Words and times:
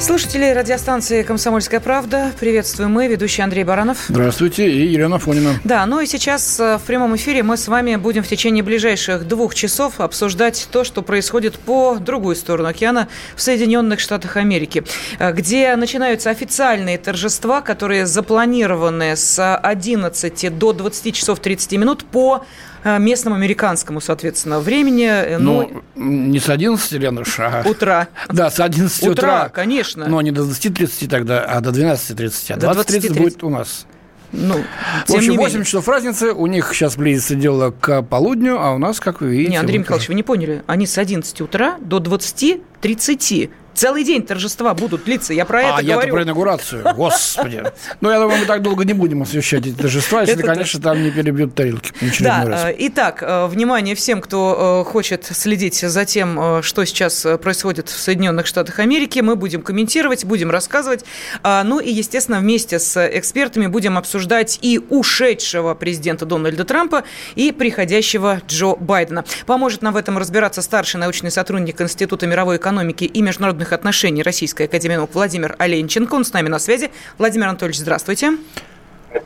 Слушатели 0.00 0.52
радиостанции 0.52 1.24
«Комсомольская 1.24 1.80
правда», 1.80 2.30
приветствуем 2.38 2.92
мы, 2.92 3.08
ведущий 3.08 3.42
Андрей 3.42 3.64
Баранов. 3.64 4.04
Здравствуйте, 4.08 4.70
и 4.70 4.86
Елена 4.86 5.18
Фонина. 5.18 5.58
Да, 5.64 5.84
ну 5.86 6.00
и 6.00 6.06
сейчас 6.06 6.60
э, 6.60 6.78
в 6.78 6.82
прямом 6.82 7.16
эфире 7.16 7.42
мы 7.42 7.56
с 7.56 7.66
вами 7.66 7.96
будем 7.96 8.22
в 8.22 8.28
течение 8.28 8.62
ближайших 8.62 9.26
двух 9.26 9.56
часов 9.56 10.00
обсуждать 10.00 10.68
то, 10.70 10.84
что 10.84 11.02
происходит 11.02 11.58
по 11.58 11.96
другую 11.96 12.36
сторону 12.36 12.68
океана 12.68 13.08
в 13.34 13.42
Соединенных 13.42 13.98
Штатах 13.98 14.36
Америки, 14.36 14.84
э, 15.18 15.32
где 15.32 15.74
начинаются 15.74 16.30
официальные 16.30 16.96
торжества, 16.98 17.60
которые 17.60 18.06
запланированы 18.06 19.16
с 19.16 19.56
11 19.56 20.56
до 20.56 20.72
20 20.74 21.12
часов 21.12 21.40
30 21.40 21.72
минут 21.72 22.04
по 22.04 22.46
местному 22.84 23.36
американскому, 23.36 24.00
соответственно, 24.00 24.60
времени. 24.60 25.06
Э, 25.06 25.38
ну, 25.38 25.82
ну 25.94 26.02
не 26.02 26.38
с 26.38 26.48
11, 26.48 26.92
Ленуш, 26.92 27.40
а... 27.40 27.62
Утра. 27.64 28.08
Да, 28.28 28.50
с 28.50 28.60
11 28.60 29.02
утра. 29.02 29.12
Утра, 29.12 29.48
конечно. 29.48 30.06
Но 30.06 30.20
не 30.22 30.30
до 30.30 30.42
20.30 30.42 31.08
тогда, 31.08 31.44
а 31.44 31.60
до 31.60 31.70
12.30. 31.70 32.52
А 32.52 32.74
20.30 32.74 33.18
будет 33.18 33.42
у 33.42 33.50
нас. 33.50 33.86
Ну, 34.32 34.62
в 35.06 35.14
общем, 35.14 35.36
8 35.36 35.64
часов 35.64 35.88
разницы. 35.88 36.32
У 36.32 36.46
них 36.46 36.72
сейчас 36.74 36.96
близится 36.96 37.34
дело 37.34 37.70
к 37.70 38.02
полудню, 38.02 38.60
а 38.60 38.74
у 38.74 38.78
нас, 38.78 39.00
как 39.00 39.20
вы 39.20 39.30
видите... 39.30 39.52
Не, 39.52 39.56
Андрей 39.56 39.78
Михайлович, 39.78 40.08
вы 40.08 40.14
не 40.14 40.22
поняли. 40.22 40.62
Они 40.66 40.86
с 40.86 40.98
11 40.98 41.40
утра 41.40 41.78
до 41.80 41.98
20.30. 41.98 43.50
Целый 43.78 44.02
день 44.02 44.26
торжества 44.26 44.74
будут 44.74 45.04
длиться, 45.04 45.32
я 45.32 45.44
про 45.44 45.60
а, 45.60 45.62
это 45.62 45.70
говорю. 45.74 45.92
А 45.92 46.02
я-то 46.02 46.08
про 46.08 46.22
инаугурацию, 46.24 46.82
господи. 46.96 47.62
Ну, 48.00 48.10
я 48.10 48.18
думаю, 48.18 48.40
мы 48.40 48.44
так 48.44 48.60
долго 48.60 48.84
не 48.84 48.92
будем 48.92 49.22
освещать 49.22 49.68
эти 49.68 49.74
торжества, 49.76 50.22
если, 50.22 50.42
конечно, 50.42 50.80
там 50.80 51.00
не 51.00 51.12
перебьют 51.12 51.54
тарелки. 51.54 51.92
Да, 52.18 52.70
э, 52.70 52.74
итак, 52.76 53.22
э, 53.22 53.46
внимание 53.46 53.94
всем, 53.94 54.20
кто 54.20 54.82
э, 54.84 54.90
хочет 54.90 55.26
следить 55.26 55.76
за 55.78 56.04
тем, 56.04 56.60
что 56.64 56.84
сейчас 56.84 57.24
происходит 57.40 57.88
в 57.88 58.00
Соединенных 58.00 58.48
Штатах 58.48 58.80
Америки. 58.80 59.20
Мы 59.20 59.36
будем 59.36 59.62
комментировать, 59.62 60.24
будем 60.24 60.50
рассказывать. 60.50 61.04
А, 61.44 61.62
ну 61.62 61.78
и, 61.78 61.92
естественно, 61.92 62.40
вместе 62.40 62.80
с 62.80 63.08
экспертами 63.16 63.68
будем 63.68 63.96
обсуждать 63.96 64.58
и 64.60 64.80
ушедшего 64.88 65.74
президента 65.74 66.26
Дональда 66.26 66.64
Трампа, 66.64 67.04
и 67.36 67.52
приходящего 67.52 68.42
Джо 68.48 68.74
Байдена. 68.74 69.24
Поможет 69.46 69.82
нам 69.82 69.94
в 69.94 69.96
этом 69.96 70.18
разбираться 70.18 70.62
старший 70.62 70.98
научный 70.98 71.30
сотрудник 71.30 71.80
Института 71.80 72.26
мировой 72.26 72.56
экономики 72.56 73.04
и 73.04 73.22
международных 73.22 73.67
международных 73.68 73.72
отношений 73.72 74.22
Российской 74.22 74.64
Академии 74.64 74.96
наук 74.96 75.10
Владимир 75.14 75.54
Оленченко. 75.58 76.14
Он 76.14 76.24
с 76.24 76.32
нами 76.32 76.48
на 76.48 76.58
связи. 76.58 76.90
Владимир 77.18 77.48
Анатольевич, 77.48 77.78
здравствуйте. 77.78 78.32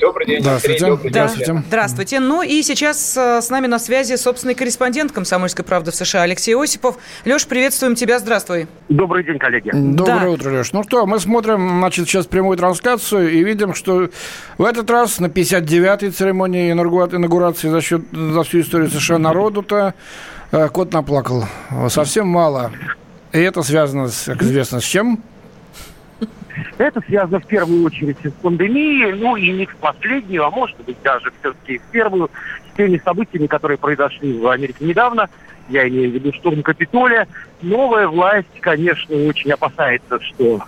Добрый 0.01 0.27
день. 0.27 0.41
Здравствуйте. 0.41 0.87
Добрый 0.87 1.03
день. 1.03 1.11
Здравствуйте. 1.13 1.63
Здравствуйте. 1.67 2.21
Ну 2.21 2.43
и 2.43 2.63
сейчас 2.63 3.17
э, 3.17 3.41
с 3.43 3.51
нами 3.51 3.67
на 3.67 3.81
связи 3.81 4.17
собственный 4.17 4.55
корреспондент 4.55 5.11
«Комсомольской 5.11 5.65
правды» 5.65 5.91
в 5.91 5.95
США 5.95 6.23
Алексей 6.23 6.55
Осипов. 6.55 6.99
Леш, 7.25 7.47
приветствуем 7.47 7.97
тебя. 7.97 8.21
Здравствуй. 8.21 8.69
Добрый 8.89 9.25
день, 9.25 9.39
коллеги. 9.39 9.71
Доброе 9.73 10.21
да. 10.21 10.31
утро, 10.31 10.51
Леш. 10.51 10.73
Ну 10.73 10.85
что, 10.85 11.05
мы 11.07 11.19
смотрим, 11.19 11.81
значит, 11.81 12.09
сейчас 12.09 12.27
прямую 12.27 12.57
трансляцию 12.57 13.33
и 13.33 13.43
видим, 13.43 13.75
что 13.75 14.09
в 14.57 14.65
этот 14.65 14.89
раз 14.89 15.19
на 15.19 15.27
59-й 15.27 16.11
церемонии 16.11 16.71
инаугурации 16.71 17.69
за, 17.69 17.81
счет, 17.81 18.03
за 18.13 18.43
всю 18.45 18.61
историю 18.61 18.89
США 18.89 19.19
народу-то 19.19 19.95
э, 20.53 20.69
кот 20.69 20.93
наплакал. 20.93 21.45
Совсем 21.89 22.29
мало. 22.29 22.71
И 23.33 23.39
это 23.39 23.63
связано, 23.63 24.09
как 24.27 24.43
известно, 24.43 24.81
с 24.81 24.85
чем? 24.85 25.19
Это 26.77 27.01
связано 27.07 27.41
в 27.41 27.47
первую 27.47 27.85
очередь 27.85 28.19
с 28.23 28.31
пандемией, 28.43 29.13
ну 29.13 29.37
и 29.37 29.51
не 29.51 29.67
в 29.67 29.75
последнюю, 29.77 30.45
а 30.45 30.51
может 30.51 30.77
быть 30.85 30.97
даже 31.03 31.33
все-таки 31.41 31.79
в 31.79 31.83
первую, 31.91 32.31
с 32.73 32.77
теми 32.77 33.01
событиями, 33.03 33.47
которые 33.47 33.79
произошли 33.79 34.39
в 34.39 34.47
Америке 34.49 34.85
недавно. 34.85 35.31
Я 35.69 35.89
имею 35.89 36.11
в 36.11 36.15
виду 36.15 36.33
штурм 36.35 36.63
Капитолия. 36.63 37.27
Новая 37.63 38.07
власть, 38.09 38.49
конечно, 38.61 39.17
очень 39.17 39.53
опасается, 39.53 40.21
что 40.21 40.63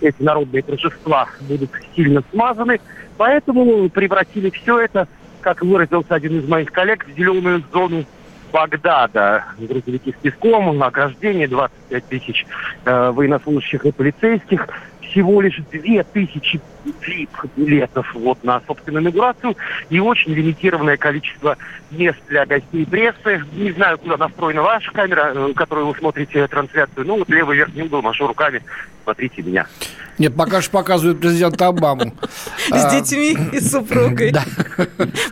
эти 0.00 0.22
народные 0.22 0.62
торжества 0.62 1.28
будут 1.42 1.70
сильно 1.94 2.22
смазаны, 2.30 2.80
поэтому 3.16 3.88
превратили 3.88 4.50
все 4.50 4.80
это, 4.80 5.08
как 5.40 5.62
выразился 5.62 6.14
один 6.14 6.40
из 6.40 6.48
моих 6.48 6.70
коллег, 6.70 7.06
в 7.06 7.16
зеленую 7.16 7.62
зону 7.72 8.04
Багдада. 8.52 9.44
Грузовики 9.58 10.12
с 10.12 10.22
песком, 10.22 10.76
награждение 10.76 11.48
25 11.48 12.04
тысяч 12.06 12.46
э, 12.84 13.10
военнослужащих 13.10 13.84
и 13.86 13.92
полицейских. 13.92 14.68
Всего 15.00 15.40
лишь 15.40 15.56
2000 15.70 16.60
VIP-билетов 16.84 18.14
вот, 18.14 18.42
на 18.44 18.60
собственную 18.66 19.02
инаугурацию 19.02 19.56
и 19.88 19.98
очень 19.98 20.32
лимитированное 20.32 20.96
количество 20.96 21.56
мест 21.90 22.18
для 22.28 22.46
гостей 22.46 22.86
прессы. 22.86 23.42
Не 23.52 23.72
знаю, 23.72 23.98
куда 23.98 24.16
настроена 24.16 24.62
ваша 24.62 24.90
камера, 24.92 25.32
э, 25.34 25.52
которую 25.54 25.88
вы 25.88 25.94
смотрите 25.98 26.46
трансляцию. 26.46 27.06
Ну, 27.06 27.18
вот 27.18 27.28
левый 27.28 27.56
верхний 27.56 27.82
угол, 27.82 28.02
машу 28.02 28.26
руками, 28.26 28.62
смотрите 29.04 29.42
меня. 29.42 29.66
Нет, 30.20 30.36
пока 30.36 30.60
что 30.60 30.72
показывают 30.72 31.18
президента 31.18 31.66
Обаму. 31.66 32.12
С 32.68 32.72
а, 32.72 32.90
детьми 32.90 33.34
и 33.52 33.58
супругой. 33.58 34.34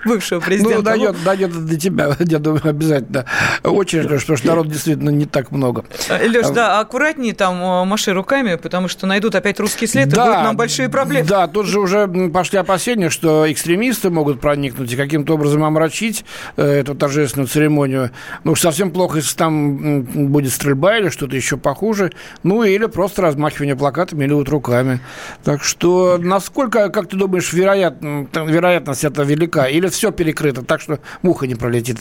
Бывшего 0.07 0.41
президента. 0.41 0.77
Ну, 0.79 0.83
дойдет, 0.83 1.17
дойдет 1.23 1.67
до 1.67 1.77
тебя, 1.79 2.17
я 2.19 2.39
думаю, 2.39 2.67
обязательно. 2.67 3.27
Очередь, 3.63 4.05
потому 4.05 4.39
что 4.39 4.47
народ 4.47 4.69
действительно 4.69 5.11
не 5.11 5.27
так 5.27 5.51
много. 5.51 5.85
Леш, 6.09 6.47
а, 6.47 6.53
да, 6.53 6.81
аккуратнее 6.81 7.35
там 7.35 7.63
э, 7.63 7.85
маши 7.85 8.15
руками, 8.15 8.55
потому 8.55 8.89
что 8.89 9.07
найдут 9.07 9.35
опять 9.35 9.61
русский 9.61 9.87
след, 9.87 10.07
и 10.07 10.17
будут 10.17 10.27
нам 10.27 10.57
большие 10.57 10.89
проблемы. 10.89 11.29
Да, 11.29 11.49
тут 11.49 11.67
же 11.67 11.81
уже 11.81 12.09
пошли 12.33 12.59
опасения, 12.59 13.11
что 13.11 13.45
экстремисты 13.53 14.09
могут 14.09 14.41
проникнуть 14.41 14.91
и 14.91 14.97
каким-то 14.97 15.35
образом 15.35 15.65
омрачить 15.65 16.25
э, 16.57 16.67
эту 16.67 16.95
торжественную 16.95 17.47
церемонию. 17.47 18.11
Ну 18.43 18.57
совсем 18.57 18.91
плохо, 18.91 19.19
если 19.19 19.37
там 19.37 20.01
будет 20.01 20.51
стрельба 20.51 20.97
или 20.97 21.11
что-то 21.11 21.37
еще 21.37 21.59
похуже. 21.59 22.11
Ну, 22.43 22.63
или 22.63 22.87
просто 22.87 23.21
размахивание 23.21 23.77
плакатами 23.77 24.25
или 24.25 24.33
вот 24.33 24.49
руками 24.49 24.78
вами. 24.83 25.01
Так 25.45 25.63
что 25.63 26.19
насколько, 26.19 26.89
как 26.91 27.09
ты 27.09 27.17
думаешь, 27.17 27.53
вероят, 27.53 27.97
вероятность 28.01 29.05
это 29.05 29.23
велика? 29.23 29.67
Или 29.67 29.89
все 29.89 30.13
перекрыто 30.13 30.65
так, 30.65 30.81
что 30.81 30.99
муха 31.23 31.47
не 31.47 31.55
пролетит? 31.55 31.99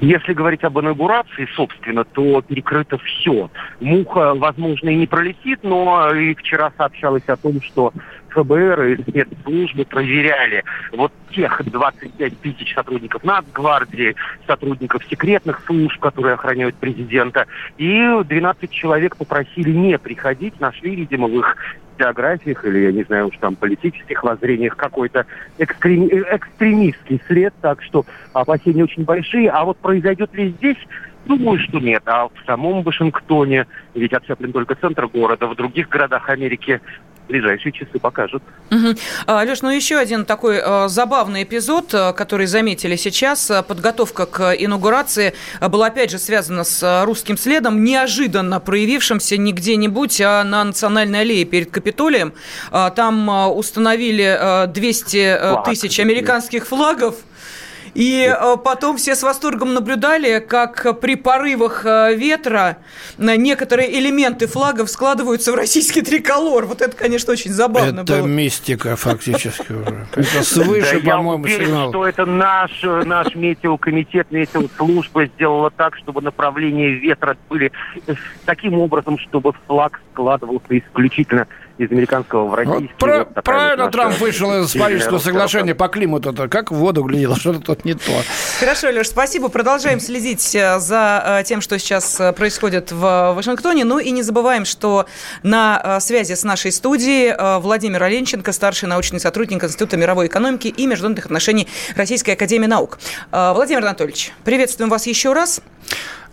Если 0.00 0.34
говорить 0.34 0.62
об 0.62 0.78
инаугурации, 0.78 1.48
собственно, 1.56 2.04
то 2.04 2.42
перекрыто 2.42 2.98
все. 2.98 3.50
Муха, 3.80 4.34
возможно, 4.34 4.90
и 4.90 4.96
не 4.96 5.06
пролетит, 5.06 5.60
но 5.62 6.12
и 6.14 6.34
вчера 6.34 6.70
сообщалось 6.76 7.22
о 7.28 7.36
том, 7.36 7.62
что 7.62 7.94
ФБР 8.36 8.82
и 8.82 9.02
спецслужбы 9.02 9.84
проверяли 9.84 10.62
вот 10.92 11.12
тех 11.30 11.60
25 11.64 12.40
тысяч 12.40 12.74
сотрудников 12.74 13.24
Нацгвардии, 13.24 14.14
сотрудников 14.46 15.02
секретных 15.08 15.62
служб, 15.66 15.98
которые 16.00 16.34
охраняют 16.34 16.76
президента. 16.76 17.46
И 17.78 18.06
12 18.24 18.70
человек 18.70 19.16
попросили 19.16 19.70
не 19.70 19.98
приходить, 19.98 20.60
нашли, 20.60 20.94
видимо, 20.94 21.28
в 21.28 21.38
их 21.38 21.56
биографиях 21.98 22.62
или, 22.66 22.78
я 22.80 22.92
не 22.92 23.04
знаю, 23.04 23.28
уж 23.28 23.38
там 23.38 23.56
политических 23.56 24.22
воззрениях 24.22 24.76
какой-то 24.76 25.24
экстрем... 25.56 26.06
экстремистский 26.06 27.22
след, 27.26 27.54
так 27.62 27.82
что 27.82 28.04
опасения 28.34 28.84
очень 28.84 29.04
большие. 29.04 29.48
А 29.48 29.64
вот 29.64 29.78
произойдет 29.78 30.34
ли 30.34 30.50
здесь 30.50 30.78
Думаю, 31.26 31.58
что 31.58 31.80
нет. 31.80 32.02
А 32.06 32.28
в 32.28 32.46
самом 32.46 32.82
Вашингтоне, 32.82 33.66
ведь 33.94 34.12
отцеплен 34.12 34.52
только 34.52 34.76
центр 34.76 35.08
города, 35.08 35.48
в 35.48 35.56
других 35.56 35.88
городах 35.88 36.28
Америки 36.28 36.80
ближайшие 37.28 37.72
часы 37.72 37.98
покажут. 37.98 38.42
Угу. 38.70 38.94
А, 39.26 39.44
Леш, 39.44 39.62
ну 39.62 39.70
еще 39.70 39.96
один 39.96 40.24
такой 40.24 40.60
э, 40.62 40.88
забавный 40.88 41.42
эпизод, 41.42 41.92
э, 41.94 42.12
который 42.12 42.46
заметили 42.46 42.96
сейчас. 42.96 43.50
Подготовка 43.66 44.26
к 44.26 44.52
инаугурации 44.52 45.34
была 45.60 45.86
опять 45.86 46.10
же 46.10 46.18
связана 46.18 46.64
с 46.64 47.04
русским 47.04 47.36
следом, 47.36 47.84
неожиданно 47.84 48.60
проявившимся 48.60 49.36
не 49.36 49.52
где-нибудь, 49.52 50.20
а 50.20 50.44
на 50.44 50.64
Национальной 50.64 51.20
аллее 51.20 51.44
перед 51.44 51.70
Капитолием. 51.70 52.32
А, 52.70 52.90
там 52.90 53.28
установили 53.56 54.66
200 54.68 55.64
тысяч 55.64 56.00
американских 56.00 56.66
флагов. 56.66 57.16
И 57.96 58.28
э, 58.28 58.56
потом 58.62 58.98
все 58.98 59.16
с 59.16 59.22
восторгом 59.22 59.72
наблюдали, 59.72 60.38
как 60.38 61.00
при 61.00 61.16
порывах 61.16 61.86
э, 61.86 62.14
ветра 62.14 62.76
некоторые 63.16 63.98
элементы 63.98 64.46
флагов 64.46 64.90
складываются 64.90 65.50
в 65.50 65.54
российский 65.54 66.02
триколор. 66.02 66.66
Вот 66.66 66.82
это, 66.82 66.94
конечно, 66.94 67.32
очень 67.32 67.52
забавно 67.52 68.02
это 68.02 68.18
было. 68.18 68.26
мистика 68.26 68.96
фактически 68.96 69.72
уже. 69.72 70.06
Это 70.14 70.42
свыше, 70.42 71.00
по-моему, 71.00 71.48
сигнал. 71.48 71.88
что 71.88 72.06
это 72.06 72.26
наш, 72.26 72.82
наш 72.82 73.34
метеокомитет, 73.34 74.30
метеослужба 74.30 75.24
сделала 75.24 75.70
так, 75.70 75.96
чтобы 75.96 76.20
направления 76.20 76.90
ветра 76.90 77.34
были 77.48 77.72
таким 78.44 78.74
образом, 78.74 79.18
чтобы 79.18 79.54
флаг 79.66 80.02
складывался 80.12 80.78
исключительно 80.78 81.46
из 81.78 81.92
американского 81.92 82.46
в 82.46 82.54
российский. 82.54 82.88
Вот 82.88 82.98
про, 82.98 83.18
вот 83.18 83.44
правильно 83.44 83.84
вот 83.84 83.92
Трамп 83.92 84.18
вышел 84.18 84.62
из 84.62 84.72
Парижского 84.72 85.18
соглашения 85.18 85.74
по 85.74 85.88
климату-то, 85.88 86.48
как 86.48 86.70
в 86.70 86.76
воду 86.76 87.02
глядел, 87.02 87.36
что-то 87.36 87.60
тут 87.60 87.84
не 87.84 87.94
то. 87.94 88.12
Хорошо, 88.58 88.88
Леш, 88.88 89.08
спасибо. 89.08 89.48
Продолжаем 89.48 90.00
следить 90.00 90.54
э, 90.54 90.78
за 90.78 91.40
э, 91.40 91.44
тем, 91.44 91.60
что 91.60 91.78
сейчас 91.78 92.20
э, 92.20 92.32
происходит 92.32 92.92
в 92.92 93.34
Вашингтоне. 93.34 93.84
Ну 93.84 93.98
и 93.98 94.10
не 94.10 94.22
забываем, 94.22 94.64
что 94.64 95.06
на 95.42 96.00
связи 96.00 96.34
с 96.34 96.44
нашей 96.44 96.72
студией 96.72 97.34
Владимир 97.60 98.02
Оленченко, 98.02 98.52
старший 98.52 98.88
научный 98.88 99.20
сотрудник 99.20 99.62
Института 99.62 99.96
мировой 99.96 100.26
экономики 100.26 100.68
и 100.68 100.86
международных 100.86 101.26
отношений 101.26 101.68
Российской 101.94 102.30
Академии 102.30 102.66
Наук. 102.66 102.98
Владимир 103.30 103.82
Анатольевич, 103.82 104.32
приветствуем 104.44 104.90
вас 104.90 105.06
еще 105.06 105.32
раз. 105.32 105.60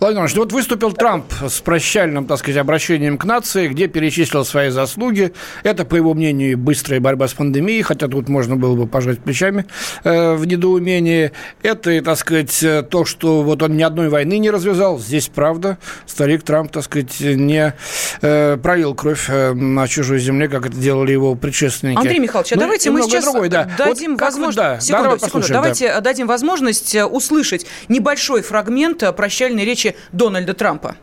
Владимир 0.03 0.19
Иванович, 0.23 0.35
ну 0.35 0.41
вот 0.41 0.51
выступил 0.51 0.91
Трамп 0.91 1.31
с 1.47 1.61
прощальным, 1.61 2.25
так 2.25 2.37
сказать, 2.37 2.57
обращением 2.57 3.17
к 3.17 3.23
нации, 3.23 3.69
где 3.69 3.87
перечислил 3.87 4.43
свои 4.43 4.69
заслуги. 4.69 5.31
Это, 5.63 5.85
по 5.85 5.95
его 5.95 6.13
мнению, 6.13 6.57
быстрая 6.57 6.99
борьба 6.99 7.29
с 7.29 7.33
пандемией, 7.33 7.83
хотя 7.83 8.09
тут 8.09 8.27
можно 8.27 8.57
было 8.57 8.75
бы 8.75 8.85
пожать 8.85 9.19
плечами 9.19 9.65
э, 10.03 10.33
в 10.33 10.45
недоумении. 10.45 11.31
Это, 11.61 12.01
так 12.01 12.17
сказать, 12.17 12.65
то, 12.89 13.05
что 13.05 13.43
вот 13.43 13.63
он 13.63 13.77
ни 13.77 13.81
одной 13.81 14.09
войны 14.09 14.39
не 14.39 14.51
развязал. 14.51 14.99
Здесь 14.99 15.29
правда. 15.33 15.77
Старик 16.05 16.43
Трамп, 16.43 16.73
так 16.73 16.83
сказать, 16.83 17.21
не 17.21 17.73
э, 18.21 18.57
пролил 18.57 18.95
кровь 18.95 19.29
э, 19.29 19.53
на 19.53 19.87
чужой 19.87 20.19
земле, 20.19 20.49
как 20.49 20.65
это 20.65 20.75
делали 20.75 21.13
его 21.13 21.33
предшественники. 21.35 21.99
Андрей 21.99 22.19
Михайлович, 22.19 22.51
а 22.51 22.55
ну, 22.55 22.61
давайте 22.63 22.91
мы 22.91 23.03
сейчас 23.03 23.23
другой, 23.23 23.47
да. 23.47 23.69
дадим 23.77 24.17
вот 24.17 24.21
возможность... 24.21 24.57
Да, 24.57 24.79
секунду, 24.81 25.17
да, 25.17 25.27
секунду, 25.27 25.47
давайте 25.47 25.87
да. 25.87 26.01
дадим 26.01 26.27
возможность 26.27 26.93
э, 26.93 27.05
услышать 27.05 27.65
небольшой 27.87 28.41
фрагмент 28.41 29.01
э, 29.01 29.13
прощальной 29.13 29.63
речи 29.63 29.92
Дональда 30.11 30.53
Трампа. 30.53 30.95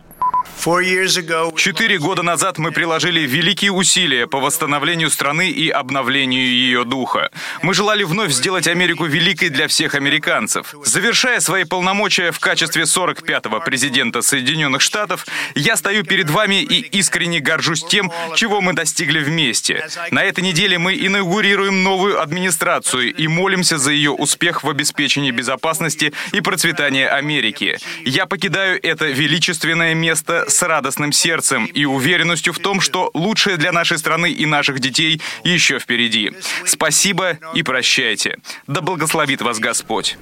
Четыре 1.57 1.99
года 1.99 2.23
назад 2.23 2.59
мы 2.59 2.71
приложили 2.71 3.21
великие 3.21 3.73
усилия 3.73 4.27
по 4.27 4.41
восстановлению 4.41 5.09
страны 5.09 5.49
и 5.49 5.71
обновлению 5.71 6.45
ее 6.45 6.85
духа. 6.85 7.31
Мы 7.63 7.73
желали 7.73 8.03
вновь 8.03 8.31
сделать 8.33 8.69
Америку 8.69 9.07
великой 9.07 9.49
для 9.49 9.69
всех 9.69 9.95
американцев. 9.95 10.75
Завершая 10.85 11.41
свои 11.41 11.65
полномочия 11.65 12.31
в 12.31 12.41
качестве 12.41 12.83
45-го 12.83 13.61
президента 13.61 14.21
Соединенных 14.21 14.83
Штатов, 14.83 15.27
я 15.55 15.77
стою 15.77 16.05
перед 16.05 16.29
вами 16.29 16.63
и 16.63 16.81
искренне 16.99 17.41
горжусь 17.41 17.85
тем, 17.85 18.13
чего 18.35 18.61
мы 18.61 18.75
достигли 18.75 19.21
вместе. 19.21 19.87
На 20.11 20.23
этой 20.23 20.45
неделе 20.45 20.79
мы 20.79 20.95
инаугурируем 20.95 21.83
новую 21.83 22.21
администрацию 22.21 23.15
и 23.15 23.29
молимся 23.29 23.79
за 23.79 23.93
ее 23.93 24.11
успех 24.11 24.63
в 24.63 24.69
обеспечении 24.69 25.31
безопасности 25.31 26.13
и 26.33 26.41
процветания 26.41 27.09
Америки. 27.09 27.79
Я 28.05 28.27
покидаю 28.27 28.79
это 28.83 29.07
величественное 29.07 29.95
место 29.95 30.40
с 30.49 30.63
радостным 30.63 31.13
сердцем 31.13 31.67
и 31.67 31.85
уверенностью 31.85 32.53
в 32.53 32.59
том, 32.59 32.81
что 32.81 33.11
лучшее 33.15 33.57
для 33.57 33.73
нашей 33.73 33.99
страны 33.99 34.31
и 34.31 34.47
наших 34.47 34.81
детей 34.81 35.21
еще 35.45 35.79
впереди. 35.79 36.33
Спасибо 36.65 37.39
и 37.55 37.63
прощайте. 37.63 38.39
Да 38.67 38.81
благословит 38.81 39.43
вас 39.43 39.59
Господь. 39.59 40.19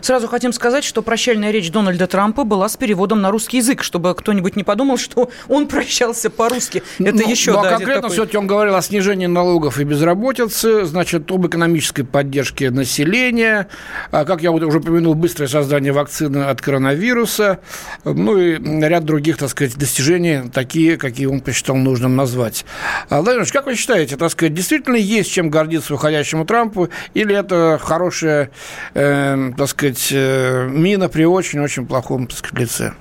Сразу 0.00 0.28
хотим 0.28 0.52
сказать, 0.52 0.84
что 0.84 1.02
прощальная 1.02 1.50
речь 1.50 1.70
Дональда 1.70 2.06
Трампа 2.06 2.44
была 2.44 2.68
с 2.68 2.76
переводом 2.76 3.20
на 3.20 3.30
русский 3.30 3.58
язык, 3.58 3.82
чтобы 3.82 4.14
кто-нибудь 4.14 4.56
не 4.56 4.64
подумал, 4.64 4.98
что 4.98 5.30
он 5.48 5.66
прощался 5.66 6.30
по-русски. 6.30 6.82
Это 6.98 7.16
ну, 7.16 7.30
еще 7.30 7.52
ну, 7.52 7.60
а 7.60 7.68
конкретно 7.68 8.02
такой... 8.02 8.14
все-таки 8.14 8.36
он 8.36 8.46
говорил 8.46 8.74
о 8.74 8.82
снижении 8.82 9.26
налогов 9.26 9.78
и 9.78 9.84
безработицы, 9.84 10.84
значит, 10.84 11.30
об 11.30 11.46
экономической 11.46 12.02
поддержке 12.02 12.70
населения, 12.70 13.68
а, 14.10 14.24
как 14.24 14.42
я 14.42 14.50
уже 14.50 14.66
упомянул, 14.66 15.14
быстрое 15.14 15.48
создание 15.48 15.92
вакцины 15.92 16.44
от 16.44 16.60
коронавируса, 16.60 17.60
ну 18.04 18.38
и 18.38 18.58
ряд 18.58 19.04
других, 19.04 19.37
так 19.38 19.50
сказать, 19.50 19.76
достижения 19.76 20.44
такие, 20.52 20.98
какие 20.98 21.26
он 21.26 21.40
посчитал 21.40 21.76
нужным 21.76 22.16
назвать. 22.16 22.64
А, 23.08 23.22
Владимир 23.22 23.50
как 23.50 23.66
вы 23.66 23.74
считаете, 23.74 24.16
так 24.16 24.30
сказать, 24.30 24.54
действительно 24.54 24.96
есть 24.96 25.30
чем 25.30 25.48
гордиться 25.48 25.92
выходящему 25.92 26.44
Трампу, 26.44 26.88
или 27.14 27.34
это 27.34 27.78
хорошая, 27.80 28.50
э, 28.94 29.50
так 29.56 29.68
сказать, 29.68 30.08
э, 30.12 30.66
мина 30.68 31.08
при 31.08 31.24
очень-очень 31.24 31.86
плохом, 31.86 32.26
так 32.26 32.38
сказать, 32.38 32.58
лице? 32.58 32.92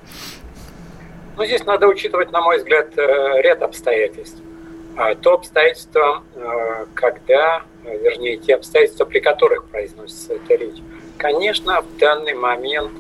Ну, 1.35 1.45
здесь 1.45 1.65
надо 1.65 1.87
учитывать, 1.87 2.31
на 2.31 2.41
мой 2.41 2.57
взгляд, 2.57 2.97
э, 2.97 3.41
ряд 3.41 3.61
обстоятельств. 3.61 4.39
А, 4.95 5.13
то 5.15 5.33
обстоятельство, 5.33 6.23
э, 6.35 6.85
когда, 6.95 7.61
вернее, 7.83 8.37
те 8.37 8.55
обстоятельства, 8.55 9.05
при 9.05 9.19
которых 9.19 9.65
произносится 9.65 10.33
эта 10.33 10.55
речь. 10.55 10.81
Конечно, 11.17 11.81
в 11.81 11.97
данный 11.97 12.33
момент 12.33 12.93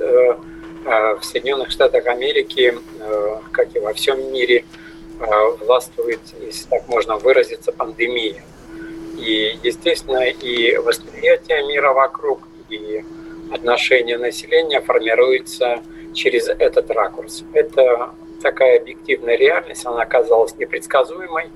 в 0.87 1.19
Соединенных 1.23 1.69
Штатах 1.69 2.07
Америки, 2.07 2.73
э, 2.99 3.37
как 3.51 3.75
и 3.75 3.79
во 3.79 3.93
всем 3.93 4.31
мире, 4.31 4.63
э, 5.19 5.25
властвует, 5.59 6.21
если 6.39 6.67
так 6.69 6.87
можно 6.87 7.17
выразиться, 7.17 7.71
пандемия. 7.71 8.41
И, 9.17 9.57
естественно, 9.63 10.23
и 10.23 10.77
восприятие 10.77 11.67
мира 11.67 11.91
вокруг, 11.91 12.47
и 12.69 13.03
отношение 13.51 14.17
населения 14.17 14.79
формируется 14.79 15.81
через 16.13 16.47
этот 16.47 16.89
ракурс. 16.91 17.43
Это 17.53 18.11
такая 18.41 18.79
объективная 18.79 19.35
реальность, 19.35 19.85
она 19.85 20.03
оказалась 20.03 20.55
непредсказуемой, 20.55 21.47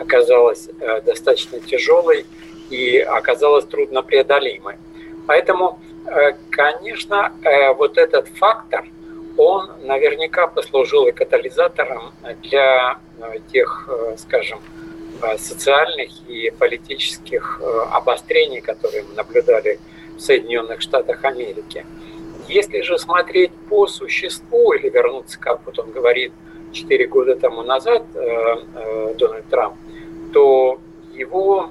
оказалась 0.00 0.68
э, 0.80 1.00
достаточно 1.00 1.58
тяжелой 1.58 2.24
и 2.70 2.98
оказалась 2.98 3.64
труднопреодолимой. 3.64 4.76
Поэтому 5.26 5.80
конечно, 6.50 7.32
э, 7.42 7.72
вот 7.74 7.98
этот 7.98 8.28
фактор, 8.28 8.84
он 9.36 9.70
наверняка 9.82 10.46
послужил 10.46 11.06
и 11.06 11.12
катализатором 11.12 12.12
для 12.42 12.98
э, 13.18 13.38
тех, 13.52 13.88
скажем, 14.18 14.60
социальных 15.38 16.10
и 16.28 16.50
политических 16.58 17.58
обострений, 17.90 18.60
которые 18.60 19.02
мы 19.02 19.14
наблюдали 19.14 19.80
в 20.14 20.20
Соединенных 20.20 20.82
Штатах 20.82 21.24
Америки. 21.24 21.86
Если 22.48 22.82
же 22.82 22.98
смотреть 22.98 23.50
по 23.70 23.86
существу 23.86 24.74
или 24.74 24.90
вернуться, 24.90 25.40
как 25.40 25.60
вот 25.64 25.78
он 25.78 25.90
говорит, 25.90 26.32
4 26.72 27.06
года 27.06 27.34
тому 27.34 27.62
назад 27.62 28.02
Дональд 28.12 29.48
Трамп, 29.48 29.76
то 30.34 30.78
его 31.14 31.70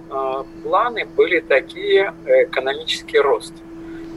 планы 0.63 1.05
были 1.05 1.39
такие 1.39 2.15
экономический 2.25 3.19
рост– 3.19 3.53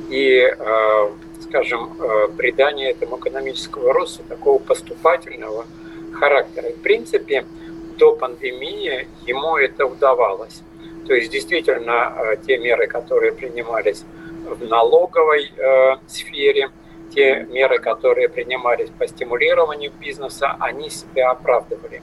и, 0.08 0.40
э, 0.40 1.08
скажем, 1.43 1.93
э, 2.00 2.28
придание 2.37 2.90
этому 2.90 3.19
экономического 3.19 3.93
роста 3.93 4.22
такого 4.22 4.58
поступательного 4.58 5.66
характера. 6.12 6.70
в 6.70 6.82
принципе, 6.82 7.44
до 7.99 8.16
пандемии 8.16 9.06
ему 9.26 9.56
это 9.56 9.87
удавалось. 9.87 10.62
То 11.06 11.14
есть 11.14 11.31
действительно 11.31 12.12
э, 12.16 12.37
те 12.46 12.58
меры, 12.58 12.87
которые 12.87 13.32
принимались 13.32 14.05
в 14.46 14.64
налоговой 14.64 15.52
сфере, 16.06 16.70
те 17.15 17.46
меры, 17.50 17.79
которые 17.79 18.31
принимались 18.31 18.88
по 18.98 19.06
стимулированию 19.06 19.93
бизнеса, 20.00 20.56
они 20.58 20.88
себя 20.88 21.31
оправдывали. 21.31 22.00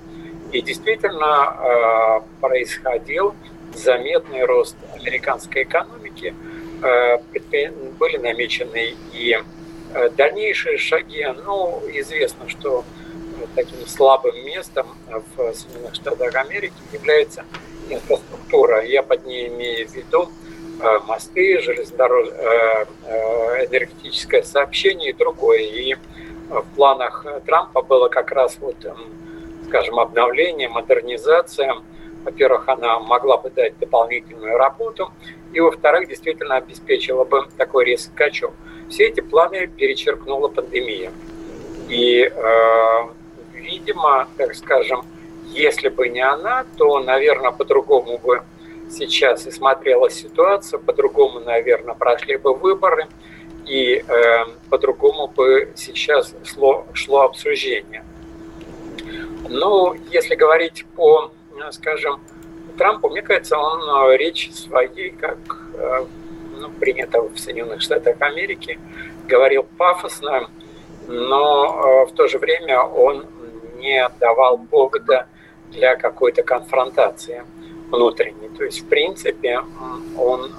И 0.52 0.62
действительно 0.62 2.22
происходил 2.40 3.34
заметный 3.74 4.46
рост 4.46 4.76
американской 4.96 5.64
экономики– 5.64 6.36
были 6.82 8.18
намечены 8.18 8.96
и 9.14 9.38
э, 9.94 10.10
дальнейшие 10.10 10.78
шаги. 10.78 11.26
Ну, 11.46 11.82
известно, 11.94 12.50
что 12.50 12.84
э, 13.42 13.46
таким 13.56 13.86
слабым 13.88 14.36
местом 14.46 14.88
в 15.36 15.54
Соединенных 15.54 15.96
Штатах 15.96 16.36
Америки 16.36 16.74
является 16.94 17.46
инфраструктура. 17.90 18.84
Я 18.84 19.04
под 19.04 19.26
ней 19.26 19.48
имею 19.48 19.88
в 19.88 19.94
виду 19.94 20.30
мосты, 21.08 21.62
железнодорожное, 21.62 22.86
энергетическое 23.66 24.44
сообщение 24.44 25.12
и 25.12 25.14
другое. 25.14 25.60
И 25.60 25.96
в 26.50 26.66
планах 26.76 27.26
Трампа 27.46 27.82
было 27.82 28.10
как 28.10 28.32
раз 28.32 28.58
вот, 28.60 28.76
скажем, 29.68 30.00
обновление, 30.00 30.68
модернизация. 30.68 31.76
Во-первых, 32.26 32.68
она 32.68 33.00
могла 33.00 33.38
бы 33.38 33.52
дать 33.52 33.78
дополнительную 33.78 34.58
работу 34.58 35.12
и, 35.54 35.60
во-вторых, 35.60 36.10
действительно 36.10 36.56
обеспечила 36.56 37.24
бы 37.24 37.48
такой 37.56 37.86
резкий 37.86 38.12
скачок. 38.12 38.52
Все 38.90 39.06
эти 39.06 39.22
планы 39.22 39.68
перечеркнула 39.68 40.48
пандемия. 40.48 41.12
И, 41.88 42.24
э, 42.24 43.08
видимо, 43.54 44.28
так 44.38 44.56
скажем, 44.56 45.06
если 45.52 45.90
бы 45.90 46.10
не 46.10 46.22
она, 46.22 46.66
то, 46.78 47.00
наверное, 47.00 47.52
по-другому 47.52 48.18
бы 48.18 48.42
сейчас 48.90 49.46
и 49.46 49.52
смотрела 49.52 50.10
ситуация, 50.10 50.80
по-другому, 50.80 51.40
наверное, 51.40 51.94
прошли 51.94 52.38
бы 52.38 52.56
выборы, 52.56 53.08
и 53.68 54.04
э, 54.08 54.46
по-другому 54.70 55.28
бы 55.28 55.72
сейчас 55.76 56.34
шло, 56.44 56.86
шло 56.94 57.22
обсуждение. 57.22 58.04
Но 59.50 59.96
если 60.12 60.36
говорить 60.36 60.86
по, 60.96 61.32
скажем, 61.72 62.20
Трампу, 62.78 63.10
мне 63.10 63.22
кажется, 63.22 63.58
он 63.58 64.12
э, 64.12 64.18
речь 64.18 64.52
своей, 64.54 65.12
как 65.12 65.38
э, 65.74 66.06
ну, 66.58 66.70
принято 66.72 67.22
в 67.22 67.38
Соединенных 67.38 67.82
Штатах 67.82 68.18
Америки, 68.20 68.80
говорил 69.28 69.66
пафосно, 69.78 70.50
но 71.08 72.04
э, 72.08 72.12
в 72.12 72.16
то 72.16 72.28
же 72.28 72.38
время 72.38 72.82
он 72.82 73.26
не 73.78 74.08
давал 74.20 74.58
повода 74.58 75.28
для 75.72 75.96
какой-то 75.96 76.44
конфронтации. 76.44 77.44
внутренний. 77.92 78.50
То 78.58 78.66
есть, 78.66 78.82
в 78.82 78.88
принципе, 78.88 79.62
он 80.18 80.52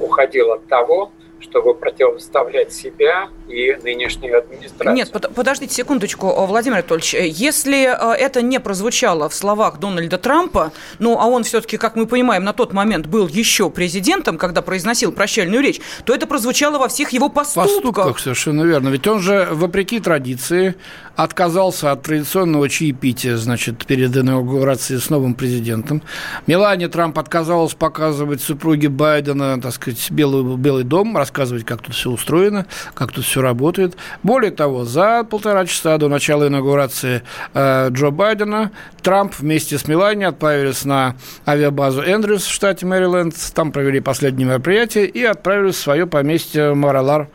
уходил 0.00 0.52
от 0.52 0.66
того, 0.66 1.10
чтобы 1.40 1.74
противоставлять 1.74 2.72
себя 2.72 3.28
и 3.48 3.76
нынешнюю 3.82 4.38
администрацию. 4.38 4.94
Нет, 4.94 5.12
под, 5.12 5.34
подождите 5.34 5.74
секундочку, 5.74 6.46
Владимир 6.46 6.78
Анатольевич. 6.78 7.14
Если 7.14 7.86
э, 7.86 8.16
это 8.16 8.42
не 8.42 8.60
прозвучало 8.60 9.28
в 9.28 9.34
словах 9.34 9.78
Дональда 9.78 10.18
Трампа, 10.18 10.72
ну, 10.98 11.18
а 11.18 11.26
он 11.26 11.44
все-таки, 11.44 11.76
как 11.76 11.96
мы 11.96 12.06
понимаем, 12.06 12.44
на 12.44 12.52
тот 12.52 12.72
момент 12.72 13.06
был 13.06 13.28
еще 13.28 13.70
президентом, 13.70 14.38
когда 14.38 14.62
произносил 14.62 15.12
прощальную 15.12 15.62
речь, 15.62 15.80
то 16.04 16.14
это 16.14 16.26
прозвучало 16.26 16.78
во 16.78 16.88
всех 16.88 17.10
его 17.10 17.28
поступках. 17.28 17.74
Поступках, 17.74 18.18
совершенно 18.18 18.62
верно. 18.62 18.88
Ведь 18.88 19.06
он 19.06 19.20
же, 19.20 19.48
вопреки 19.50 20.00
традиции, 20.00 20.74
отказался 21.16 21.92
от 21.92 22.02
традиционного 22.02 22.68
чаепития, 22.68 23.36
значит, 23.36 23.86
перед 23.86 24.16
инаугурацией 24.16 25.00
с 25.00 25.08
новым 25.10 25.34
президентом. 25.34 26.02
Мелания 26.46 26.88
Трамп 26.88 27.18
отказалась 27.18 27.74
показывать 27.74 28.42
супруге 28.42 28.88
Байдена, 28.88 29.60
так 29.60 29.72
сказать, 29.72 30.10
Белый, 30.10 30.56
Белый 30.56 30.84
дом, 30.84 31.16
рассказывать, 31.16 31.64
как 31.64 31.82
тут 31.82 31.94
все 31.94 32.10
устроено, 32.10 32.66
как 32.94 33.12
тут 33.12 33.24
все 33.24 33.35
работает. 33.42 33.96
Более 34.22 34.50
того, 34.50 34.84
за 34.84 35.24
полтора 35.24 35.66
часа 35.66 35.98
до 35.98 36.08
начала 36.08 36.48
инаугурации 36.48 37.22
э, 37.54 37.88
Джо 37.90 38.10
Байдена 38.10 38.70
Трамп 39.02 39.34
вместе 39.38 39.78
с 39.78 39.86
Меланией 39.86 40.28
отправились 40.28 40.84
на 40.84 41.16
авиабазу 41.46 42.02
Эндрюс 42.02 42.44
в 42.44 42.52
штате 42.52 42.86
Мэриленд, 42.86 43.34
там 43.54 43.72
провели 43.72 44.00
последнее 44.00 44.48
мероприятие 44.48 45.06
и 45.06 45.22
отправились 45.24 45.76
в 45.76 45.80
свое 45.80 46.06
поместье 46.06 46.74
Маралар 46.74 47.28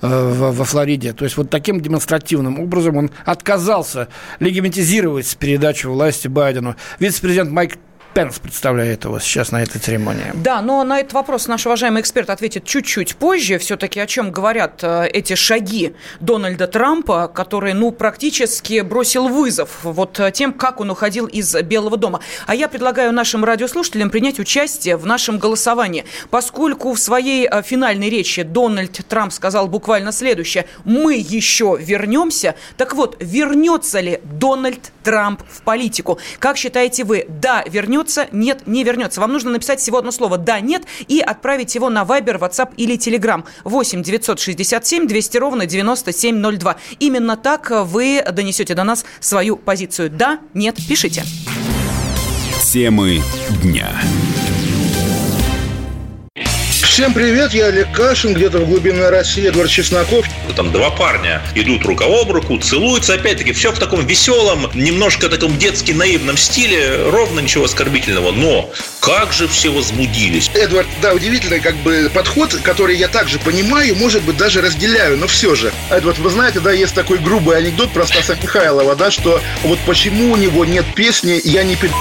Э, 0.00 0.32
во 0.32 0.64
Флориде. 0.64 1.12
То 1.12 1.24
есть 1.24 1.36
вот 1.36 1.50
таким 1.50 1.80
демонстративным 1.80 2.60
образом 2.60 2.96
он 2.96 3.10
отказался 3.24 4.06
легимитизировать 4.38 5.36
передачу 5.38 5.90
власти 5.90 6.28
Байдену. 6.28 6.76
Вице-президент 7.00 7.50
Майк 7.50 7.78
Пенс 8.14 8.38
представляет 8.40 9.04
его 9.04 9.20
сейчас 9.20 9.52
на 9.52 9.62
этой 9.62 9.78
церемонии. 9.78 10.32
Да, 10.34 10.60
но 10.60 10.82
на 10.82 10.98
этот 10.98 11.12
вопрос 11.12 11.46
наш 11.46 11.66
уважаемый 11.66 12.00
эксперт 12.00 12.30
ответит 12.30 12.64
чуть-чуть 12.64 13.14
позже. 13.14 13.58
Все-таки 13.58 14.00
о 14.00 14.06
чем 14.06 14.32
говорят 14.32 14.80
э, 14.82 15.06
эти 15.12 15.34
шаги 15.34 15.94
Дональда 16.18 16.66
Трампа, 16.66 17.28
который, 17.28 17.74
ну, 17.74 17.92
практически 17.92 18.80
бросил 18.80 19.28
вызов 19.28 19.84
вот 19.84 20.18
э, 20.18 20.32
тем, 20.32 20.52
как 20.52 20.80
он 20.80 20.90
уходил 20.90 21.26
из 21.26 21.54
Белого 21.62 21.96
дома. 21.96 22.20
А 22.46 22.56
я 22.56 22.68
предлагаю 22.68 23.12
нашим 23.12 23.44
радиослушателям 23.44 24.10
принять 24.10 24.40
участие 24.40 24.96
в 24.96 25.06
нашем 25.06 25.38
голосовании. 25.38 26.04
Поскольку 26.30 26.92
в 26.94 26.98
своей 26.98 27.46
э, 27.46 27.62
финальной 27.62 28.10
речи 28.10 28.42
Дональд 28.42 29.00
Трамп 29.08 29.32
сказал 29.32 29.68
буквально 29.68 30.10
следующее. 30.10 30.66
Мы 30.84 31.14
еще 31.14 31.76
вернемся. 31.78 32.56
Так 32.76 32.94
вот, 32.94 33.16
вернется 33.20 34.00
ли 34.00 34.20
Дональд 34.24 34.90
Трамп 35.04 35.42
в 35.48 35.62
политику? 35.62 36.18
Как 36.40 36.56
считаете 36.56 37.04
вы? 37.04 37.24
Да, 37.28 37.62
вернется 37.68 37.97
вернется, 37.98 38.28
нет, 38.32 38.66
не 38.66 38.84
вернется. 38.84 39.20
Вам 39.20 39.32
нужно 39.32 39.50
написать 39.50 39.80
всего 39.80 39.98
одно 39.98 40.10
слово 40.10 40.38
«да», 40.38 40.60
«нет» 40.60 40.82
и 41.06 41.20
отправить 41.20 41.74
его 41.74 41.90
на 41.90 42.02
Viber, 42.02 42.38
WhatsApp 42.38 42.70
или 42.76 42.96
Telegram 42.96 43.44
8 43.64 44.02
967 44.02 45.06
200 45.06 45.36
ровно 45.38 45.66
9702. 45.66 46.76
Именно 47.00 47.36
так 47.36 47.70
вы 47.70 48.24
донесете 48.30 48.74
до 48.74 48.84
нас 48.84 49.04
свою 49.20 49.56
позицию. 49.56 50.10
«Да», 50.10 50.40
«нет», 50.54 50.76
пишите. 50.88 51.24
Темы 52.62 53.22
дня. 53.62 53.88
Всем 56.98 57.14
привет, 57.14 57.54
я 57.54 57.66
Олег 57.66 57.92
Кашин, 57.92 58.34
где-то 58.34 58.58
в 58.58 58.66
глубине 58.68 59.08
России, 59.08 59.46
Эдвард 59.46 59.70
Чесноков. 59.70 60.26
Там 60.56 60.72
два 60.72 60.90
парня 60.90 61.40
идут 61.54 61.86
рука 61.86 62.06
об 62.06 62.32
руку, 62.32 62.58
целуются, 62.58 63.14
опять-таки, 63.14 63.52
все 63.52 63.70
в 63.70 63.78
таком 63.78 64.04
веселом, 64.04 64.68
немножко 64.74 65.28
таком 65.28 65.56
детски 65.58 65.92
наивном 65.92 66.36
стиле, 66.36 67.08
ровно 67.08 67.38
ничего 67.38 67.66
оскорбительного. 67.66 68.32
Но 68.32 68.68
как 68.98 69.32
же 69.32 69.46
все 69.46 69.68
возбудились. 69.68 70.50
Эдвард, 70.54 70.88
да, 71.00 71.14
удивительный 71.14 71.60
как 71.60 71.76
бы 71.76 72.10
подход, 72.12 72.52
который 72.64 72.96
я 72.96 73.06
также 73.06 73.38
понимаю, 73.38 73.94
может 73.94 74.24
быть, 74.24 74.36
даже 74.36 74.60
разделяю, 74.60 75.18
но 75.18 75.28
все 75.28 75.54
же. 75.54 75.72
Эдвард, 75.90 76.18
вы 76.18 76.30
знаете, 76.30 76.58
да, 76.58 76.72
есть 76.72 76.96
такой 76.96 77.18
грубый 77.18 77.58
анекдот 77.58 77.92
про 77.92 78.08
Стаса 78.08 78.36
Михайлова, 78.42 78.96
да, 78.96 79.12
что 79.12 79.40
вот 79.62 79.78
почему 79.86 80.32
у 80.32 80.36
него 80.36 80.64
нет 80.64 80.84
песни 80.96 81.40
«Я 81.44 81.62
не 81.62 81.76
пи***». 81.76 81.92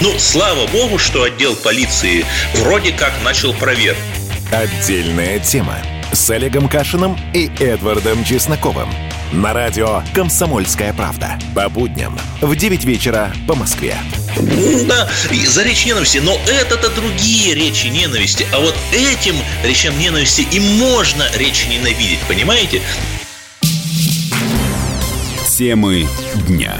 Ну, 0.00 0.18
слава 0.18 0.66
богу, 0.66 0.98
что 0.98 1.22
отдел 1.22 1.54
полиции 1.54 2.26
вроде 2.56 2.92
как 2.92 3.12
начал 3.22 3.54
проверку. 3.54 4.00
Отдельная 4.50 5.38
тема 5.38 5.76
с 6.12 6.28
Олегом 6.30 6.68
Кашиным 6.68 7.16
и 7.32 7.48
Эдвардом 7.60 8.24
Чесноковым. 8.24 8.88
На 9.32 9.52
радио 9.52 10.02
«Комсомольская 10.12 10.92
правда». 10.92 11.38
По 11.54 11.68
будням 11.68 12.18
в 12.40 12.54
9 12.54 12.84
вечера 12.84 13.32
по 13.46 13.54
Москве. 13.54 13.96
Да, 14.86 15.08
за 15.46 15.62
речь 15.62 15.86
ненависти, 15.86 16.18
но 16.18 16.38
это-то 16.46 16.90
другие 16.90 17.54
речи 17.54 17.86
ненависти. 17.86 18.46
А 18.52 18.58
вот 18.58 18.74
этим 18.92 19.36
речам 19.62 19.98
ненависти 19.98 20.46
и 20.50 20.60
можно 20.60 21.24
речь 21.36 21.66
ненавидеть, 21.68 22.20
понимаете? 22.28 22.82
Темы 25.56 26.06
дня. 26.48 26.74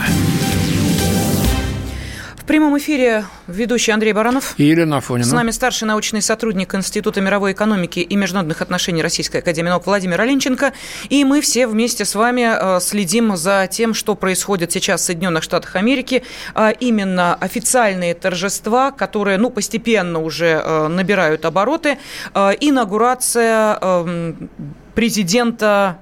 В 2.45 2.47
прямом 2.47 2.77
эфире 2.77 3.25
ведущий 3.47 3.91
Андрей 3.91 4.13
Баранов. 4.13 4.55
И 4.59 4.65
Елена 4.65 4.99
Афонина. 4.99 5.27
С 5.27 5.33
нами 5.33 5.51
старший 5.51 5.89
научный 5.89 6.21
сотрудник 6.21 6.75
Института 6.75 7.23
мировой 7.23 7.53
экономики 7.53 8.01
и 8.01 8.17
международных 8.17 8.61
отношений 8.61 9.01
Российской 9.01 9.39
Академии 9.39 9.71
наук 9.71 9.87
Владимир 9.87 10.21
Оленченко. 10.21 10.75
И 11.09 11.25
мы 11.25 11.41
все 11.41 11.67
вместе 11.67 12.05
с 12.05 12.15
вами 12.15 12.77
э, 12.77 12.81
следим 12.81 13.35
за 13.39 13.67
тем, 13.71 13.95
что 13.95 14.15
происходит 14.15 14.73
сейчас 14.73 15.01
в 15.01 15.05
Соединенных 15.05 15.43
Штатах 15.43 15.75
Америки. 15.75 16.23
А 16.55 16.69
именно 16.69 17.35
официальные 17.35 18.13
торжества, 18.13 18.91
которые 18.91 19.39
ну, 19.39 19.49
постепенно 19.49 20.21
уже 20.21 20.61
э, 20.63 20.89
набирают 20.89 21.47
обороты. 21.47 21.97
Э, 22.35 22.51
инаугурация 22.61 23.79
эм, 23.81 24.51
президента 24.95 25.97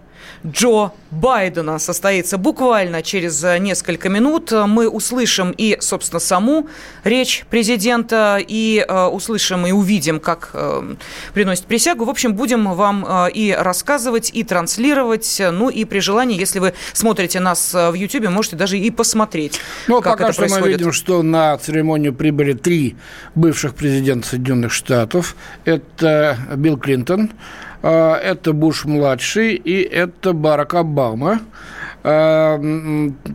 Джо 0.47 0.91
Байдена 1.11 1.79
состоится 1.79 2.39
буквально 2.39 3.03
через 3.03 3.43
э, 3.45 3.59
несколько 3.59 4.09
минут. 4.09 4.51
Мы 4.51 4.89
услышим 4.89 5.55
и, 5.57 5.77
собственно, 5.81 6.21
саму 6.21 6.69
речь 7.05 7.45
президента, 7.49 8.39
и 8.41 8.85
э, 8.87 9.05
услышим 9.07 9.67
и 9.67 9.73
увидим, 9.73 10.19
как 10.19 10.51
э, 10.55 10.95
приносит 11.33 11.67
присягу. 11.67 12.05
В 12.05 12.11
общем, 12.11 12.35
будем 12.35 12.75
вам 12.75 13.05
э, 13.07 13.31
и 13.33 13.53
рассказывать, 13.53 14.31
и 14.33 14.43
транслировать. 14.43 15.41
Ну 15.53 15.69
и 15.69 15.85
при 15.85 16.01
желании, 16.01 16.39
если 16.39 16.59
вы 16.59 16.75
смотрите 16.93 17.39
нас 17.39 17.75
э, 17.75 17.91
в 17.91 17.95
YouTube, 17.95 18.29
можете 18.31 18.57
даже 18.57 18.79
и 18.79 18.91
посмотреть, 18.91 19.61
ну, 19.87 20.01
как 20.01 20.15
пока 20.15 20.25
это 20.25 20.33
что 20.33 20.43
происходит. 20.43 20.65
мы 20.65 20.73
видим, 20.73 20.93
что 20.93 21.23
на 21.23 21.57
церемонию 21.59 22.15
прибыли 22.15 22.55
три 22.55 22.97
бывших 23.35 23.75
президента 23.75 24.29
Соединенных 24.29 24.73
Штатов. 24.73 25.37
Это 25.65 26.37
Билл 26.57 26.79
Клинтон, 26.79 27.31
а, 27.31 27.72
это 27.83 28.53
Буш-младший 28.53 29.55
и 29.55 29.83
это 29.83 30.33
Барак 30.33 30.75
Обама. 30.75 31.41
А, 32.05 32.59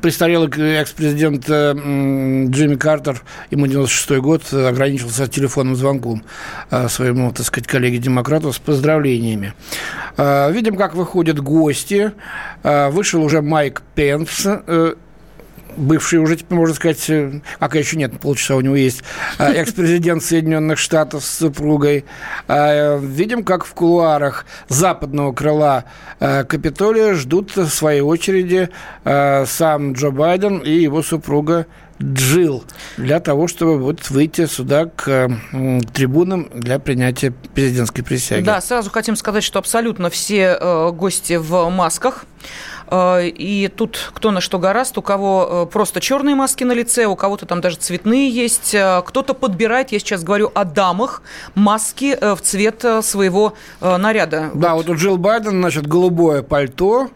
престарелый 0.01 0.49
экс-президент 0.79 1.45
Джимми 1.45 2.75
Картер, 2.75 3.21
ему 3.49 3.65
96 3.67 4.19
год, 4.19 4.53
ограничился 4.53 5.27
телефонным 5.27 5.75
звонком 5.75 6.23
а, 6.69 6.89
своему, 6.89 7.31
так 7.31 7.45
сказать, 7.45 7.67
коллеге-демократу 7.67 8.51
с 8.51 8.59
поздравлениями. 8.59 9.53
Видим, 10.17 10.75
как 10.77 10.95
выходят 10.95 11.39
гости. 11.39 12.11
Вышел 12.63 13.23
уже 13.23 13.43
Майк 13.43 13.83
Пенс, 13.93 14.47
э, 14.47 14.95
бывший 15.77 16.19
уже, 16.19 16.37
можно 16.49 16.75
сказать, 16.75 17.09
э, 17.09 17.39
пока 17.59 17.79
еще 17.79 17.97
нет, 17.97 18.19
полчаса 18.19 18.55
у 18.55 18.61
него 18.61 18.75
есть, 18.75 19.03
э, 19.37 19.53
экс-президент 19.53 20.23
Соединенных 20.23 20.77
Штатов 20.77 21.23
с 21.23 21.37
супругой. 21.37 22.05
Э, 22.47 22.99
видим, 22.99 23.43
как 23.43 23.65
в 23.65 23.73
кулуарах 23.73 24.45
западного 24.67 25.31
крыла 25.33 25.85
Капитолия 26.19 27.13
ждут 27.13 27.55
в 27.55 27.69
своей 27.69 28.01
очереди 28.01 28.69
сам 29.03 29.93
Джо 29.93 30.09
Байден 30.09 30.57
и 30.57 30.71
его 30.71 31.03
супруга 31.03 31.67
Джил 32.01 32.63
для 32.97 33.19
того, 33.19 33.47
чтобы 33.47 33.79
вот 33.79 34.09
выйти 34.09 34.45
сюда 34.45 34.85
к 34.85 35.29
трибунам 35.93 36.49
для 36.53 36.79
принятия 36.79 37.31
президентской 37.31 38.03
присяги. 38.03 38.43
Да, 38.43 38.61
сразу 38.61 38.89
хотим 38.89 39.15
сказать, 39.15 39.43
что 39.43 39.59
абсолютно 39.59 40.09
все 40.09 40.57
э, 40.59 40.91
гости 40.91 41.37
в 41.37 41.69
масках. 41.69 42.25
Э, 42.89 43.27
и 43.27 43.67
тут 43.67 44.11
кто 44.13 44.31
на 44.31 44.41
что 44.41 44.59
гораст, 44.59 44.97
у 44.97 45.01
кого 45.01 45.65
э, 45.67 45.71
просто 45.71 45.99
черные 46.01 46.35
маски 46.35 46.63
на 46.63 46.73
лице, 46.73 47.05
у 47.05 47.15
кого-то 47.15 47.45
там 47.45 47.61
даже 47.61 47.77
цветные 47.77 48.29
есть, 48.29 48.73
э, 48.73 49.01
кто-то 49.05 49.33
подбирает, 49.33 49.91
я 49.91 49.99
сейчас 49.99 50.23
говорю 50.23 50.51
о 50.53 50.65
дамах, 50.65 51.21
маски 51.55 52.17
в 52.19 52.39
цвет 52.41 52.83
своего 53.01 53.53
наряда. 53.81 54.51
Да, 54.53 54.75
вот, 54.75 54.87
вот 54.87 54.95
у 54.95 54.97
Джилл 54.97 55.17
Байден, 55.17 55.61
значит, 55.61 55.87
голубое 55.87 56.41
пальто, 56.43 57.09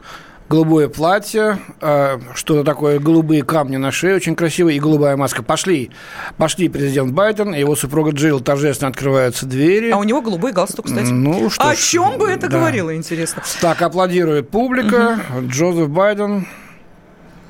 голубое 0.52 0.90
платье, 0.90 1.60
э, 1.80 2.20
что-то 2.36 2.66
такое, 2.66 3.00
голубые 3.00 3.42
камни 3.44 3.78
на 3.78 3.92
шее, 3.92 4.16
очень 4.16 4.36
красивые, 4.36 4.76
и 4.78 4.80
голубая 4.82 5.16
маска. 5.16 5.44
Пошли, 5.44 5.92
пошли 6.38 6.68
президент 6.68 7.14
Байден, 7.14 7.54
его 7.54 7.76
супруга 7.78 8.12
Джилл 8.12 8.42
торжественно 8.42 8.90
открываются 8.90 9.46
двери. 9.46 9.92
А 9.92 9.98
у 9.98 10.04
него 10.04 10.22
голубой 10.22 10.52
галстук, 10.52 10.88
кстати. 10.88 11.10
Ну, 11.10 11.50
что 11.50 11.70
О 11.70 11.74
ж, 11.74 11.80
чем 11.80 12.18
бы 12.18 12.30
это 12.30 12.50
да. 12.50 12.58
говорило, 12.58 12.94
интересно? 12.94 13.42
Так, 13.62 13.82
аплодирует 13.82 14.50
публика. 14.50 15.22
Угу. 15.38 15.48
Джозеф 15.48 15.90
Байден 15.90 16.46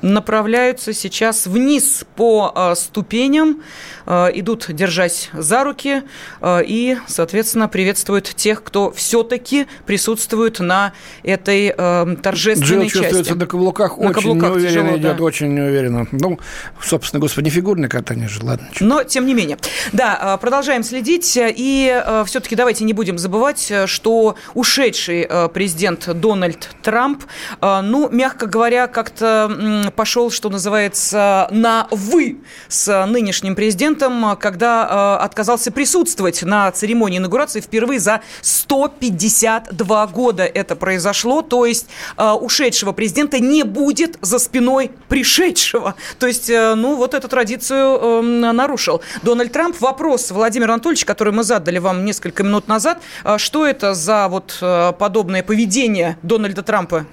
направляются 0.02 0.92
сейчас 0.92 1.46
вниз 1.46 2.04
по 2.16 2.52
э, 2.54 2.74
ступеням, 2.74 3.62
э, 4.06 4.30
идут, 4.34 4.66
держась 4.68 5.30
за 5.32 5.64
руки, 5.64 6.02
э, 6.40 6.62
и, 6.66 6.98
соответственно, 7.06 7.68
приветствуют 7.68 8.24
тех, 8.34 8.62
кто 8.62 8.90
все-таки 8.90 9.66
присутствует 9.86 10.60
на 10.60 10.92
этой 11.22 11.72
торжественной 11.72 12.88
Джилл 12.88 13.02
чувствуется 13.02 13.34
на 13.34 13.46
каблуках, 13.46 13.96
на 13.96 14.10
очень 14.10 14.14
каблуках 14.14 14.50
неуверенно 14.50 14.88
тяжело, 14.88 14.98
идет, 14.98 15.16
да. 15.16 15.22
очень 15.22 15.54
неуверенно. 15.54 16.06
Ну, 16.10 16.38
собственно, 16.82 17.20
господи, 17.20 17.50
фигурное 17.50 17.88
катание 17.88 18.28
же, 18.28 18.44
ладно. 18.44 18.68
Что. 18.72 18.84
Но, 18.84 19.04
тем 19.04 19.26
не 19.26 19.34
менее. 19.34 19.58
Да, 19.92 20.36
продолжаем 20.40 20.82
следить, 20.82 21.38
и 21.38 22.02
все-таки 22.26 22.56
давайте 22.56 22.84
не 22.84 22.92
будем 22.92 23.18
забывать, 23.18 23.72
что 23.86 24.36
ушедший 24.54 25.28
президент 25.54 26.08
Дональд 26.12 26.70
Трамп, 26.82 27.24
ну, 27.60 28.08
мягко 28.10 28.46
говоря, 28.46 28.86
как-то 28.88 29.91
пошел, 29.94 30.30
что 30.30 30.50
называется, 30.50 31.48
на 31.50 31.88
«вы» 31.90 32.38
с 32.68 33.06
нынешним 33.06 33.54
президентом, 33.54 34.36
когда 34.36 35.18
э, 35.20 35.24
отказался 35.24 35.70
присутствовать 35.70 36.42
на 36.42 36.70
церемонии 36.72 37.18
инаугурации 37.18 37.60
впервые 37.60 38.00
за 38.00 38.20
152 38.40 40.06
года 40.08 40.44
это 40.44 40.76
произошло. 40.76 41.42
То 41.42 41.66
есть 41.66 41.86
э, 42.16 42.30
ушедшего 42.30 42.92
президента 42.92 43.38
не 43.38 43.62
будет 43.62 44.18
за 44.20 44.38
спиной 44.38 44.90
пришедшего. 45.08 45.94
То 46.18 46.26
есть, 46.26 46.50
э, 46.50 46.74
ну, 46.74 46.96
вот 46.96 47.14
эту 47.14 47.28
традицию 47.28 48.22
нарушил. 48.22 49.02
Дональд 49.22 49.52
Трамп. 49.52 49.80
Вопрос, 49.80 50.30
Владимир 50.30 50.70
Анатольевич, 50.70 51.04
который 51.04 51.32
мы 51.32 51.44
задали 51.44 51.78
вам 51.78 52.04
несколько 52.04 52.42
минут 52.42 52.68
назад. 52.68 53.00
Что 53.36 53.66
это 53.66 53.94
за 53.94 54.28
вот 54.28 54.58
подобное 54.98 55.42
поведение 55.42 56.18
Дональда 56.22 56.62
Трампа? 56.62 57.06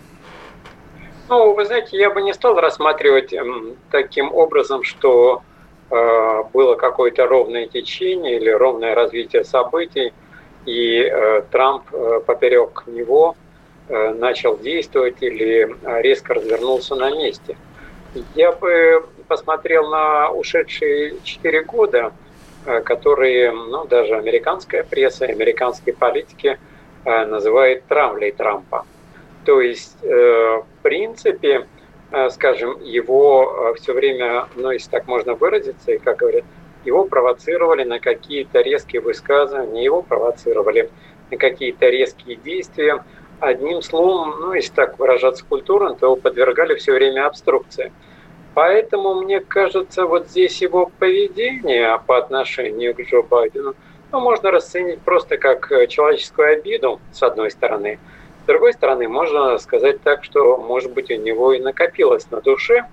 Ну, 1.29 1.53
вы 1.53 1.63
знаете, 1.65 1.95
я 1.95 2.09
бы 2.09 2.23
не 2.23 2.33
стал 2.33 2.59
рассматривать 2.59 3.33
эм, 3.33 3.75
таким 3.91 4.33
образом, 4.33 4.83
что 4.83 5.43
э, 5.91 6.43
было 6.51 6.73
какое-то 6.73 7.27
ровное 7.27 7.67
течение 7.67 8.37
или 8.37 8.49
ровное 8.49 8.95
развитие 8.95 9.43
событий, 9.43 10.11
и 10.65 11.01
э, 11.01 11.43
Трамп 11.51 11.83
э, 11.93 12.21
поперек 12.25 12.83
него 12.87 13.35
э, 13.89 14.09
начал 14.15 14.57
действовать 14.57 15.17
или 15.21 15.69
э, 15.83 16.01
резко 16.01 16.33
развернулся 16.33 16.95
на 16.95 17.11
месте. 17.11 17.55
Я 18.33 18.51
бы 18.51 19.05
посмотрел 19.27 19.87
на 19.87 20.31
ушедшие 20.31 21.17
четыре 21.23 21.61
года, 21.61 22.11
э, 22.65 22.81
которые, 22.81 23.51
ну, 23.51 23.85
даже 23.85 24.15
американская 24.15 24.83
пресса, 24.83 25.25
американские 25.25 25.93
политики 25.93 26.57
э, 27.05 27.25
называют 27.27 27.85
травлей 27.85 28.31
Трампа. 28.31 28.83
То 29.49 29.61
есть, 29.61 29.97
э, 30.03 30.61
в 30.61 30.83
принципе, 30.83 31.65
э, 32.11 32.29
скажем, 32.29 32.83
его 32.83 33.71
э, 33.71 33.79
все 33.79 33.93
время, 33.93 34.47
ну, 34.55 34.69
если 34.69 34.91
так 34.91 35.07
можно 35.07 35.33
выразиться, 35.33 35.91
и 35.91 35.97
как 35.97 36.17
говорят, 36.17 36.43
его 36.85 37.05
провоцировали 37.05 37.83
на 37.83 37.99
какие-то 37.99 38.61
резкие 38.61 39.01
высказывания, 39.01 39.83
его 39.83 40.03
провоцировали 40.03 40.91
на 41.31 41.37
какие-то 41.37 41.89
резкие 41.89 42.35
действия. 42.35 43.03
Одним 43.39 43.81
словом, 43.81 44.35
ну, 44.39 44.53
если 44.53 44.71
так 44.71 44.99
выражаться 44.99 45.43
культурно, 45.43 45.95
то 45.95 46.05
его 46.05 46.15
подвергали 46.15 46.75
все 46.75 46.93
время 46.93 47.25
обструкции. 47.25 47.91
Поэтому, 48.53 49.15
мне 49.15 49.39
кажется, 49.39 50.05
вот 50.05 50.27
здесь 50.27 50.61
его 50.61 50.91
поведение 50.99 51.99
по 52.05 52.19
отношению 52.19 52.93
к 52.93 52.99
Джо 52.99 53.23
Байдену 53.23 53.73
ну, 54.11 54.19
можно 54.19 54.51
расценить 54.51 55.01
просто 55.01 55.39
как 55.39 55.69
человеческую 55.87 56.53
обиду, 56.53 56.99
с 57.11 57.23
одной 57.23 57.49
стороны– 57.49 57.97
другой 58.49 58.73
стороны, 58.73 59.07
можно 59.07 59.57
сказать 59.59 60.01
так, 60.01 60.23
что, 60.23 60.57
может 60.57 60.91
быть, 60.91 61.11
у 61.11 61.15
него 61.15 61.53
и 61.53 61.59
накопилось 61.59 62.29
на 62.31 62.41
душе 62.41 62.85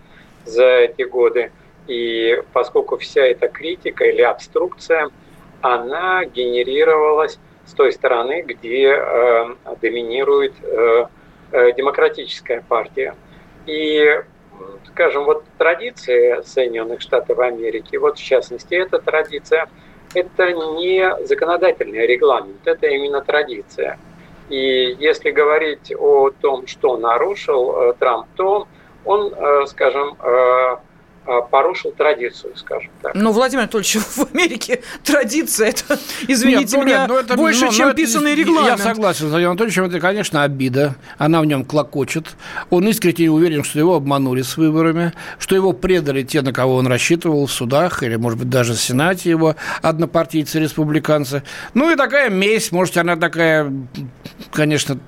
за 0.45 0.67
эти 0.67 1.03
годы. 1.03 1.51
И 1.87 2.43
поскольку 2.53 2.99
вся 2.99 3.23
эта 3.23 3.49
критика 3.49 4.05
или 4.05 4.21
обструкция, 4.21 5.09
она 5.63 6.27
генерировалась 6.27 7.39
с 7.65 7.73
той 7.73 7.93
стороны, 7.93 8.43
где 8.43 8.91
э, 8.91 9.55
доминирует 9.81 10.53
э, 10.63 11.07
э, 11.53 11.73
демократическая 11.73 12.63
партия. 12.69 13.15
И, 13.65 14.05
скажем, 14.89 15.25
вот 15.25 15.43
традиция 15.57 16.43
Соединенных 16.43 17.01
Штатов 17.01 17.39
Америки, 17.39 17.97
вот 17.97 18.19
в 18.19 18.23
частности, 18.23 18.75
эта 18.75 18.99
традиция, 18.99 19.69
это 20.15 20.53
не 20.53 21.25
законодательный 21.25 22.07
регламент, 22.07 22.67
это 22.67 22.87
именно 22.89 23.23
традиция– 23.23 23.99
и 24.49 24.97
если 24.99 25.31
говорить 25.31 25.93
о 25.99 26.31
том, 26.31 26.67
что 26.67 26.97
нарушил 26.97 27.73
э, 27.77 27.95
Трамп, 27.99 28.27
то 28.37 28.69
он, 29.05 29.33
э, 29.35 29.67
скажем, 29.67 30.17
э, 30.21 30.77
порушил 31.51 31.93
традицию, 31.93 32.57
скажем 32.57 32.91
так. 33.03 33.15
Ну, 33.15 33.33
Владимир 33.33 33.63
Анатольевич, 33.63 33.97
в 34.17 34.29
Америке 34.33 34.83
традиция, 35.05 35.69
это, 35.71 35.99
извините 36.29 36.61
нет, 36.61 36.73
ну, 36.73 36.85
меня, 36.85 36.99
нет, 37.01 37.09
ну, 37.09 37.17
это, 37.19 37.37
больше, 37.37 37.67
ну, 37.67 37.73
чем 37.73 37.89
ну, 37.89 37.95
писанный 37.95 38.33
это, 38.33 38.41
регламент. 38.41 38.79
Я 38.79 38.85
согласен 38.85 39.27
с 39.27 39.31
Владимиром 39.31 39.53
Анатольевичем, 39.53 39.85
это, 39.85 40.01
конечно, 40.01 40.43
обида, 40.43 40.95
она 41.19 41.41
в 41.41 41.47
нем 41.47 41.65
клокочет. 41.65 42.37
Он 42.71 42.87
искренне 42.89 43.31
уверен, 43.31 43.65
что 43.65 43.79
его 43.79 43.95
обманули 43.95 44.43
с 44.43 44.57
выборами, 44.57 45.13
что 45.39 45.55
его 45.55 45.73
предали 45.73 46.23
те, 46.23 46.43
на 46.43 46.53
кого 46.53 46.77
он 46.77 46.87
рассчитывал 46.87 47.47
в 47.47 47.53
судах, 47.53 48.03
или, 48.03 48.17
может 48.17 48.39
быть, 48.39 48.49
даже 48.49 48.75
в 48.75 48.81
Сенате 48.81 49.31
его 49.31 49.57
однопартийцы, 49.83 50.61
республиканцы. 50.61 51.43
Ну, 51.75 51.91
и 51.91 51.97
такая 51.97 52.31
месть, 52.31 52.73
может, 52.73 52.97
она 52.97 53.17
такая, 53.17 53.73
конечно, 54.53 54.99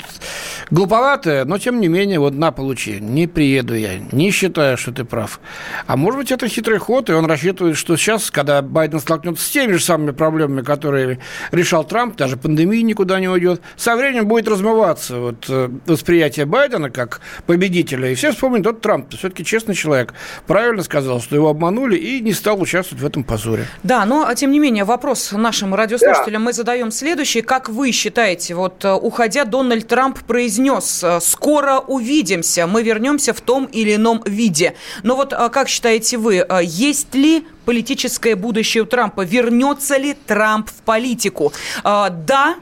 глуповатая, 0.71 1.45
но, 1.45 1.59
тем 1.59 1.81
не 1.81 1.89
менее, 1.89 2.19
вот 2.19 2.35
на, 2.35 2.51
получи, 2.51 2.99
не 3.01 3.27
приеду 3.27 3.75
я, 3.75 3.99
не 4.13 4.31
считаю, 4.31 4.77
что 4.77 4.93
ты 4.93 5.05
прав. 5.05 5.41
А 5.87 5.97
может 5.97 6.08
может 6.09 6.21
быть, 6.21 6.33
это 6.33 6.49
хитрый 6.49 6.79
ход, 6.79 7.11
и 7.11 7.13
он 7.13 7.27
рассчитывает, 7.27 7.77
что 7.77 7.95
сейчас, 7.99 8.31
когда 8.31 8.63
Байден 8.63 8.99
столкнется 8.99 9.45
с 9.45 9.51
теми 9.51 9.75
же 9.75 9.85
самыми 9.85 10.13
проблемами, 10.13 10.63
которые 10.63 11.19
решал 11.53 11.85
Трамп, 11.85 12.17
даже 12.17 12.39
пандемия 12.39 12.81
никуда 12.81 13.21
не 13.21 13.29
уйдет, 13.29 13.61
со 13.77 13.95
временем 13.95 14.27
будет 14.27 14.49
размываться 14.49 15.19
вот, 15.19 15.45
э, 15.51 15.69
восприятие 15.85 16.47
Байдена 16.47 16.89
как 16.89 17.21
победителя, 17.45 18.11
и 18.11 18.15
все 18.15 18.33
вспомнят 18.33 18.65
тот 18.65 18.81
Трамп. 18.81 19.15
Все-таки 19.15 19.45
честный 19.45 19.75
человек. 19.75 20.15
Правильно 20.47 20.83
сказал, 20.83 21.21
что 21.21 21.37
его 21.37 21.51
обманули 21.51 21.99
и 21.99 22.21
не 22.21 22.33
стал 22.33 22.59
участвовать 22.59 23.03
в 23.03 23.07
этом 23.07 23.23
позоре. 23.23 23.67
Да, 23.83 24.07
но, 24.07 24.33
тем 24.33 24.51
не 24.51 24.61
менее, 24.61 24.85
вопрос 24.85 25.33
нашим 25.33 25.75
радиослушателям 25.75 26.41
да. 26.41 26.47
мы 26.47 26.53
задаем 26.55 26.91
следующий. 26.91 27.43
Как 27.43 27.69
вы 27.69 27.93
считаете, 27.93 28.55
вот 28.55 28.83
э, 28.83 28.95
уходя, 28.95 29.45
Дональд 29.45 29.87
Трамп 29.87 30.21
произнес, 30.21 31.05
э, 31.05 31.21
скоро 31.21 31.81
увидимся, 31.81 32.67
мы 32.67 32.83
вернемся 32.83 33.35
в 33.35 33.43
том 33.43 33.67
или 33.67 33.97
ином 33.97 34.23
виде. 34.25 34.75
Но 35.03 35.15
вот 35.15 35.35
как 35.53 35.69
считаете, 35.69 35.98
считаете 35.99 36.19
вы, 36.19 36.37
э, 36.49 36.61
есть 36.65 37.15
ли 37.15 37.47
политическое 37.65 38.37
будущее 38.37 38.83
у 38.83 38.87
Трампа? 38.87 39.25
Вернется 39.25 39.97
ли 39.97 40.15
Трамп 40.15 40.69
в 40.71 40.83
политику? 40.85 41.53
Э, 41.85 42.09
да, 42.11 42.57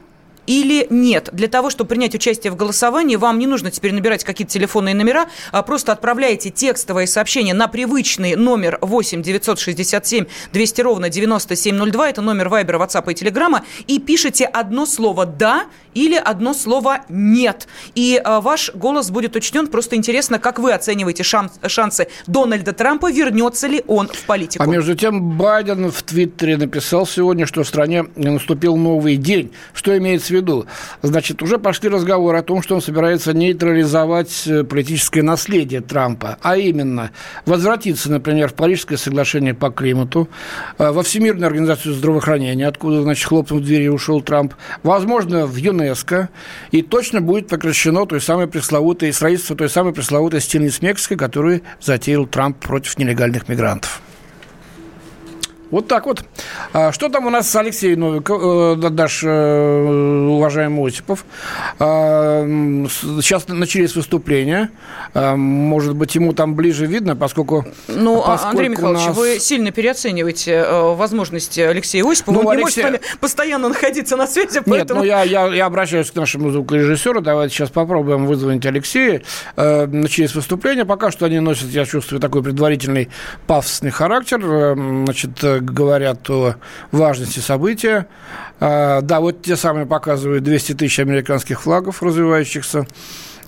или 0.46 0.86
нет. 0.90 1.30
Для 1.32 1.48
того, 1.48 1.70
чтобы 1.70 1.88
принять 1.88 2.14
участие 2.14 2.50
в 2.50 2.56
голосовании, 2.56 3.16
вам 3.16 3.38
не 3.38 3.46
нужно 3.46 3.70
теперь 3.70 3.92
набирать 3.92 4.24
какие-то 4.24 4.52
телефонные 4.52 4.94
номера, 4.94 5.26
а 5.52 5.62
просто 5.62 5.92
отправляете 5.92 6.50
текстовое 6.50 7.06
сообщение 7.06 7.54
на 7.54 7.68
привычный 7.68 8.36
номер 8.36 8.78
8 8.80 9.22
967 9.22 10.26
200 10.52 10.80
ровно 10.80 11.08
9702, 11.08 12.10
это 12.10 12.22
номер 12.22 12.48
Вайбера, 12.48 12.78
WhatsApp 12.78 13.10
и 13.10 13.14
Телеграма, 13.14 13.64
и 13.86 13.98
пишите 13.98 14.44
одно 14.44 14.86
слово 14.86 15.26
«да» 15.26 15.66
или 15.94 16.14
одно 16.14 16.52
слово 16.54 17.00
«нет». 17.08 17.66
И 17.94 18.20
а, 18.22 18.40
ваш 18.40 18.70
голос 18.74 19.10
будет 19.10 19.34
учтен. 19.34 19.66
Просто 19.66 19.96
интересно, 19.96 20.38
как 20.38 20.58
вы 20.58 20.72
оцениваете 20.72 21.22
шанс, 21.22 21.52
шансы 21.66 22.08
Дональда 22.26 22.72
Трампа, 22.72 23.10
вернется 23.10 23.66
ли 23.66 23.82
он 23.86 24.08
в 24.08 24.22
политику. 24.24 24.62
А 24.62 24.66
между 24.66 24.94
тем 24.94 25.36
Байден 25.38 25.90
в 25.90 26.02
Твиттере 26.02 26.56
написал 26.56 27.06
сегодня, 27.06 27.46
что 27.46 27.62
в 27.62 27.68
стране 27.68 28.06
наступил 28.14 28.76
новый 28.76 29.16
день. 29.16 29.52
Что 29.72 29.96
имеется 29.96 30.34
в 30.34 30.35
виду? 30.36 30.66
Значит, 31.02 31.42
уже 31.42 31.58
пошли 31.58 31.88
разговоры 31.88 32.38
о 32.38 32.42
том, 32.42 32.62
что 32.62 32.74
он 32.74 32.82
собирается 32.82 33.32
нейтрализовать 33.32 34.46
э, 34.46 34.64
политическое 34.64 35.22
наследие 35.22 35.80
Трампа, 35.80 36.38
а 36.42 36.56
именно 36.56 37.10
возвратиться, 37.44 38.10
например, 38.10 38.48
в 38.48 38.54
Парижское 38.54 38.98
соглашение 38.98 39.54
по 39.54 39.70
климату, 39.70 40.28
э, 40.78 40.90
во 40.90 41.02
Всемирную 41.02 41.46
организацию 41.46 41.94
здравоохранения, 41.94 42.66
откуда, 42.66 43.02
значит, 43.02 43.26
хлопнув 43.26 43.62
двери 43.62 43.88
ушел 43.88 44.20
Трамп, 44.20 44.54
возможно, 44.82 45.46
в 45.46 45.56
ЮНЕСКО, 45.56 46.28
и 46.70 46.82
точно 46.82 47.20
будет 47.20 47.48
прекращено 47.48 48.06
той 48.06 48.20
самой 48.20 48.46
пресловутой, 48.46 49.12
строительство 49.12 49.56
той 49.56 49.68
самой 49.68 49.92
пресловутой 49.92 50.40
стены 50.40 50.70
с 50.70 50.82
Мексикой, 50.82 51.16
которую 51.16 51.62
затеял 51.80 52.26
Трамп 52.26 52.58
против 52.58 52.98
нелегальных 52.98 53.48
мигрантов. 53.48 54.00
Вот 55.70 55.88
так 55.88 56.06
вот. 56.06 56.22
А 56.72 56.92
что 56.92 57.08
там 57.08 57.26
у 57.26 57.30
нас 57.30 57.50
с 57.50 57.56
Алексеем 57.56 58.00
Новиком, 58.00 58.40
э, 58.40 58.90
Даш, 58.90 59.22
э, 59.24 60.28
уважаемый 60.28 60.86
Осипов? 60.86 61.24
А, 61.78 62.44
сейчас 63.20 63.48
начались 63.48 63.96
выступления. 63.96 64.70
А, 65.12 65.34
может 65.34 65.96
быть, 65.96 66.14
ему 66.14 66.32
там 66.34 66.54
ближе 66.54 66.86
видно, 66.86 67.16
поскольку... 67.16 67.66
Ну, 67.88 68.22
поскольку 68.22 68.50
Андрей 68.50 68.68
Михайлович, 68.68 69.06
нас... 69.06 69.16
вы 69.16 69.38
сильно 69.40 69.72
переоцениваете 69.72 70.52
э, 70.52 70.94
возможности 70.94 71.60
Алексея 71.60 72.04
Осипова. 72.04 72.34
Ну, 72.34 72.40
Он 72.42 72.50
Алексей... 72.50 72.84
не 72.84 72.90
может 72.90 73.18
постоянно 73.18 73.68
находиться 73.68 74.16
на 74.16 74.28
связи, 74.28 74.60
поэтому... 74.64 74.76
Нет, 74.76 74.88
ну 74.90 75.02
я, 75.02 75.22
я, 75.24 75.46
я 75.52 75.66
обращаюсь 75.66 76.10
к 76.12 76.14
нашему 76.14 76.50
звукорежиссеру. 76.50 77.20
Давайте 77.20 77.54
сейчас 77.54 77.70
попробуем 77.70 78.26
вызвонить 78.26 78.64
Алексея. 78.66 79.22
Начались 79.56 80.34
выступления. 80.34 80.84
Пока 80.84 81.10
что 81.10 81.26
они 81.26 81.40
носят, 81.40 81.70
я 81.70 81.84
чувствую, 81.86 82.20
такой 82.20 82.42
предварительный 82.42 83.08
пафосный 83.46 83.90
характер. 83.90 84.40
Значит, 84.76 85.42
говорят 85.60 86.28
о 86.30 86.54
важности 86.92 87.40
события. 87.40 88.06
А, 88.60 89.00
да, 89.00 89.20
вот 89.20 89.42
те 89.42 89.56
самые 89.56 89.86
показывают 89.86 90.44
200 90.44 90.74
тысяч 90.74 90.98
американских 90.98 91.62
флагов 91.62 92.02
развивающихся 92.02 92.86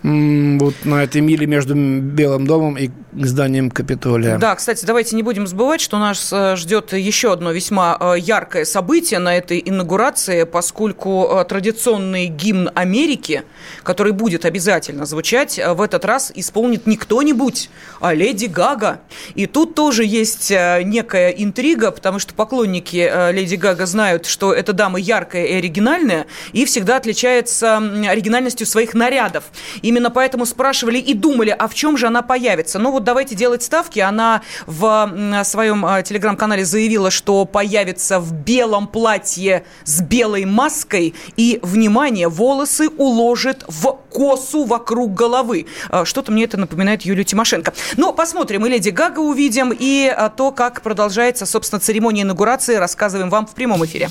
вот 0.02 0.74
на 0.84 1.02
этой 1.02 1.20
миле 1.20 1.46
между 1.46 1.74
Белым 1.74 2.46
домом 2.46 2.76
и 2.76 2.90
зданием 3.12 3.70
Капитолия. 3.70 4.38
Да, 4.38 4.54
кстати, 4.54 4.84
давайте 4.84 5.16
не 5.16 5.22
будем 5.22 5.46
забывать, 5.46 5.80
что 5.80 5.98
нас 5.98 6.30
э, 6.32 6.56
ждет 6.56 6.92
еще 6.92 7.32
одно 7.32 7.52
весьма 7.52 7.96
э, 7.98 8.14
яркое 8.18 8.64
событие 8.64 9.18
на 9.18 9.36
этой 9.36 9.62
инаугурации, 9.64 10.44
поскольку 10.44 11.28
э, 11.30 11.44
традиционный 11.44 12.26
гимн 12.26 12.70
Америки, 12.74 13.42
который 13.82 14.12
будет 14.12 14.44
обязательно 14.44 15.06
звучать, 15.06 15.58
в 15.58 15.80
этот 15.80 16.04
раз 16.04 16.30
исполнит 16.34 16.86
не 16.86 16.96
кто-нибудь, 16.96 17.70
а 18.00 18.14
Леди 18.14 18.46
Гага. 18.46 19.00
И 19.34 19.46
тут 19.46 19.74
тоже 19.74 20.04
есть 20.04 20.50
некая 20.50 21.30
интрига, 21.30 21.90
потому 21.90 22.18
что 22.18 22.34
поклонники 22.34 23.32
Леди 23.32 23.56
Гага 23.56 23.86
знают, 23.86 24.26
что 24.26 24.52
эта 24.52 24.72
дама 24.72 24.98
яркая 24.98 25.46
и 25.46 25.54
оригинальная, 25.54 26.26
и 26.52 26.64
всегда 26.64 26.96
отличается 26.96 27.76
оригинальностью 27.76 28.66
своих 28.66 28.94
нарядов. 28.94 29.44
Именно 29.88 30.10
поэтому 30.10 30.44
спрашивали 30.44 30.98
и 30.98 31.14
думали, 31.14 31.48
а 31.48 31.66
в 31.66 31.74
чем 31.74 31.96
же 31.96 32.08
она 32.08 32.20
появится. 32.20 32.78
Ну 32.78 32.92
вот 32.92 33.04
давайте 33.04 33.34
делать 33.34 33.62
ставки. 33.62 34.00
Она 34.00 34.42
в 34.66 35.42
своем 35.44 35.86
а, 35.86 36.02
телеграм-канале 36.02 36.66
заявила, 36.66 37.10
что 37.10 37.46
появится 37.46 38.20
в 38.20 38.34
белом 38.34 38.86
платье 38.86 39.64
с 39.84 40.02
белой 40.02 40.44
маской 40.44 41.14
и, 41.38 41.58
внимание, 41.62 42.28
волосы 42.28 42.90
уложит 42.98 43.64
в 43.66 43.96
косу 44.10 44.64
вокруг 44.64 45.14
головы. 45.14 45.64
А, 45.88 46.04
что-то 46.04 46.32
мне 46.32 46.44
это 46.44 46.58
напоминает 46.58 47.00
Юлию 47.00 47.24
Тимошенко. 47.24 47.72
Но 47.96 48.12
посмотрим, 48.12 48.66
и 48.66 48.68
Леди 48.68 48.90
Гага 48.90 49.20
увидим, 49.20 49.72
и 49.72 50.14
то, 50.36 50.50
как 50.50 50.82
продолжается, 50.82 51.46
собственно, 51.46 51.80
церемония 51.80 52.24
инаугурации, 52.24 52.74
рассказываем 52.74 53.30
вам 53.30 53.46
в 53.46 53.54
прямом 53.54 53.86
эфире. 53.86 54.10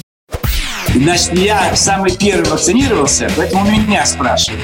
Значит, 0.87 1.33
я 1.33 1.75
самый 1.75 2.17
первый 2.17 2.49
вакцинировался, 2.49 3.29
поэтому 3.37 3.69
меня 3.69 4.03
спрашивают. 4.07 4.63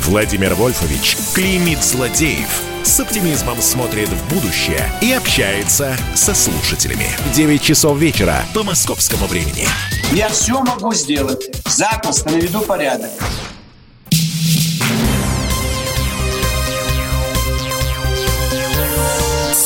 Владимир 0.00 0.54
Вольфович 0.54 1.16
клеймит 1.34 1.82
злодеев– 1.82 2.62
с 2.88 3.00
оптимизмом 3.00 3.60
смотрит 3.60 4.08
в 4.08 4.34
будущее 4.34 4.90
и 5.02 5.12
общается 5.12 5.94
со 6.14 6.34
слушателями. 6.34 7.06
9 7.34 7.62
часов 7.62 7.98
вечера 7.98 8.42
по 8.54 8.62
московскому 8.62 9.26
времени. 9.26 9.66
Я 10.12 10.28
все 10.30 10.58
могу 10.62 10.94
сделать. 10.94 11.50
Запросто 11.66 12.30
наведу 12.30 12.62
порядок. 12.62 13.10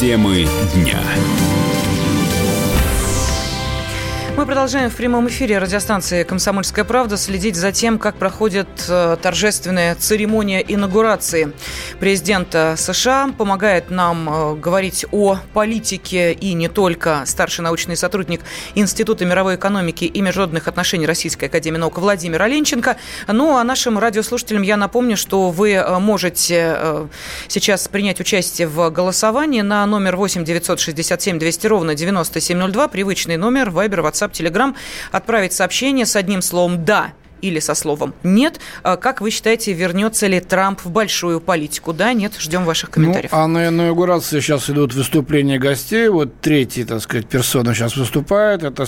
Темы 0.01 0.49
дня. 0.75 0.99
Мы 4.35 4.47
продолжаем 4.47 4.88
в 4.88 4.97
прямом 4.97 5.29
эфире 5.29 5.59
радиостанции 5.59 6.23
«Комсомольская 6.23 6.87
правда» 6.87 7.18
следить 7.18 7.55
за 7.55 7.71
тем, 7.71 7.99
как 7.99 8.16
проходит 8.16 8.66
э, 8.88 9.18
торжественная 9.21 9.95
церемония 9.95 10.64
инаугурации 10.66 11.53
президента 12.01 12.75
США. 12.79 13.31
Помогает 13.37 13.90
нам 13.90 14.29
э, 14.29 14.57
говорить 14.57 15.05
о 15.12 15.37
политике 15.53 16.33
и 16.33 16.55
не 16.55 16.68
только 16.68 17.25
старший 17.27 17.62
научный 17.62 17.95
сотрудник 17.95 18.40
Института 18.75 19.27
мировой 19.27 19.57
экономики 19.57 20.07
и 20.07 20.21
международных 20.23 20.66
отношений 20.66 21.05
Российской 21.05 21.45
академии 21.45 21.77
наук 21.77 21.99
Владимир 21.99 22.40
Оленченко. 22.40 22.97
Ну, 23.29 23.59
а 23.59 23.64
нашим 23.64 23.99
радиослушателям 23.99 24.62
я 24.62 24.79
напомню, 24.79 25.18
что 25.18 25.51
вы 25.51 25.73
э, 25.73 25.99
можете 25.99 27.09
сейчас 27.49 27.87
принять 27.87 28.18
участие 28.18 28.66
в 28.66 28.88
голосовании 28.88 29.61
на 29.61 29.85
номер 29.85 30.16
8 30.16 30.42
967 30.42 31.38
200 31.38 31.66
ровно 31.66 31.95
9702, 31.95 32.88
привычный 32.88 33.37
номер, 33.37 33.68
Вайбер, 33.68 34.01
WhatsApp 34.01 34.21
WhatsApp, 34.22 34.32
Telegram, 34.32 34.74
отправить 35.11 35.52
сообщение 35.52 36.06
с 36.06 36.16
одним 36.16 36.42
словом 36.42 36.85
«да» 36.85 37.12
или 37.40 37.58
со 37.58 37.74
словом 37.74 38.14
«нет». 38.22 38.61
А 38.82 38.96
как 38.96 39.20
вы 39.20 39.30
считаете, 39.30 39.72
вернется 39.72 40.26
ли 40.28 40.40
Трамп 40.40 40.80
в 40.85 40.90
большую 40.90 41.40
политику? 41.40 41.92
Да, 41.92 42.12
нет? 42.12 42.35
Ждем 42.38 42.64
ваших 42.64 42.90
ну, 42.90 42.94
комментариев. 42.94 43.32
Ну, 43.32 43.38
а 43.38 43.46
на 43.48 43.68
инаугурации 43.68 44.40
сейчас 44.40 44.70
идут 44.70 44.94
выступления 44.94 45.58
гостей. 45.58 46.08
Вот 46.08 46.40
третий, 46.40 46.85
так 46.85 47.02
сказать, 47.02 47.26
персона 47.26 47.74
сейчас 47.74 47.96
выступает. 47.96 48.62
Это 48.62 48.87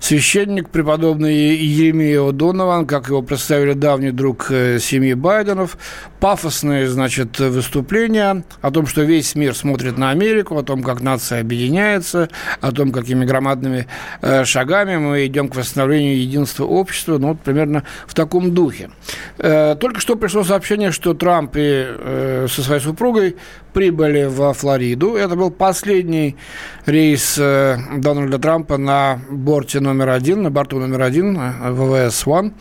священник, 0.00 0.70
преподобный 0.70 1.54
Еремия 1.54 2.32
Донован, 2.32 2.86
как 2.86 3.08
его 3.08 3.22
представили 3.22 3.74
давний 3.74 4.10
друг 4.10 4.50
э, 4.50 4.78
семьи 4.80 5.14
Байденов. 5.14 5.76
Пафосные, 6.18 6.88
значит, 6.88 7.38
выступления 7.38 8.44
о 8.60 8.70
том, 8.70 8.86
что 8.86 9.02
весь 9.02 9.34
мир 9.34 9.54
смотрит 9.54 9.98
на 9.98 10.10
Америку, 10.10 10.56
о 10.58 10.62
том, 10.62 10.82
как 10.82 11.00
нация 11.00 11.40
объединяется, 11.40 12.28
о 12.60 12.72
том, 12.72 12.92
какими 12.92 13.24
громадными 13.24 13.86
э, 14.22 14.44
шагами 14.44 14.96
мы 14.96 15.26
идем 15.26 15.48
к 15.48 15.56
восстановлению 15.56 16.18
единства 16.18 16.64
общества. 16.64 17.18
Ну, 17.18 17.28
вот 17.28 17.40
примерно 17.40 17.84
в 18.06 18.14
таком 18.14 18.54
духе. 18.54 18.90
Э, 19.38 19.76
только 19.78 20.00
что 20.00 20.16
пришло 20.16 20.42
сообщение, 20.42 20.92
что 20.92 21.14
Трамп 21.14 21.52
и 21.56 22.46
со 22.48 22.62
своей 22.62 22.80
супругой 22.80 23.36
прибыли 23.72 24.24
во 24.24 24.52
Флориду. 24.52 25.16
Это 25.16 25.36
был 25.36 25.50
последний 25.50 26.36
рейс 26.86 27.36
Дональда 27.36 28.38
Трампа 28.38 28.76
на 28.78 29.20
борте 29.30 29.80
номер 29.80 30.10
один, 30.10 30.42
на 30.42 30.50
борту 30.50 30.78
номер 30.78 31.02
один 31.02 31.36
э, 31.36 31.70
ВВС-1. 31.70 32.52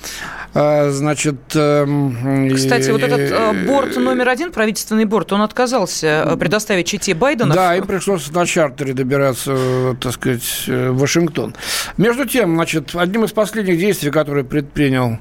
Э, 0.54 0.90
значит... 0.90 1.38
Эм, 1.56 2.50
Кстати, 2.54 2.90
и, 2.90 2.92
вот 2.92 3.04
этот 3.04 3.20
э, 3.20 3.66
борт 3.66 3.98
номер 3.98 4.30
один, 4.30 4.52
правительственный 4.52 5.06
борт, 5.06 5.32
он 5.34 5.42
отказался 5.42 6.36
предоставить 6.40 6.88
чите 6.88 7.14
Байдена. 7.14 7.54
Да, 7.54 7.76
им 7.76 7.86
пришлось 7.86 8.32
на 8.32 8.46
чартере 8.46 8.94
добираться, 8.94 9.96
так 10.00 10.14
сказать, 10.14 10.64
в 10.68 10.98
Вашингтон. 10.98 11.56
Между 11.98 12.26
тем, 12.26 12.56
значит, 12.56 12.96
одним 12.96 13.26
из 13.26 13.32
последних 13.32 13.78
действий, 13.78 14.12
которые 14.12 14.44
предпринял 14.44 15.10
Э, 15.10 15.18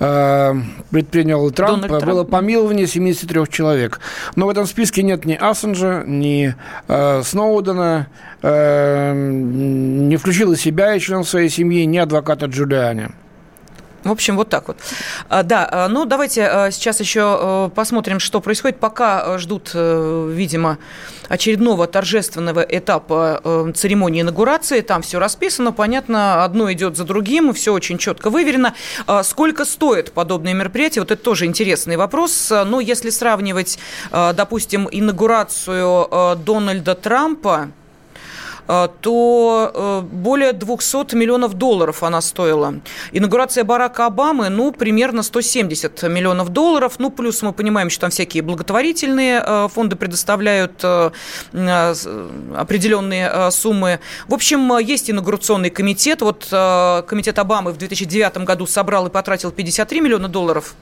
предпринял 0.00 1.50
Трамп, 1.50 1.82
Дональд 1.82 2.04
было 2.06 2.24
Трамп. 2.24 2.30
помилование 2.30 2.86
73 2.86 3.46
человек. 3.50 4.00
Но 4.34 4.46
в 4.46 4.48
этом 4.48 4.66
списке 4.66 5.02
нет 5.02 5.26
ни 5.26 5.34
Ассенджа, 5.34 6.04
ни 6.06 6.54
э, 6.88 7.22
Сноудена, 7.22 8.06
э, 8.40 9.12
не 9.14 10.16
включил 10.16 10.56
себя 10.56 10.94
и 10.94 11.00
членов 11.00 11.28
своей 11.28 11.50
семьи, 11.50 11.84
ни 11.84 11.98
адвоката 11.98 12.46
Джулиани. 12.46 13.08
В 14.04 14.10
общем, 14.10 14.36
вот 14.36 14.48
так 14.48 14.68
вот. 14.68 14.78
А, 15.28 15.42
да, 15.42 15.68
а, 15.70 15.88
ну 15.88 16.04
давайте 16.04 16.46
а, 16.46 16.70
сейчас 16.70 17.00
еще 17.00 17.70
посмотрим, 17.74 18.18
что 18.18 18.40
происходит. 18.40 18.78
Пока 18.78 19.38
ждут, 19.38 19.72
видимо, 19.74 20.78
очередного 21.28 21.86
торжественного 21.86 22.60
этапа 22.60 23.72
церемонии 23.74 24.22
инаугурации. 24.22 24.80
Там 24.80 25.02
все 25.02 25.18
расписано, 25.18 25.72
понятно, 25.72 26.44
одно 26.44 26.72
идет 26.72 26.96
за 26.96 27.04
другим, 27.04 27.52
все 27.52 27.72
очень 27.72 27.98
четко 27.98 28.30
выверено. 28.30 28.74
Сколько 29.22 29.64
стоит 29.64 30.12
подобное 30.12 30.54
мероприятие? 30.54 31.02
Вот 31.02 31.10
это 31.10 31.22
тоже 31.22 31.46
интересный 31.46 31.96
вопрос. 31.96 32.50
Но 32.50 32.64
ну, 32.64 32.80
если 32.80 33.10
сравнивать, 33.10 33.78
допустим, 34.10 34.88
инаугурацию 34.90 36.36
Дональда 36.44 36.94
Трампа 36.94 37.70
то 39.00 40.04
более 40.12 40.52
200 40.52 41.14
миллионов 41.16 41.54
долларов 41.54 42.02
она 42.02 42.20
стоила. 42.20 42.74
Инаугурация 43.12 43.64
Барака 43.64 44.06
Обамы, 44.06 44.48
ну, 44.48 44.70
примерно 44.72 45.22
170 45.22 46.02
миллионов 46.04 46.50
долларов. 46.50 46.94
Ну, 46.98 47.10
плюс 47.10 47.42
мы 47.42 47.52
понимаем, 47.52 47.90
что 47.90 48.02
там 48.02 48.10
всякие 48.10 48.42
благотворительные 48.42 49.68
фонды 49.68 49.96
предоставляют 49.96 50.84
определенные 52.54 53.50
суммы. 53.50 54.00
В 54.28 54.34
общем, 54.34 54.78
есть 54.78 55.10
инаугурационный 55.10 55.70
комитет. 55.70 56.22
Вот 56.22 56.46
комитет 56.50 57.38
Обамы 57.38 57.72
в 57.72 57.76
2009 57.78 58.38
году 58.44 58.66
собрал 58.66 59.06
и 59.06 59.10
потратил 59.10 59.50
53 59.50 60.00
миллиона 60.00 60.28
долларов. 60.28 60.74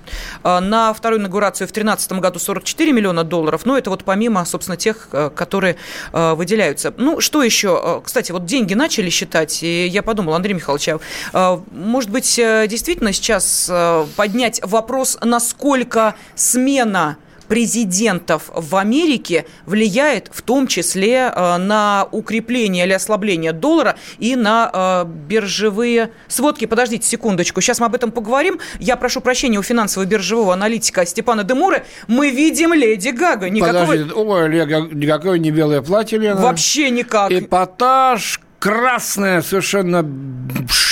На 0.44 0.92
вторую 0.92 1.20
инаугурацию 1.20 1.66
в 1.66 1.72
2013 1.72 2.12
году 2.12 2.38
44 2.38 2.92
миллиона 2.92 3.24
долларов. 3.24 3.64
Но 3.64 3.78
это 3.78 3.90
вот 3.90 4.04
помимо, 4.04 4.44
собственно, 4.44 4.76
тех, 4.76 5.08
которые 5.34 5.76
выделяются. 6.12 6.92
Ну, 6.96 7.20
что 7.20 7.42
еще? 7.42 7.77
Кстати, 8.04 8.32
вот 8.32 8.44
деньги 8.44 8.74
начали 8.74 9.10
считать, 9.10 9.62
и 9.62 9.86
я 9.86 10.02
подумал, 10.02 10.34
Андрей 10.34 10.54
Михайлович, 10.54 10.88
а, 11.32 11.62
может 11.70 12.10
быть, 12.10 12.36
действительно 12.36 13.12
сейчас 13.12 13.70
поднять 14.16 14.60
вопрос, 14.64 15.18
насколько 15.22 16.14
смена 16.34 17.16
президентов 17.48 18.50
в 18.54 18.76
Америке 18.76 19.46
влияет 19.66 20.30
в 20.32 20.42
том 20.42 20.66
числе 20.66 21.32
э, 21.34 21.56
на 21.56 22.06
укрепление 22.10 22.84
или 22.84 22.92
ослабление 22.92 23.52
доллара 23.52 23.96
и 24.18 24.36
на 24.36 24.70
э, 24.72 25.08
биржевые 25.08 26.10
сводки. 26.28 26.66
Подождите 26.66 27.06
секундочку, 27.06 27.60
сейчас 27.60 27.80
мы 27.80 27.86
об 27.86 27.94
этом 27.94 28.12
поговорим. 28.12 28.60
Я 28.78 28.96
прошу 28.96 29.20
прощения 29.20 29.58
у 29.58 29.62
финансово-биржевого 29.62 30.52
аналитика 30.52 31.04
Степана 31.06 31.44
Демуры. 31.44 31.84
Мы 32.06 32.30
видим 32.30 32.72
Леди 32.72 33.08
Гага. 33.08 33.50
Никакого... 33.50 33.86
Подождите, 33.86 34.12
ой, 34.14 34.48
никакое 34.94 35.38
не 35.38 35.50
белое 35.50 35.82
платье, 35.82 36.18
Лена. 36.18 36.40
Вообще 36.40 36.90
никак. 36.90 37.32
Эпатаж, 37.32 38.40
красная 38.58 39.42
совершенно, 39.42 40.04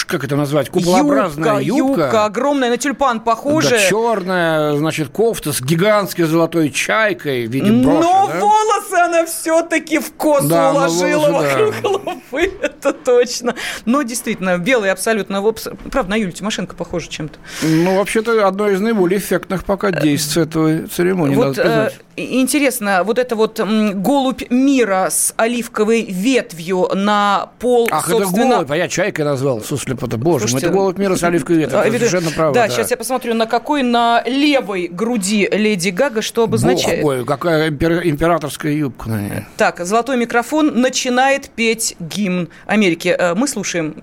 как 0.07 0.25
это 0.25 0.37
назвать, 0.37 0.71
куполообразная 0.71 1.61
юбка. 1.61 1.77
Юбка, 1.77 2.03
юбка 2.03 2.25
огромная, 2.25 2.71
на 2.71 2.77
тюльпан 2.77 3.21
похожая. 3.21 3.81
Да, 3.81 3.89
черная, 3.89 4.77
значит, 4.77 5.09
кофта 5.09 5.53
с 5.53 5.61
гигантской 5.61 6.25
золотой 6.25 6.71
чайкой 6.71 7.47
в 7.47 7.51
виде 7.51 7.71
броши. 7.71 8.01
Но 8.01 8.27
да? 8.29 8.41
волосы 8.41 8.95
она 8.95 9.27
все-таки 9.27 9.99
в 9.99 10.13
косу 10.13 10.49
да, 10.49 10.73
уложила 10.73 11.31
вокруг 11.31 11.75
да. 11.75 11.81
головы, 11.83 12.53
это 12.63 12.93
точно. 12.93 13.55
Но 13.85 14.03
действительно, 14.03 14.59
белый 14.59 14.91
абсолютно, 14.91 15.43
правда, 15.91 16.11
на 16.11 16.17
Юлю 16.17 16.33
Тимошенко 16.33 16.77
похоже 16.77 17.09
чем-то. 17.09 17.39
Ну, 17.63 17.97
вообще-то, 17.97 18.47
одно 18.47 18.69
из 18.69 18.81
наиболее 18.81 19.19
эффектных 19.19 19.65
пока 19.65 19.91
действий 19.91 20.43
этого 20.43 20.87
церемонии, 20.87 21.35
вот, 21.35 21.57
надо 21.57 21.63
признать. 21.63 22.06
Интересно, 22.17 23.03
вот 23.05 23.19
это 23.19 23.37
вот 23.37 23.61
голубь 23.61 24.51
мира 24.51 25.09
с 25.11 25.35
оливковой 25.37 26.03
ветвью 26.03 26.89
на 26.95 27.51
пол, 27.59 27.89
Ах, 27.91 28.09
собственно... 28.09 28.45
это 28.45 28.55
голубь, 28.55 28.71
а 28.71 28.77
я 28.77 28.89
чайкой 28.89 29.27
назвал, 29.27 29.61
суслепота. 29.61 30.17
Боже 30.17 30.49
Слушайте, 30.49 30.67
это 30.67 30.75
голубь 30.75 30.99
мира 30.99 31.17
с 31.17 31.23
оливковой 31.23 31.61
ветвью, 31.61 31.79
это 31.79 31.93
совершенно 31.93 32.31
правда. 32.31 32.61
Да, 32.61 32.67
да, 32.69 32.73
сейчас 32.73 32.91
я 32.91 32.97
посмотрю, 32.97 33.35
на 33.35 33.47
какой 33.47 33.83
на 33.83 34.23
левой 34.25 34.89
груди 34.89 35.47
Леди 35.53 35.91
Гага, 35.91 36.23
что 36.23 36.45
обозначает. 36.45 37.03
Бог 37.03 37.17
мой, 37.17 37.25
какая 37.27 37.69
императорская 37.69 38.73
юбка 38.73 39.11
на 39.11 39.21
ней. 39.21 39.33
Так, 39.59 39.85
золотой 39.85 40.17
микрофон 40.17 40.81
начинает 40.81 41.51
петь 41.51 41.97
гимн 42.01 42.49
Америки. 42.67 43.09
Э, 43.09 43.35
мы 43.35 43.47
слушаем, 43.47 43.95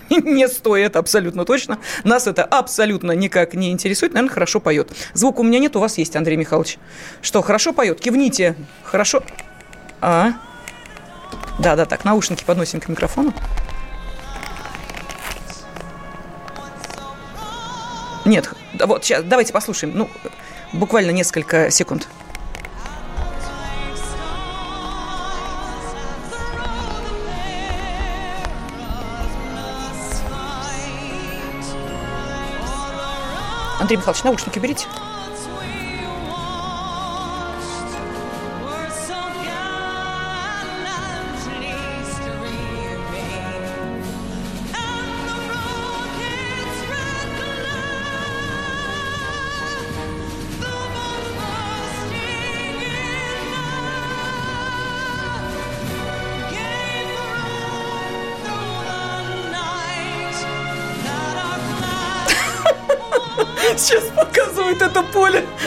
не 0.10 0.46
стоит 0.46 0.94
абсолютно 0.94 1.44
точно. 1.44 1.78
Нас 2.04 2.28
это 2.28 2.44
абсолютно 2.44 3.12
никак 3.12 3.54
не 3.54 3.70
интересует. 3.72 4.12
Наверное, 4.12 4.32
хорошо 4.32 4.60
поет. 4.60 4.90
Звука 5.14 5.40
у 5.40 5.42
меня 5.42 5.58
нет, 5.58 5.74
у 5.74 5.80
вас 5.80 5.98
есть, 5.98 6.14
Андрей 6.14 6.36
Михайлович. 6.36 6.78
Что, 7.22 7.39
хорошо 7.42 7.72
поет? 7.72 8.00
Кивните. 8.00 8.56
Хорошо. 8.84 9.22
А? 10.00 10.32
Да, 11.58 11.76
да, 11.76 11.84
так, 11.84 12.04
наушники 12.04 12.44
подносим 12.44 12.80
к 12.80 12.88
микрофону. 12.88 13.32
Нет, 18.24 18.50
вот 18.78 19.04
сейчас, 19.04 19.24
давайте 19.24 19.52
послушаем. 19.52 19.92
Ну, 19.96 20.10
буквально 20.72 21.10
несколько 21.10 21.70
секунд. 21.70 22.08
Андрей 33.80 33.96
Михайлович, 33.96 34.24
наушники 34.24 34.58
берите. 34.58 34.86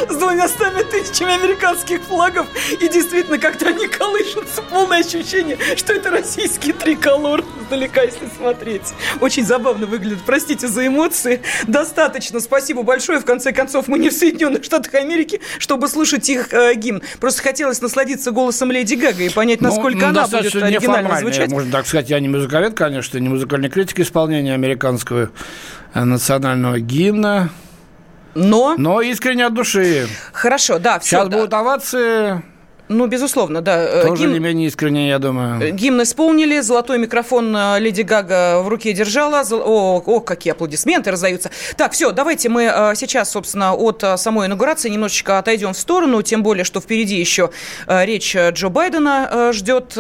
С 0.10 0.16
двумя 0.16 0.48
стами 0.48 0.84
тысячами 0.84 1.34
американских 1.34 2.02
флагов. 2.04 2.48
И 2.72 2.88
действительно, 2.88 3.38
как-то 3.38 3.68
они 3.68 3.88
колышутся. 3.88 4.62
Полное 4.70 5.00
ощущение, 5.00 5.58
что 5.76 5.94
это 5.94 6.12
российский 6.12 6.74
триколор 6.74 7.44
издалека, 7.62 8.02
если 8.02 8.28
смотреть. 8.36 8.94
Очень 9.20 9.46
забавно 9.46 9.86
выглядит. 9.86 10.20
Простите 10.26 10.68
за 10.68 10.88
эмоции. 10.88 11.42
Достаточно. 11.68 12.40
Спасибо 12.40 12.84
большое. 12.84 13.20
В 13.20 13.26
конце 13.26 13.52
концов, 13.52 13.88
мы 13.88 14.00
не 14.00 14.10
в 14.10 14.14
Соединенных 14.14 14.64
Штатах 14.64 14.94
Америки, 14.96 15.42
чтобы 15.60 15.88
слушать 15.88 16.30
их 16.30 16.54
э, 16.54 16.74
гимн. 16.76 17.02
Просто 17.20 17.42
хотелось 17.42 17.82
насладиться 17.82 18.32
голосом 18.32 18.72
Леди 18.72 18.96
Гага 18.96 19.24
и 19.24 19.30
понять, 19.30 19.62
ну, 19.62 19.70
насколько 19.70 20.00
ну, 20.00 20.08
она 20.08 20.28
будет 20.28 20.56
оригинально 20.56 21.20
звучать. 21.20 21.52
Можно 21.52 21.72
так 21.72 21.88
сказать, 21.88 22.10
я 22.10 22.20
не 22.20 22.30
музыковед, 22.30 22.74
конечно, 22.74 23.18
не 23.18 23.30
музыкальный 23.30 23.70
критик 23.70 24.00
исполнения 24.00 24.54
американского 24.54 25.32
э, 25.94 26.04
национального 26.04 26.80
гимна. 26.80 27.50
Но... 28.36 28.76
Но 28.78 29.02
искренне 29.02 29.46
от 29.46 29.54
души. 29.54 30.08
Хорошо, 30.32 30.80
да. 30.80 31.00
Все, 31.00 31.10
Сейчас 31.18 31.30
да. 31.30 31.38
будут 31.38 31.54
овации 31.54 32.44
ну, 32.90 33.08
безусловно, 33.08 33.62
да. 33.62 33.82
Э, 33.82 34.08
Тоже 34.08 34.24
Гимн... 34.24 34.34
не 34.34 34.40
менее 34.40 34.68
искренне, 34.68 35.08
я 35.08 35.20
думаю. 35.20 35.62
Э, 35.62 35.72
гимн 35.72 36.04
исполнили, 36.04 36.60
золотой 36.60 36.98
микрофон 36.98 37.56
э, 37.56 37.80
Леди 37.80 38.02
Гага 38.02 38.62
в 38.62 38.68
руке 38.68 38.92
держала. 38.94 39.44
О, 39.52 40.04
о, 40.06 40.20
какие 40.20 40.52
аплодисменты 40.52 41.12
раздаются. 41.12 41.50
Так, 41.78 41.94
все, 41.94 42.12
давайте 42.12 42.50
мы 42.50 42.94
сейчас, 42.96 43.32
собственно, 43.32 43.74
от 43.74 44.04
самой 44.18 44.48
инаугурации 44.48 44.90
немножечко 44.90 45.40
отойдем 45.40 45.74
в 45.74 45.78
сторону, 45.78 46.22
тем 46.22 46.44
более, 46.44 46.64
что 46.66 46.82
впереди 46.82 47.20
еще 47.20 47.52
речь 47.88 48.36
Джо 48.36 48.70
Байдена 48.70 49.52
ждет. 49.54 49.98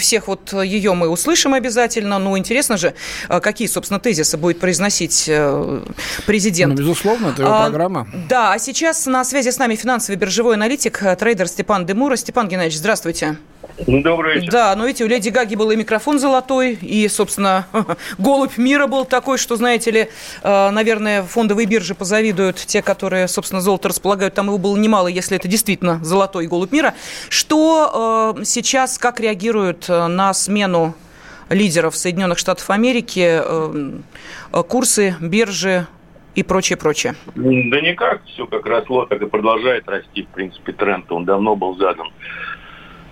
Всех 0.00 0.28
вот 0.28 0.52
ее 0.52 0.94
мы 0.94 1.08
услышим 1.08 1.54
обязательно. 1.54 2.18
Ну, 2.18 2.38
интересно 2.38 2.76
же, 2.76 2.94
какие, 3.28 3.68
собственно, 3.68 4.00
тезисы 4.00 4.36
будет 4.36 4.60
произносить 4.60 5.30
президент. 6.26 6.74
Ну, 6.74 6.78
безусловно, 6.78 7.28
это 7.28 7.42
его 7.42 7.52
а, 7.52 7.62
программа. 7.62 8.08
Да, 8.28 8.52
а 8.52 8.58
сейчас 8.58 9.06
на 9.06 9.24
связи 9.24 9.50
с 9.50 9.58
нами 9.58 9.74
финансовый 9.74 10.16
биржевой 10.16 10.54
аналитик, 10.54 11.02
трейдер 11.18 11.48
Степан 11.48 11.84
Демур. 11.84 12.11
Степан 12.16 12.48
Геннадьевич, 12.48 12.78
здравствуйте. 12.78 13.36
Добрый 13.86 14.36
вечер. 14.36 14.50
Да, 14.50 14.76
но 14.76 14.86
видите, 14.86 15.04
у 15.04 15.06
Леди 15.06 15.30
Гаги 15.30 15.54
был 15.54 15.70
и 15.70 15.76
микрофон 15.76 16.18
золотой, 16.18 16.74
и, 16.74 17.08
собственно, 17.08 17.66
голубь 18.18 18.56
мира 18.58 18.86
был 18.86 19.04
такой, 19.04 19.38
что, 19.38 19.56
знаете 19.56 19.90
ли, 19.90 20.08
э, 20.42 20.70
наверное, 20.70 21.22
фондовые 21.22 21.66
биржи 21.66 21.94
позавидуют 21.94 22.56
те, 22.56 22.82
которые, 22.82 23.28
собственно, 23.28 23.60
золото 23.60 23.88
располагают. 23.88 24.34
Там 24.34 24.46
его 24.46 24.58
было 24.58 24.76
немало, 24.76 25.08
если 25.08 25.36
это 25.36 25.48
действительно 25.48 26.00
золотой 26.02 26.46
голубь 26.46 26.72
мира. 26.72 26.94
Что 27.28 28.34
э, 28.38 28.44
сейчас, 28.44 28.98
как 28.98 29.20
реагируют 29.20 29.86
э, 29.88 30.06
на 30.06 30.34
смену 30.34 30.94
лидеров 31.48 31.96
Соединенных 31.96 32.38
Штатов 32.38 32.70
Америки 32.70 33.42
курсы, 34.68 35.16
биржи, 35.20 35.86
и 36.34 36.42
прочее, 36.42 36.78
прочее? 36.78 37.14
Да 37.34 37.80
никак, 37.80 38.24
все 38.24 38.46
как 38.46 38.64
росло, 38.66 39.06
так 39.06 39.20
и 39.22 39.26
продолжает 39.26 39.88
расти, 39.88 40.22
в 40.22 40.28
принципе, 40.28 40.72
тренд, 40.72 41.10
он 41.12 41.24
давно 41.24 41.56
был 41.56 41.76
задан. 41.76 42.08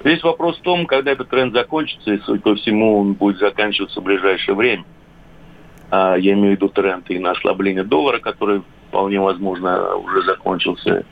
Весь 0.02 0.22
вопрос 0.22 0.59
в 0.59 0.62
том, 0.62 0.87
когда 0.87 1.12
этот 1.12 1.28
тренд 1.28 1.52
закончится, 1.52 2.12
и, 2.14 2.18
судя 2.20 2.40
по 2.40 2.54
всему, 2.54 3.00
он 3.00 3.12
будет 3.12 3.38
заканчиваться 3.38 4.00
в 4.00 4.04
ближайшее 4.04 4.54
время. 4.54 4.85
А, 5.90 6.16
я 6.16 6.33
имею 6.33 6.54
в 6.54 6.56
виду 6.56 6.68
тренд 6.68 7.11
и 7.11 7.18
на 7.18 7.33
ослабление 7.33 7.85
доллара, 7.85 8.18
который 8.18 8.62
вполне 8.88 9.20
возможно 9.20 9.96
уже 9.96 10.22
закончился, 10.22 11.04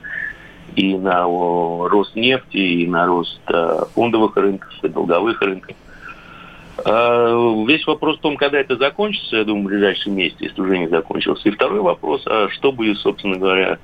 и 0.74 0.96
на 0.96 1.24
рост 1.24 2.14
нефти, 2.16 2.56
и 2.56 2.86
на 2.86 3.06
рост 3.06 3.40
а, 3.46 3.84
фондовых 3.94 4.36
рынков, 4.36 4.72
и 4.82 4.88
долговых 4.88 5.42
рынков. 5.42 5.76
А, 6.84 7.64
весь 7.66 7.86
вопрос 7.86 8.18
в 8.18 8.20
том, 8.20 8.36
когда 8.36 8.58
это 8.58 8.76
закончится, 8.76 9.36
я 9.36 9.44
думаю, 9.44 9.64
в 9.64 9.68
ближайшем 9.68 10.14
месяце, 10.14 10.44
если 10.44 10.60
уже 10.60 10.78
не 10.78 10.88
закончился. 10.88 11.48
И 11.48 11.52
второй 11.52 11.80
вопрос, 11.80 12.22
а 12.26 12.48
что 12.50 12.72
будет, 12.72 12.98
собственно 12.98 13.36
говоря, 13.36 13.78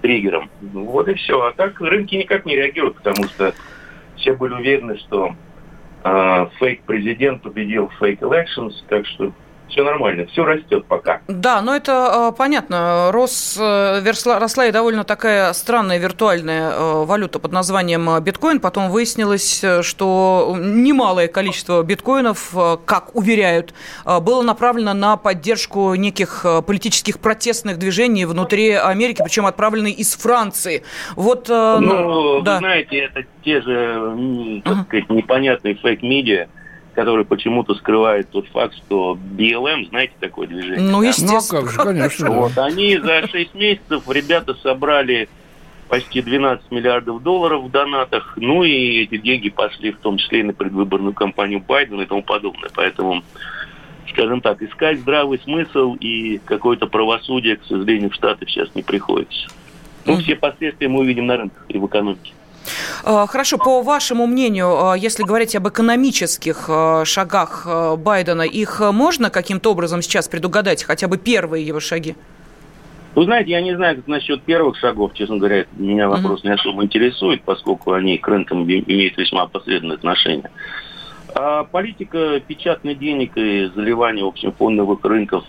триггером? 0.00 0.50
Вот 0.60 1.08
и 1.08 1.14
все. 1.14 1.40
А 1.40 1.52
так 1.52 1.80
рынки 1.80 2.14
никак 2.14 2.44
не 2.44 2.56
реагируют, 2.56 2.96
потому 2.96 3.24
что 3.28 3.54
все 4.16 4.34
были 4.34 4.54
уверены, 4.54 4.98
что 4.98 5.34
а, 6.02 6.46
фейк-президент 6.58 7.42
победил 7.42 7.90
фейк-elections, 8.00 8.74
так 8.88 9.06
что 9.06 9.32
все 9.72 9.82
нормально, 9.82 10.26
все 10.26 10.44
растет 10.44 10.84
пока. 10.86 11.22
Да, 11.28 11.62
но 11.62 11.74
это 11.74 12.30
э, 12.30 12.36
понятно. 12.36 13.10
Рос, 13.10 13.56
э, 13.58 14.02
росла 14.04 14.66
и 14.66 14.72
довольно 14.72 15.04
такая 15.04 15.52
странная 15.54 15.98
виртуальная 15.98 16.70
э, 16.70 17.04
валюта 17.04 17.38
под 17.38 17.52
названием 17.52 18.22
биткоин. 18.22 18.60
Потом 18.60 18.90
выяснилось, 18.90 19.64
что 19.82 20.54
немалое 20.58 21.28
количество 21.28 21.82
биткоинов, 21.82 22.54
как 22.84 23.16
уверяют, 23.16 23.74
было 24.04 24.42
направлено 24.42 24.92
на 24.92 25.16
поддержку 25.16 25.94
неких 25.94 26.44
политических 26.66 27.18
протестных 27.18 27.78
движений 27.78 28.26
внутри 28.26 28.72
Америки, 28.72 29.22
причем 29.24 29.46
отправлены 29.46 29.90
из 29.90 30.14
Франции. 30.14 30.82
Вот, 31.16 31.48
ну, 31.48 31.80
ну 31.80 32.40
да. 32.42 32.54
вы 32.54 32.58
знаете, 32.58 32.98
это 32.98 33.24
те 33.44 33.60
же, 33.62 34.62
так 34.64 34.82
сказать, 34.86 35.08
непонятные 35.08 35.74
фейк-медиа, 35.74 36.48
который 36.94 37.24
почему-то 37.24 37.74
скрывает 37.74 38.30
тот 38.30 38.46
факт, 38.48 38.74
что 38.76 39.18
BLM, 39.36 39.88
знаете 39.88 40.12
такое 40.20 40.46
движение? 40.46 40.90
Ну, 40.90 41.02
естественно. 41.02 41.40
Ну, 41.40 41.58
а 41.58 41.62
как 41.62 41.70
же, 41.70 41.78
конечно. 41.78 42.30
Вот, 42.30 42.58
они 42.58 42.98
за 42.98 43.26
6 43.26 43.54
месяцев, 43.54 44.02
ребята 44.08 44.54
собрали 44.54 45.28
почти 45.88 46.22
12 46.22 46.70
миллиардов 46.70 47.22
долларов 47.22 47.64
в 47.64 47.70
донатах, 47.70 48.34
ну 48.36 48.62
и 48.62 49.02
эти 49.02 49.18
деньги 49.18 49.50
пошли 49.50 49.92
в 49.92 49.98
том 49.98 50.16
числе 50.16 50.40
и 50.40 50.42
на 50.42 50.54
предвыборную 50.54 51.12
кампанию 51.12 51.60
Байдена 51.60 52.02
и 52.02 52.06
тому 52.06 52.22
подобное. 52.22 52.70
Поэтому, 52.74 53.22
скажем 54.08 54.40
так, 54.40 54.62
искать 54.62 55.00
здравый 55.00 55.38
смысл 55.40 55.94
и 56.00 56.40
какое-то 56.46 56.86
правосудие, 56.86 57.56
к 57.56 57.64
сожалению, 57.64 58.10
в 58.10 58.14
Штаты 58.14 58.46
сейчас 58.46 58.74
не 58.74 58.82
приходится. 58.82 59.48
Ну, 60.06 60.16
все 60.16 60.34
последствия 60.34 60.88
мы 60.88 61.00
увидим 61.00 61.26
на 61.26 61.36
рынках 61.36 61.64
и 61.68 61.78
в 61.78 61.86
экономике. 61.86 62.32
Э, 63.04 63.26
хорошо, 63.28 63.58
по 63.58 63.82
вашему 63.82 64.26
мнению, 64.26 64.94
э, 64.94 64.98
если 64.98 65.22
говорить 65.22 65.56
об 65.56 65.68
экономических 65.68 66.64
э, 66.68 67.04
шагах 67.04 67.66
Байдена, 67.98 68.42
их 68.42 68.80
можно 68.92 69.30
каким-то 69.30 69.72
образом 69.72 70.02
сейчас 70.02 70.28
предугадать, 70.28 70.84
хотя 70.84 71.08
бы 71.08 71.18
первые 71.18 71.66
его 71.66 71.80
шаги? 71.80 72.14
Вы 73.14 73.24
знаете, 73.24 73.50
я 73.50 73.60
не 73.60 73.76
знаю, 73.76 73.96
как 73.96 74.06
насчет 74.06 74.42
первых 74.42 74.78
шагов, 74.78 75.12
честно 75.12 75.36
говоря, 75.36 75.66
меня 75.76 76.08
вопрос 76.08 76.44
не 76.44 76.50
особо 76.50 76.82
интересует, 76.82 77.42
поскольку 77.42 77.92
они 77.92 78.16
к 78.16 78.26
рынкам 78.26 78.64
имеют 78.64 79.18
весьма 79.18 79.46
посредственное 79.46 79.96
отношение. 79.96 80.50
А 81.34 81.64
политика 81.64 82.40
печатных 82.40 82.98
денег 82.98 83.32
и 83.36 83.70
заливания, 83.74 84.24
в 84.24 84.28
общем, 84.28 84.52
фондовых 84.52 85.04
рынков, 85.04 85.44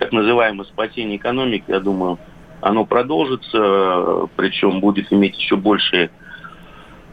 так 0.00 0.10
называемое 0.10 0.64
спасение 0.64 1.16
экономики, 1.16 1.64
я 1.68 1.78
думаю, 1.78 2.18
оно 2.60 2.84
продолжится, 2.84 4.28
причем 4.34 4.80
будет 4.80 5.12
иметь 5.12 5.38
еще 5.38 5.56
большее 5.56 6.10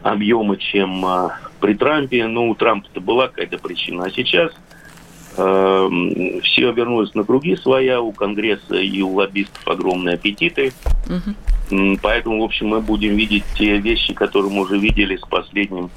объемы, 0.04 0.58
чем 0.58 1.04
а, 1.04 1.38
при 1.60 1.74
Трампе. 1.74 2.26
Ну, 2.26 2.50
у 2.50 2.54
Трампа-то 2.54 3.00
была 3.00 3.28
какая-то 3.28 3.58
причина. 3.58 4.04
А 4.04 4.10
сейчас 4.10 4.52
э, 5.36 5.88
все 6.42 6.72
вернулись 6.72 7.14
на 7.14 7.24
круги 7.24 7.56
своя, 7.56 8.00
у 8.00 8.12
Конгресса 8.12 8.76
и 8.76 9.00
у 9.00 9.14
лоббистов 9.14 9.66
огромные 9.66 10.16
аппетиты. 10.16 10.72
Угу. 11.06 11.98
Поэтому, 12.02 12.42
в 12.42 12.44
общем, 12.44 12.68
мы 12.68 12.80
будем 12.80 13.16
видеть 13.16 13.44
те 13.56 13.78
вещи, 13.78 14.12
которые 14.12 14.52
мы 14.52 14.62
уже 14.62 14.78
видели 14.78 15.16
с 15.16 15.26
последним 15.26 15.90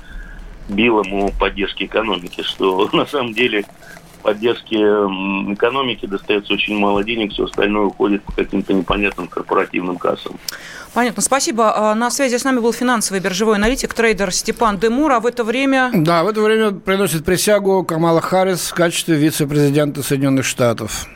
Биллом 0.70 1.14
о 1.14 1.30
поддержке 1.38 1.86
экономики, 1.86 2.42
что 2.44 2.90
на 2.94 3.06
самом 3.06 3.34
деле 3.34 3.66
поддержке 4.28 4.76
экономики 4.76 6.06
достается 6.06 6.52
очень 6.52 6.78
мало 6.78 7.02
денег, 7.02 7.32
все 7.32 7.46
остальное 7.46 7.86
уходит 7.86 8.24
по 8.24 8.34
каким-то 8.34 8.74
непонятным 8.74 9.30
корпоративным 9.30 9.98
кассам. 9.98 10.38
Понятно, 10.94 11.22
спасибо. 11.22 11.92
А, 11.92 11.96
на 11.96 12.12
связи 12.12 12.36
с 12.36 12.44
нами 12.44 12.60
был 12.60 12.74
финансовый 12.74 13.22
биржевой 13.22 13.56
аналитик, 13.56 13.94
трейдер 13.94 14.34
Степан 14.34 14.80
Демур, 14.80 15.14
а 15.14 15.22
в 15.22 15.26
это 15.26 15.46
время... 15.46 15.92
Да, 15.94 16.26
в 16.26 16.28
это 16.28 16.42
время 16.42 16.72
приносит 16.72 17.24
присягу 17.24 17.86
Камала 17.86 18.20
Харрис 18.20 18.70
в 18.70 18.74
качестве 18.74 19.16
вице-президента 19.16 20.04
Соединенных 20.04 20.44
Штатов. 20.44 21.08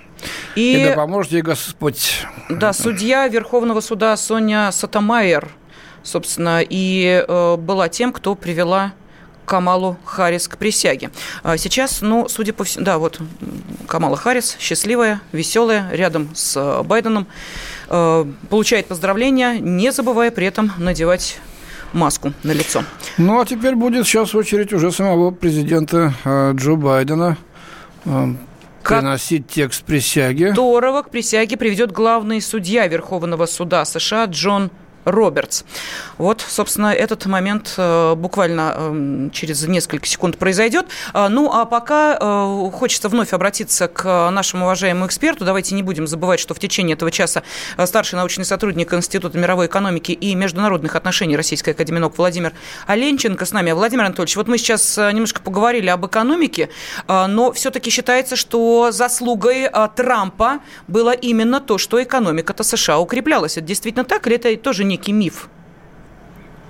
И, 0.56 0.80
и 0.80 0.86
да 0.86 0.96
поможет 0.96 1.34
ей 1.34 1.42
Господь. 1.42 2.26
Да, 2.50 2.72
судья 2.72 3.28
Верховного 3.28 3.82
суда 3.82 4.16
Соня 4.16 4.72
Сатамайер, 4.72 5.50
собственно, 6.02 6.62
и 6.62 7.26
э, 7.28 7.58
была 7.58 7.90
тем, 7.90 8.14
кто 8.14 8.36
привела 8.36 8.94
Камалу 9.52 9.98
Харрис 10.06 10.48
к 10.48 10.58
присяге. 10.58 11.10
А 11.44 11.58
сейчас, 11.58 12.00
ну, 12.00 12.30
судя 12.30 12.54
по 12.54 12.64
всему, 12.64 12.86
да, 12.86 12.98
вот 12.98 13.20
Камала 13.86 14.16
Харрис, 14.16 14.56
счастливая, 14.62 15.20
веселая, 15.34 15.90
рядом 15.92 16.30
с 16.34 16.56
э, 16.56 16.84
Байденом. 16.84 17.28
Э, 17.90 18.26
получает 18.50 18.86
поздравления, 18.86 19.60
не 19.60 19.92
забывая 19.92 20.32
при 20.32 20.48
этом 20.48 20.72
надевать 20.78 21.38
маску 21.92 22.32
на 22.44 22.54
лицо. 22.54 22.86
Ну, 23.18 23.42
а 23.42 23.46
теперь 23.46 23.76
будет 23.76 24.08
сейчас 24.08 24.34
очередь 24.36 24.72
уже 24.72 24.90
самого 24.90 25.32
президента 25.32 26.14
э, 26.24 26.54
Джо 26.54 26.76
Байдена 26.76 27.36
приносить 28.86 29.50
текст 29.50 29.84
присяги. 29.84 30.52
Здорово, 30.54 31.02
к 31.02 31.10
присяге 31.10 31.58
приведет 31.58 31.92
главный 31.92 32.40
судья 32.40 32.88
Верховного 32.88 33.48
суда 33.48 33.84
США 33.84 34.26
Джон 34.28 34.72
Робертс. 35.06 35.64
Вот, 36.18 36.42
собственно, 36.48 36.94
этот 36.94 37.26
момент 37.26 37.74
э, 37.78 38.16
буквально 38.16 38.74
э, 38.76 39.30
через 39.34 39.68
несколько 39.68 40.06
секунд 40.06 40.38
произойдет. 40.38 40.88
Э, 41.14 41.28
ну, 41.30 41.52
а 41.52 41.66
пока 41.66 42.18
хочется 42.72 43.10
вновь 43.10 43.34
обратиться 43.34 43.88
к 43.88 44.32
нашему 44.32 44.66
уважаемому 44.66 45.08
эксперту. 45.08 45.46
Давайте 45.46 45.76
не 45.76 45.84
будем 45.84 46.08
забывать, 46.08 46.40
что 46.40 46.54
в 46.54 46.60
течение 46.60 46.94
этого 46.96 47.12
часа 47.12 47.44
старший 47.86 48.18
научный 48.18 48.46
сотрудник 48.46 48.94
Института 48.94 49.38
мировой 49.38 49.68
экономики 49.68 50.12
и 50.12 50.36
международных 50.36 50.96
отношений 50.96 51.36
Российской 51.36 51.72
Академии 51.72 52.00
наук 52.00 52.18
Владимир 52.18 52.54
Оленченко 52.88 53.46
с 53.46 53.52
нами. 53.52 53.72
Владимир 53.72 54.06
Анатольевич, 54.06 54.36
вот 54.36 54.48
мы 54.48 54.58
сейчас 54.58 54.98
немножко 54.98 55.42
поговорили 55.42 55.88
об 55.90 56.06
экономике, 56.06 56.70
но 57.08 57.52
все-таки 57.54 57.90
считается, 57.90 58.36
что 58.36 58.92
заслугой 58.92 59.70
Трампа 59.96 60.60
было 60.88 61.12
именно 61.12 61.60
то, 61.60 61.78
что 61.78 62.02
экономика-то 62.02 62.64
США 62.64 63.00
укреплялась. 63.00 63.58
Это 63.58 63.68
действительно 63.68 64.06
так 64.06 64.28
или 64.28 64.36
это 64.36 64.56
тоже 64.58 64.84
некий 64.92 65.14
миф? 65.14 65.50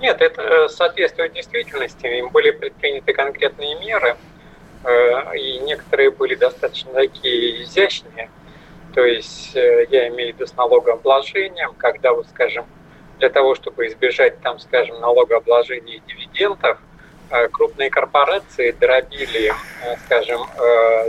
Нет, 0.00 0.20
это 0.20 0.42
э, 0.42 0.68
соответствует 0.68 1.32
действительности. 1.32 2.06
Им 2.06 2.30
были 2.30 2.50
предприняты 2.50 3.12
конкретные 3.12 3.78
меры, 3.78 4.16
э, 4.84 5.36
и 5.36 5.58
некоторые 5.60 6.10
были 6.10 6.34
достаточно 6.34 6.92
такие 6.92 7.62
изящные. 7.62 8.30
То 8.94 9.04
есть 9.04 9.56
э, 9.56 9.86
я 9.90 10.08
имею 10.08 10.32
в 10.32 10.36
виду 10.36 10.46
с 10.46 10.56
налогообложением, 10.56 11.74
когда, 11.74 12.12
вот, 12.12 12.26
скажем, 12.28 12.66
для 13.18 13.28
того, 13.28 13.54
чтобы 13.54 13.86
избежать, 13.86 14.40
там, 14.40 14.58
скажем, 14.58 15.00
налогообложения 15.00 16.00
дивидендов, 16.08 16.78
крупные 17.52 17.88
корпорации 17.88 18.72
дробили, 18.72 19.54
скажем, 20.04 20.42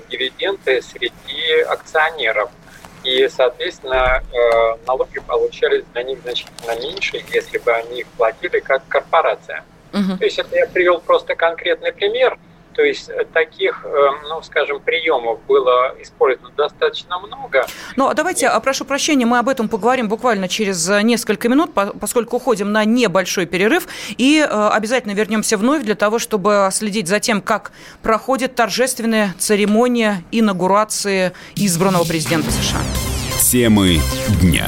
дивиденды 0.09 0.81
среди 0.81 1.61
акционеров– 1.67 2.49
и, 3.03 3.27
соответственно, 3.27 4.23
э, 4.31 4.77
налоги 4.87 5.19
получались 5.19 5.83
для 5.93 6.03
них 6.03 6.19
значительно 6.21 6.75
меньше, 6.79 7.23
если 7.31 7.57
бы 7.57 7.71
они 7.71 8.01
их 8.01 8.07
платили 8.17 8.59
как 8.59 8.87
корпорация. 8.87 9.63
Угу. 9.93 10.17
То 10.17 10.25
есть 10.25 10.39
это 10.39 10.55
я 10.55 10.67
привел 10.67 10.99
просто 10.99 11.35
конкретный 11.35 11.91
пример. 11.91 12.37
То 12.73 12.83
есть 12.83 13.09
таких, 13.33 13.85
э, 13.85 14.09
ну, 14.29 14.41
скажем, 14.41 14.79
приемов 14.79 15.39
было 15.47 15.95
использовано 16.01 16.53
достаточно 16.55 17.19
много. 17.19 17.65
Ну, 17.95 18.07
а 18.07 18.13
давайте, 18.13 18.47
а, 18.47 18.59
прошу 18.59 18.85
прощения, 18.85 19.25
мы 19.25 19.39
об 19.39 19.49
этом 19.49 19.69
поговорим 19.69 20.07
буквально 20.09 20.47
через 20.47 20.87
несколько 21.03 21.49
минут, 21.49 21.71
поскольку 21.73 22.37
уходим 22.37 22.71
на 22.71 22.85
небольшой 22.85 23.45
перерыв, 23.45 23.87
и 24.17 24.39
э, 24.39 24.67
обязательно 24.69 25.13
вернемся 25.13 25.57
вновь 25.57 25.83
для 25.83 25.95
того, 25.95 26.19
чтобы 26.19 26.69
следить 26.71 27.07
за 27.07 27.19
тем, 27.19 27.41
как 27.41 27.71
проходит 28.01 28.55
торжественная 28.55 29.35
церемония 29.37 30.23
инаугурации 30.31 31.33
избранного 31.55 32.05
президента 32.05 32.51
США. 32.51 32.79
Темы 33.39 33.99
дня. 34.41 34.67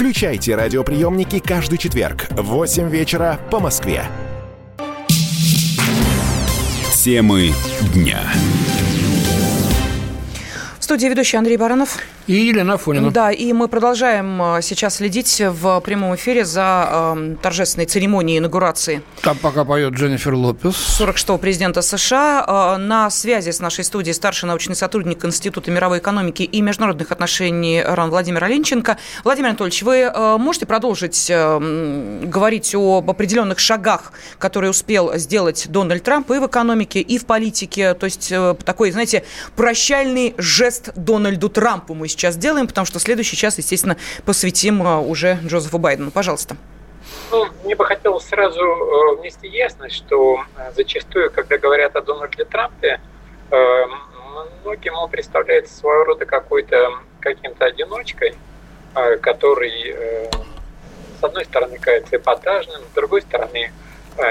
Включайте 0.00 0.54
радиоприемники 0.56 1.40
каждый 1.40 1.76
четверг 1.76 2.26
в 2.30 2.40
8 2.40 2.88
вечера 2.88 3.38
по 3.50 3.60
Москве. 3.60 4.04
Темы 6.94 7.50
дня. 7.92 8.20
В 10.78 10.84
студии 10.84 11.06
ведущий 11.06 11.36
Андрей 11.36 11.58
Баранов. 11.58 11.98
И 12.30 12.46
Елена 12.46 12.74
Афонина. 12.74 13.10
Да, 13.10 13.32
и 13.32 13.52
мы 13.52 13.66
продолжаем 13.66 14.40
э, 14.40 14.62
сейчас 14.62 14.98
следить 14.98 15.42
в 15.44 15.80
прямом 15.80 16.14
эфире 16.14 16.44
за 16.44 17.16
э, 17.16 17.36
торжественной 17.42 17.86
церемонией 17.86 18.38
инаугурации. 18.38 19.02
Там 19.22 19.36
пока 19.36 19.64
поет 19.64 19.94
Дженнифер 19.94 20.34
Лопес. 20.34 21.00
46-го 21.00 21.38
президента 21.38 21.82
США. 21.82 22.44
Э, 22.46 22.76
на 22.76 23.10
связи 23.10 23.50
с 23.50 23.58
нашей 23.58 23.82
студией 23.82 24.14
старший 24.14 24.46
научный 24.46 24.76
сотрудник 24.76 25.24
Института 25.24 25.72
мировой 25.72 25.98
экономики 25.98 26.44
и 26.44 26.62
международных 26.62 27.10
отношений 27.10 27.82
РАН 27.82 28.10
Владимир 28.10 28.44
Оленченко. 28.44 28.96
Владимир 29.24 29.48
Анатольевич, 29.48 29.82
вы 29.82 29.96
э, 29.96 30.36
можете 30.38 30.66
продолжить 30.66 31.28
говорить 31.28 32.72
об 32.76 33.10
определенных 33.10 33.58
шагах, 33.58 34.12
которые 34.38 34.70
успел 34.70 35.16
сделать 35.16 35.66
Дональд 35.68 36.04
Трамп 36.04 36.30
и 36.30 36.38
в 36.38 36.46
экономике, 36.46 37.00
и 37.00 37.18
в 37.18 37.26
политике? 37.26 37.94
То 37.94 38.04
есть 38.04 38.32
такой, 38.64 38.92
знаете, 38.92 39.24
прощальный 39.56 40.34
жест 40.38 40.90
Дональду 40.94 41.48
Трампу 41.48 41.94
мы 41.94 42.06
сейчас 42.06 42.19
делаем, 42.28 42.66
потому 42.66 42.84
что 42.84 42.98
следующий 42.98 43.36
час, 43.36 43.58
естественно, 43.58 43.96
посвятим 44.24 44.82
э, 44.82 44.98
уже 44.98 45.38
Джозефу 45.44 45.78
Байдену. 45.78 46.10
Пожалуйста. 46.10 46.56
Ну, 47.30 47.46
мне 47.64 47.74
бы 47.74 47.84
хотелось 47.84 48.26
сразу 48.26 48.60
э, 48.60 49.20
внести 49.20 49.48
ясность, 49.48 49.96
что 49.96 50.44
э, 50.56 50.72
зачастую, 50.76 51.30
когда 51.30 51.58
говорят 51.58 51.96
о 51.96 52.02
Дональде 52.02 52.44
Трампе, 52.44 53.00
многим 54.62 54.94
он 54.94 55.10
представляется 55.10 55.74
своего 55.74 56.04
рода 56.04 56.24
какой-то 56.24 57.00
каким-то 57.18 57.64
одиночкой, 57.64 58.36
который, 59.20 59.92
с 61.20 61.24
одной 61.24 61.44
стороны, 61.46 61.76
кажется 61.80 62.14
эпатажным, 62.14 62.80
с 62.92 62.94
другой 62.94 63.22
стороны, 63.22 63.72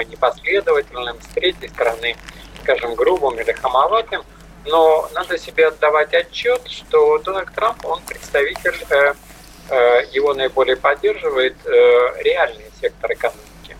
непоследовательным, 0.08 1.20
с 1.20 1.34
третьей 1.34 1.68
стороны, 1.68 2.16
скажем, 2.62 2.94
грубым 2.94 3.38
или 3.40 3.52
хамоватым– 3.52 4.22
но 4.66 5.08
надо 5.14 5.38
себе 5.38 5.68
отдавать 5.68 6.14
отчет, 6.14 6.62
что 6.68 7.18
Дональд 7.18 7.52
Трамп, 7.54 7.84
он 7.84 8.02
представитель, 8.02 8.76
э, 8.90 9.14
э, 9.70 10.02
его 10.12 10.34
наиболее 10.34 10.76
поддерживает 10.76 11.56
э, 11.64 12.22
реальный 12.22 12.66
сектор 12.80 13.12
экономики. 13.12 13.76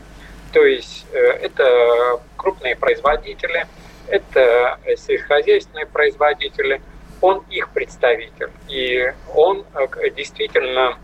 То 0.53 0.65
есть 0.65 1.07
это 1.13 2.21
крупные 2.37 2.75
производители, 2.75 3.67
это 4.09 4.81
сельскохозяйственные 4.87 5.87
производители, 5.87 6.83
он 7.21 7.45
их 7.51 7.69
представитель. 7.69 8.51
И 8.69 9.13
он 9.33 9.65
действительно 10.17 10.99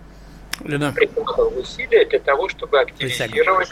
Лена. 0.65 0.93
приложил 0.93 1.57
усилия 1.57 2.05
для 2.07 2.19
того, 2.19 2.49
чтобы 2.49 2.81
активизировать 2.81 3.71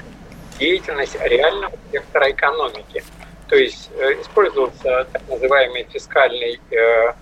деятельность 0.60 1.16
реального 1.20 1.72
сектора 1.90 2.30
экономики. 2.30 3.02
То 3.48 3.56
есть 3.56 3.90
э, 3.98 4.20
использовался 4.20 5.06
так 5.12 5.22
называемый 5.28 5.86
фискальный 5.92 6.60
э, 6.70 7.12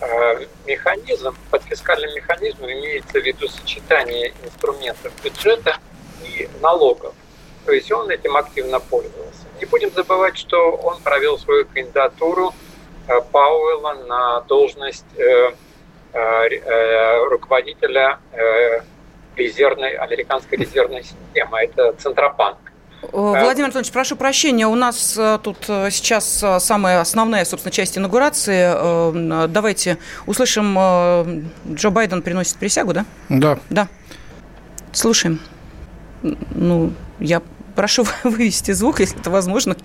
э, 0.00 0.46
механизм. 0.66 1.34
Под 1.50 1.62
фискальным 1.62 2.14
механизмом 2.14 2.70
имеется 2.70 3.20
в 3.20 3.24
виду 3.24 3.48
сочетание 3.48 4.34
инструментов 4.44 5.12
бюджета 5.24 5.78
и 6.24 6.48
налогов. 6.60 7.14
То 7.64 7.72
есть 7.72 7.90
он 7.90 8.10
этим 8.10 8.36
активно 8.36 8.80
пользовался. 8.80 9.46
Не 9.60 9.66
будем 9.66 9.90
забывать, 9.92 10.36
что 10.36 10.72
он 10.72 11.00
провел 11.00 11.38
свою 11.38 11.64
кандидатуру 11.66 12.52
Пауэлла 13.30 13.94
на 14.06 14.40
должность 14.42 15.04
руководителя 17.30 18.18
резервной, 19.36 19.94
американской 19.94 20.58
резервной 20.58 21.04
системы. 21.04 21.60
Это 21.60 21.92
Центробанк. 21.92 22.71
Э, 23.02 23.06
Владимир 23.10 23.66
Анатольевич, 23.66 23.92
прошу 23.92 24.16
прощения, 24.16 24.66
у 24.66 24.74
нас 24.74 25.16
э, 25.18 25.38
тут 25.42 25.64
э, 25.68 25.90
сейчас 25.90 26.44
самая 26.60 27.00
основная, 27.00 27.44
собственно, 27.44 27.72
часть 27.72 27.98
инаугурации. 27.98 29.48
Давайте 29.48 29.98
услышим, 30.26 30.74
Джо 31.72 31.90
Байден 31.90 32.22
приносит 32.22 32.56
присягу, 32.56 32.92
да? 32.92 33.04
Да. 33.28 33.58
Да. 33.70 33.88
Слушаем. 34.92 35.40
Ну, 36.22 36.92
я 37.18 37.42
Прошу 37.74 38.04
вывести 38.24 38.72
звук, 38.72 39.00
если 39.00 39.18
это 39.18 39.30
возможно. 39.30 39.76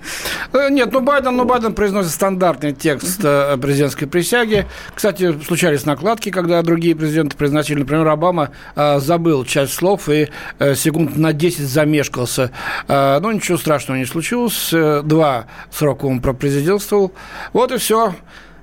Э, 0.53 0.69
нет, 0.69 0.91
ну 0.91 1.01
Байден, 1.01 1.35
ну 1.35 1.45
Байден 1.45 1.73
произносит 1.73 2.11
стандартный 2.11 2.73
текст 2.73 3.21
э, 3.23 3.57
президентской 3.57 4.05
присяги. 4.05 4.67
Кстати, 4.93 5.39
случались 5.45 5.85
накладки, 5.85 6.29
когда 6.29 6.61
другие 6.61 6.95
президенты 6.95 7.37
произносили. 7.37 7.79
Например, 7.79 8.07
Обама 8.07 8.51
э, 8.75 8.99
забыл 8.99 9.45
часть 9.45 9.73
слов 9.73 10.09
и 10.09 10.29
секунд 10.75 11.17
на 11.17 11.33
10 11.33 11.59
замешкался. 11.67 12.51
Ну, 12.87 13.31
ничего 13.31 13.57
страшного 13.57 13.97
не 13.97 14.05
случилось. 14.05 14.69
Два 14.71 15.45
срока 15.71 16.05
он 16.05 16.21
пропрезидентствовал. 16.21 17.13
Вот 17.53 17.71
и 17.71 17.77
все. 17.77 18.15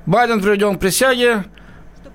Байден 0.06 0.40
приведен 0.40 0.76
к 0.76 0.80
присяге 0.80 1.44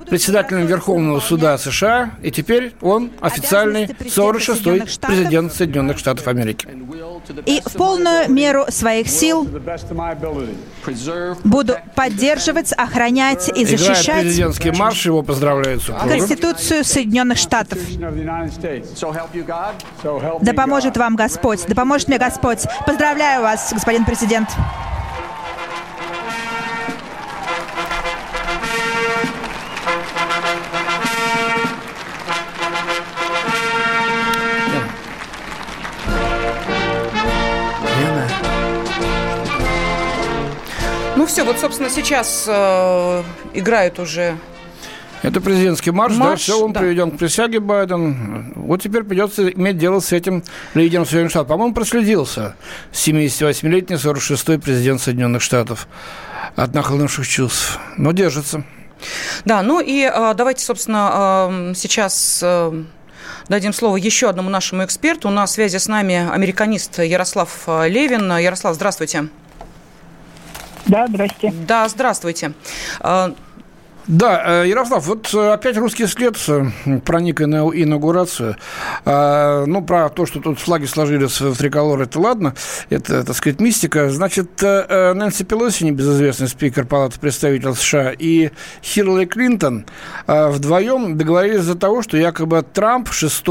председателем 0.08 0.66
Верховного 0.66 1.20
суда 1.20 1.58
США, 1.58 2.12
и 2.22 2.32
теперь 2.32 2.74
он 2.82 3.12
официальный 3.22 3.86
46-й 3.86 4.82
президент 5.06 5.54
Соединенных 5.54 5.98
Штатов 5.98 6.28
Америки. 6.28 6.68
И 7.46 7.62
в 7.64 7.74
полную 7.74 8.30
меру 8.32 8.66
своих 8.70 9.08
сил 9.08 9.48
буду 11.44 11.78
поддерживать, 11.96 12.74
охранять 12.74 13.50
и 13.56 13.66
защищать 13.66 14.06
Играет 14.06 14.22
президентский 14.24 14.72
марш, 14.72 15.06
его 15.06 15.22
поздравляют 15.22 15.84
супруга. 15.84 16.10
Конституцию 16.10 16.84
Соединенных 16.84 17.38
Штатов. 17.38 17.78
Да 20.42 20.54
поможет 20.54 20.98
вам 20.98 21.16
Господь, 21.16 21.66
да 21.68 21.76
поможет 21.76 22.08
мне 22.08 22.18
Господь. 22.18 22.64
Поздравляю 22.86 23.42
вас, 23.42 23.72
господин 23.74 24.06
президент. 24.06 24.50
Все, 41.30 41.44
вот, 41.44 41.60
собственно, 41.60 41.92
сейчас 41.92 42.46
э, 42.48 43.24
играют 43.54 44.00
уже 44.00 44.36
это 45.22 45.42
президентский 45.42 45.92
марш, 45.92 46.16
марш 46.16 46.48
да, 46.48 46.54
все, 46.54 46.64
он 46.64 46.74
да. 46.74 46.80
приведен 46.80 47.12
к 47.12 47.18
присяге 47.18 47.60
Байден. 47.60 48.54
Вот 48.56 48.82
теперь 48.82 49.04
придется 49.04 49.50
иметь 49.50 49.78
дело 49.78 50.00
с 50.00 50.12
этим 50.12 50.44
лидером 50.74 51.06
Соединенных 51.06 51.32
Штатов. 51.32 51.50
По-моему, 51.50 51.74
проследился 51.76 52.56
78-летний 52.94 53.98
46-й 53.98 54.60
президент 54.60 55.02
Соединенных 55.02 55.44
Штатов 55.44 55.88
от 56.56 56.74
нахлынувших 56.74 57.28
чувств. 57.28 57.78
Но 57.98 58.12
держится. 58.12 58.64
Да, 59.46 59.62
ну 59.62 59.82
и 59.82 60.10
э, 60.12 60.34
давайте, 60.36 60.64
собственно, 60.64 61.50
э, 61.52 61.74
сейчас... 61.76 62.40
Э, 62.42 62.84
дадим 63.50 63.74
слово 63.74 63.98
еще 63.98 64.30
одному 64.30 64.50
нашему 64.50 64.84
эксперту. 64.84 65.30
В 65.30 65.48
связи 65.48 65.78
с 65.78 65.88
нами 65.88 66.30
американист 66.32 67.00
Ярослав 67.00 67.50
э, 67.68 67.88
Левин. 67.88 68.36
Ярослав, 68.38 68.76
здравствуйте. 68.76 69.28
Да, 70.88 71.08
здрасте. 71.08 71.54
Да, 71.68 71.88
здравствуйте. 71.88 72.52
Да, 74.10 74.64
э, 74.64 74.68
Ярослав, 74.68 75.06
вот 75.06 75.32
э, 75.36 75.52
опять 75.52 75.78
русский 75.78 76.08
след 76.08 76.36
э, 76.48 76.66
проник 77.06 77.42
на 77.42 77.70
инаугурацию. 77.70 78.56
А, 79.06 79.66
ну, 79.68 79.84
про 79.84 80.10
то, 80.10 80.26
что 80.26 80.40
тут 80.40 80.58
флаги 80.60 80.86
сложились 80.86 81.40
в 81.40 81.56
триколор, 81.56 82.02
это 82.02 82.20
ладно, 82.20 82.56
это, 82.90 83.24
так 83.24 83.36
сказать, 83.36 83.62
мистика. 83.62 84.10
Значит, 84.10 84.64
Нэнси 84.64 85.44
Пелоси, 85.44 85.84
небезызвестный 85.84 86.48
спикер 86.48 86.86
Палаты 86.86 87.20
представителей 87.20 87.76
США, 87.76 88.12
и 88.18 88.50
Хиллари 88.82 89.26
Клинтон 89.26 89.86
вдвоем 90.26 91.16
договорились 91.16 91.62
за 91.62 91.76
того, 91.76 92.02
что 92.02 92.18
якобы 92.18 92.64
Трамп 92.64 93.12
6 93.12 93.46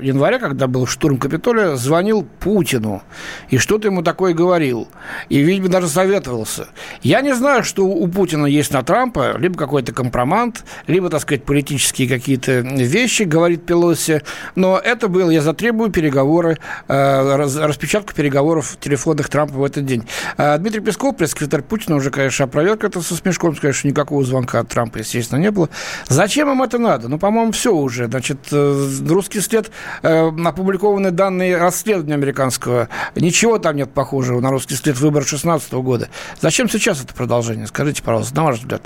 января, 0.00 0.38
когда 0.38 0.68
был 0.68 0.86
штурм 0.86 1.18
Капитолия, 1.18 1.74
звонил 1.74 2.24
Путину 2.38 3.02
и 3.48 3.58
что-то 3.58 3.88
ему 3.88 4.02
такое 4.02 4.32
говорил. 4.32 4.86
И, 5.28 5.40
видимо, 5.40 5.70
даже 5.70 5.88
советовался. 5.88 6.68
Я 7.02 7.20
не 7.20 7.34
знаю, 7.34 7.64
что 7.64 7.84
у 7.84 8.06
Путина 8.06 8.46
есть 8.46 8.72
на 8.72 8.82
Трампа, 8.82 9.36
либо 9.38 9.58
какой-то 9.58 9.92
компромат, 10.14 10.64
либо, 10.86 11.08
так 11.08 11.20
сказать, 11.20 11.44
политические 11.44 12.08
какие-то 12.08 12.60
вещи, 12.60 13.22
говорит 13.22 13.66
Пелоси. 13.66 14.22
Но 14.54 14.78
это 14.78 15.08
было, 15.08 15.30
я 15.30 15.40
затребую 15.40 15.90
переговоры, 15.90 16.58
э, 16.88 17.36
распечатку 17.36 18.14
переговоров 18.14 18.76
телефонных 18.80 19.28
Трампа 19.28 19.54
в 19.54 19.64
этот 19.64 19.86
день. 19.86 20.06
А 20.36 20.56
Дмитрий 20.58 20.80
Песков, 20.80 21.16
пресс-секретарь 21.16 21.62
Путина, 21.62 21.96
уже, 21.96 22.10
конечно, 22.10 22.44
опроверг 22.44 22.84
это 22.84 23.00
со 23.00 23.16
смешком, 23.16 23.54
что 23.54 23.68
никакого 23.84 24.24
звонка 24.24 24.60
от 24.60 24.68
Трампа, 24.68 24.98
естественно, 24.98 25.40
не 25.40 25.50
было. 25.50 25.68
Зачем 26.08 26.50
им 26.50 26.62
это 26.62 26.78
надо? 26.78 27.08
Ну, 27.08 27.18
по-моему, 27.18 27.52
все 27.52 27.74
уже. 27.74 28.06
Значит, 28.06 28.38
э, 28.52 28.88
русский 29.08 29.40
след, 29.40 29.70
э, 30.02 30.30
опубликованы 30.44 31.10
данные 31.10 31.56
расследования 31.56 32.14
американского, 32.14 32.88
ничего 33.16 33.58
там 33.58 33.76
нет 33.76 33.92
похожего 33.92 34.40
на 34.40 34.50
русский 34.50 34.74
след 34.74 34.98
выборов 34.98 35.28
2016 35.28 35.72
года. 35.82 36.08
Зачем 36.40 36.68
сейчас 36.68 37.02
это 37.02 37.14
продолжение? 37.14 37.66
Скажите, 37.66 38.02
пожалуйста, 38.02 38.36
на 38.36 38.44
ваш 38.44 38.58
взгляд. 38.58 38.82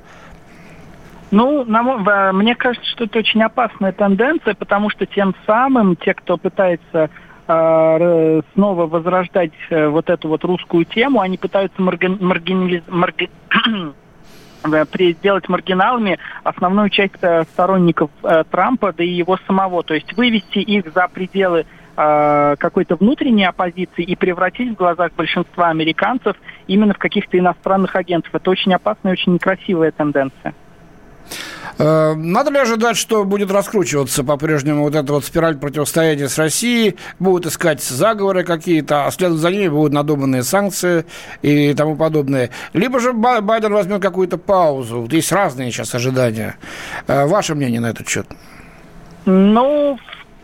Ну, 1.31 1.65
на, 1.65 2.33
мне 2.33 2.55
кажется, 2.55 2.89
что 2.89 3.05
это 3.05 3.19
очень 3.19 3.43
опасная 3.43 3.93
тенденция, 3.93 4.55
потому 4.55 4.89
что 4.89 5.05
тем 5.07 5.35
самым 5.47 5.97
те, 5.97 6.15
кто 6.15 6.39
пытается 6.39 7.11
э, 7.47 8.41
снова 8.55 8.87
возрождать 8.87 9.53
э, 9.69 9.89
вот 9.89 10.09
эту 10.09 10.29
вот 10.29 10.45
русскую 10.45 10.87
тему, 10.87 11.21
они 11.21 11.37
пытаются 11.37 11.81
сделать 15.13 15.49
маргиналами 15.49 16.19
основную 16.45 16.89
часть 16.89 17.15
э, 17.21 17.45
сторонников 17.53 18.11
э, 18.23 18.45
Трампа, 18.51 18.93
да 18.93 19.05
и 19.05 19.09
его 19.09 19.39
самого. 19.47 19.83
То 19.83 19.95
есть 19.95 20.17
вывести 20.17 20.59
их 20.59 20.93
за 20.95 21.09
пределы 21.09 21.67
э, 21.97 22.57
какой-то 22.59 22.97
внутренней 22.97 23.45
оппозиции 23.45 24.03
и 24.03 24.17
превратить 24.17 24.73
в 24.73 24.77
глазах 24.77 25.13
большинства 25.13 25.69
американцев 25.69 26.37
именно 26.67 26.95
в 26.95 26.99
каких-то 26.99 27.39
иностранных 27.39 27.97
агентов. 27.97 28.35
Это 28.35 28.51
очень 28.51 28.73
опасная 28.73 29.13
и 29.13 29.15
очень 29.15 29.35
некрасивая 29.35 29.91
тенденция. 29.91 30.55
Э, 31.79 32.15
надо 32.15 32.51
ли 32.51 32.59
ожидать, 32.59 32.97
что 32.97 33.25
будет 33.25 33.51
раскручиваться 33.51 34.25
по-прежнему 34.25 34.83
вот 34.83 34.95
эта 34.95 35.13
вот 35.13 35.25
спираль 35.25 35.57
противостояния 35.57 36.29
с 36.29 36.37
Россией, 36.37 36.97
будут 37.19 37.47
искать 37.47 37.83
заговоры 37.83 38.45
какие-то, 38.45 39.07
а 39.07 39.11
следом 39.11 39.39
за 39.39 39.51
ними 39.51 39.69
будут 39.69 39.93
надуманные 39.93 40.43
санкции 40.43 41.05
и 41.43 41.73
тому 41.75 41.97
подобное. 41.97 42.51
Либо 42.73 42.99
же 42.99 43.13
Байден 43.13 43.73
возьмет 43.73 44.03
какую-то 44.03 44.39
паузу. 44.39 45.07
Есть 45.11 45.31
разные 45.33 45.71
сейчас 45.71 45.95
ожидания. 45.95 46.57
Э, 47.07 47.27
ваше 47.27 47.55
мнение 47.55 47.81
на 47.81 47.91
этот 47.91 48.09
счет? 48.09 48.27
Ну, 49.25 49.99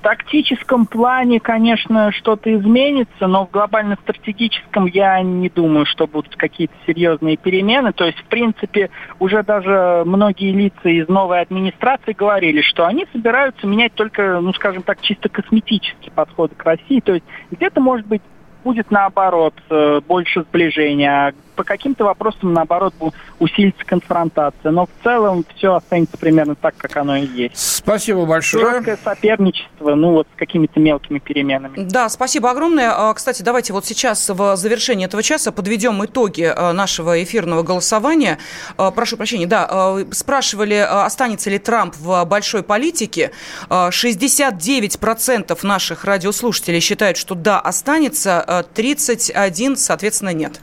тактическом 0.04 0.84
плане, 0.84 1.40
конечно, 1.40 2.12
что-то 2.12 2.54
изменится, 2.54 3.26
но 3.26 3.46
в 3.46 3.50
глобально-стратегическом 3.50 4.84
я 4.84 5.18
не 5.22 5.48
думаю, 5.48 5.86
что 5.86 6.06
будут 6.06 6.36
какие-то 6.36 6.74
серьезные 6.86 7.38
перемены. 7.38 7.94
То 7.94 8.04
есть, 8.04 8.18
в 8.18 8.24
принципе, 8.24 8.90
уже 9.18 9.42
даже 9.42 10.02
многие 10.04 10.52
лица 10.52 10.90
из 10.90 11.08
новой 11.08 11.40
администрации 11.40 12.12
говорили, 12.12 12.60
что 12.60 12.86
они 12.86 13.06
собираются 13.12 13.66
менять 13.66 13.94
только, 13.94 14.40
ну, 14.40 14.52
скажем 14.52 14.82
так, 14.82 15.00
чисто 15.00 15.30
косметический 15.30 16.12
подход 16.14 16.52
к 16.54 16.62
России. 16.62 17.00
То 17.00 17.14
есть 17.14 17.24
где-то, 17.50 17.80
может 17.80 18.06
быть, 18.06 18.20
будет 18.62 18.90
наоборот 18.90 19.54
э, 19.70 20.02
больше 20.06 20.42
сближения, 20.42 21.28
а 21.28 21.32
по 21.54 21.64
каким-то 21.64 22.04
вопросам, 22.04 22.52
наоборот, 22.52 22.94
усилится 23.38 23.84
конфронтация. 23.84 24.70
Но 24.70 24.86
в 24.86 24.90
целом 25.02 25.44
все 25.56 25.74
останется 25.74 26.16
примерно 26.18 26.54
так, 26.54 26.76
как 26.76 26.96
оно 26.96 27.16
и 27.16 27.26
есть. 27.26 27.56
Спасибо 27.56 28.24
большое. 28.26 28.70
Жесткое 28.70 28.98
соперничество, 29.02 29.94
ну 29.94 30.12
вот 30.12 30.26
с 30.34 30.38
какими-то 30.38 30.80
мелкими 30.80 31.18
переменами. 31.18 31.74
Да, 31.76 32.08
спасибо 32.08 32.50
огромное. 32.50 32.92
А, 32.94 33.12
кстати, 33.14 33.42
давайте 33.42 33.72
вот 33.72 33.84
сейчас 33.86 34.28
в 34.28 34.56
завершении 34.56 35.06
этого 35.06 35.22
часа 35.22 35.52
подведем 35.52 36.04
итоги 36.04 36.52
а, 36.54 36.72
нашего 36.72 37.22
эфирного 37.22 37.62
голосования. 37.62 38.38
А, 38.76 38.90
прошу 38.90 39.16
прощения, 39.16 39.46
да, 39.46 39.98
спрашивали, 40.10 40.74
останется 40.74 41.50
ли 41.50 41.58
Трамп 41.58 41.94
в 41.96 42.24
большой 42.24 42.62
политике. 42.62 43.30
69% 43.68 45.58
наших 45.66 46.04
радиослушателей 46.04 46.80
считают, 46.80 47.16
что 47.16 47.34
да, 47.34 47.60
останется, 47.60 48.66
31, 48.74 49.76
соответственно, 49.76 50.32
нет. 50.32 50.60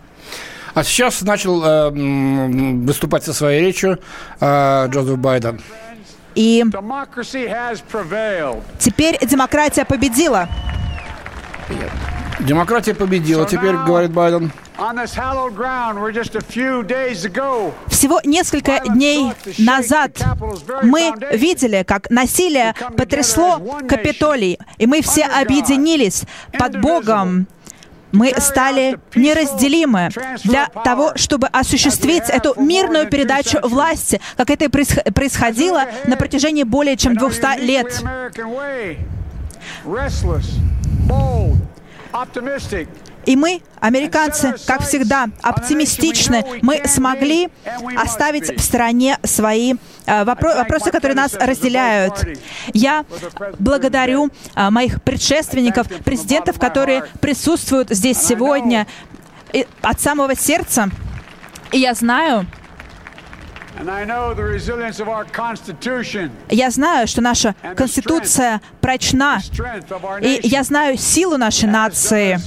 А 0.73 0.83
сейчас 0.83 1.21
начал 1.21 1.63
э, 1.63 1.89
выступать 1.89 3.23
со 3.23 3.33
своей 3.33 3.61
речью 3.61 3.99
э, 4.39 4.87
Джозеф 4.89 5.17
Байден. 5.17 5.61
И 6.33 6.63
теперь 8.79 9.17
демократия 9.25 9.83
победила. 9.83 10.47
Демократия 12.39 12.95
победила, 12.95 13.45
теперь, 13.45 13.75
говорит 13.75 14.11
Байден. 14.11 14.51
Всего 17.87 18.21
несколько 18.23 18.79
дней 18.79 19.33
назад 19.59 20.11
мы 20.81 21.13
видели, 21.33 21.83
как 21.85 22.09
насилие 22.09 22.73
потрясло 22.97 23.59
Капитолий, 23.87 24.57
и 24.77 24.87
мы 24.87 25.01
все 25.01 25.25
объединились 25.25 26.23
под 26.57 26.81
Богом 26.81 27.47
мы 28.11 28.33
стали 28.37 28.99
неразделимы 29.15 30.09
для 30.43 30.67
того, 30.67 31.13
чтобы 31.15 31.47
осуществить 31.47 32.23
эту 32.29 32.59
мирную 32.61 33.07
передачу 33.07 33.59
власти, 33.63 34.19
как 34.37 34.49
это 34.49 34.65
и 34.65 34.67
происходило 34.67 35.85
на 36.05 36.15
протяжении 36.17 36.63
более 36.63 36.97
чем 36.97 37.15
200 37.15 37.59
лет. 37.61 38.03
И 43.25 43.35
мы, 43.35 43.61
американцы, 43.79 44.55
как 44.65 44.81
всегда, 44.83 45.29
оптимистичны. 45.41 46.43
Мы 46.61 46.81
смогли 46.85 47.49
оставить 47.97 48.57
в 48.57 48.61
стороне 48.61 49.17
свои 49.23 49.75
э, 50.05 50.23
вопро- 50.23 50.55
вопросы, 50.57 50.91
которые 50.91 51.15
нас 51.15 51.33
разделяют. 51.33 52.25
Я 52.73 53.05
благодарю 53.59 54.29
э, 54.55 54.69
моих 54.69 55.01
предшественников, 55.03 55.87
президентов, 56.03 56.59
которые 56.59 57.03
присутствуют 57.19 57.89
здесь 57.89 58.17
сегодня 58.17 58.87
от 59.81 59.99
самого 59.99 60.35
сердца. 60.35 60.89
И 61.71 61.79
я 61.79 61.93
знаю, 61.93 62.45
я 66.49 66.69
знаю, 66.69 67.07
что 67.07 67.21
наша 67.21 67.55
Конституция 67.75 68.61
прочна, 68.81 69.39
и 70.21 70.39
я 70.43 70.63
знаю 70.63 70.97
силу 70.97 71.37
нашей 71.37 71.69
нации. 71.69 72.39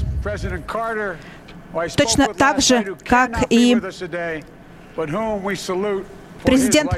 Точно 1.97 2.35
так 2.35 2.61
же, 2.61 2.97
как 3.05 3.47
и 3.51 3.77
президент 6.45 6.91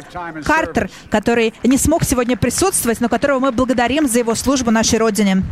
Картер, 0.44 0.90
который 1.10 1.54
не 1.62 1.76
смог 1.78 2.04
сегодня 2.04 2.36
присутствовать, 2.36 3.00
но 3.00 3.08
которого 3.08 3.38
мы 3.40 3.52
благодарим 3.52 4.06
за 4.06 4.20
его 4.20 4.34
службу 4.34 4.70
нашей 4.70 4.98
Родине. 4.98 5.42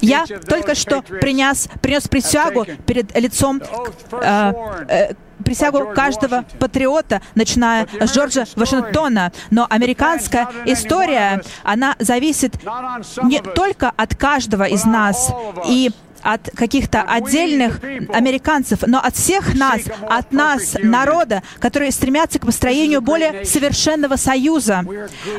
Я 0.00 0.26
только 0.48 0.74
что 0.74 1.02
принес, 1.02 1.68
принес 1.80 2.08
присягу 2.08 2.66
перед 2.86 3.16
лицом 3.16 3.60
э, 4.12 4.52
э, 4.88 5.14
присягу 5.44 5.92
каждого 5.94 6.44
патриота, 6.58 7.20
начиная 7.34 7.86
с 8.00 8.14
Джорджа 8.14 8.44
Вашингтона. 8.56 9.32
Но 9.50 9.66
американская 9.68 10.48
история, 10.66 11.42
она 11.62 11.96
зависит 11.98 12.54
не 13.22 13.40
только 13.40 13.92
от 13.96 14.14
каждого 14.14 14.64
из 14.64 14.84
нас. 14.84 15.32
И 15.66 15.90
от 16.22 16.50
каких-то 16.54 17.02
отдельных 17.02 17.80
американцев, 18.12 18.80
но 18.86 18.98
от 18.98 19.16
всех 19.16 19.54
нас, 19.54 19.82
от 20.08 20.32
нас, 20.32 20.76
народа, 20.82 21.42
которые 21.58 21.90
стремятся 21.92 22.38
к 22.38 22.46
построению 22.46 23.00
более 23.00 23.44
совершенного 23.44 24.16
союза. 24.16 24.84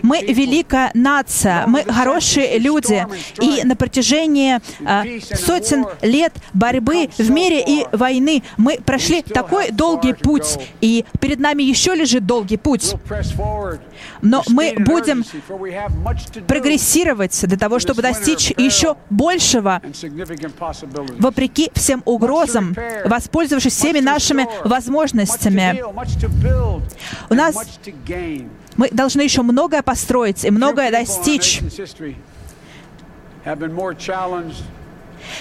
Мы 0.02 0.22
великая 0.22 0.92
нация, 0.94 1.66
мы 1.68 1.84
хорошие 1.84 2.58
люди, 2.60 3.06
и 3.42 3.64
на 3.64 3.76
протяжении 3.76 4.60
э, 4.80 5.20
сотен 5.36 5.86
лет 6.02 6.34
борьбы 6.54 7.10
в 7.18 7.30
мире 7.30 7.64
и 7.66 7.86
войны 7.92 8.44
мы 8.58 8.78
прошли 8.78 9.22
такой 9.22 9.72
долгий 9.72 10.14
путь, 10.14 10.58
и 10.82 11.06
перед 11.20 11.40
нами 11.40 11.64
еще 11.64 11.96
лежит 11.96 12.26
долгий 12.26 12.58
путь. 12.58 12.96
Но 14.22 14.44
мы 14.48 14.76
будем 14.78 15.24
прогрессировать 16.48 17.40
для 17.44 17.58
того, 17.58 17.80
чтобы 17.80 18.02
достичь 18.02 18.52
еще 18.58 18.96
большего 19.10 19.82
вопреки 21.20 21.72
всем 21.74 22.02
угрозам, 22.06 22.76
воспользовавшись 23.06 23.74
всеми 23.74 24.00
нашими 24.00 24.48
возможностями. 24.64 25.84
У 27.30 27.34
нас 27.34 27.56
мы 28.78 28.90
должны 28.90 29.22
еще 29.22 29.42
многое 29.42 29.82
построить 29.82 30.44
и 30.46 30.52
многое 30.52 30.92
достичь. 30.92 31.62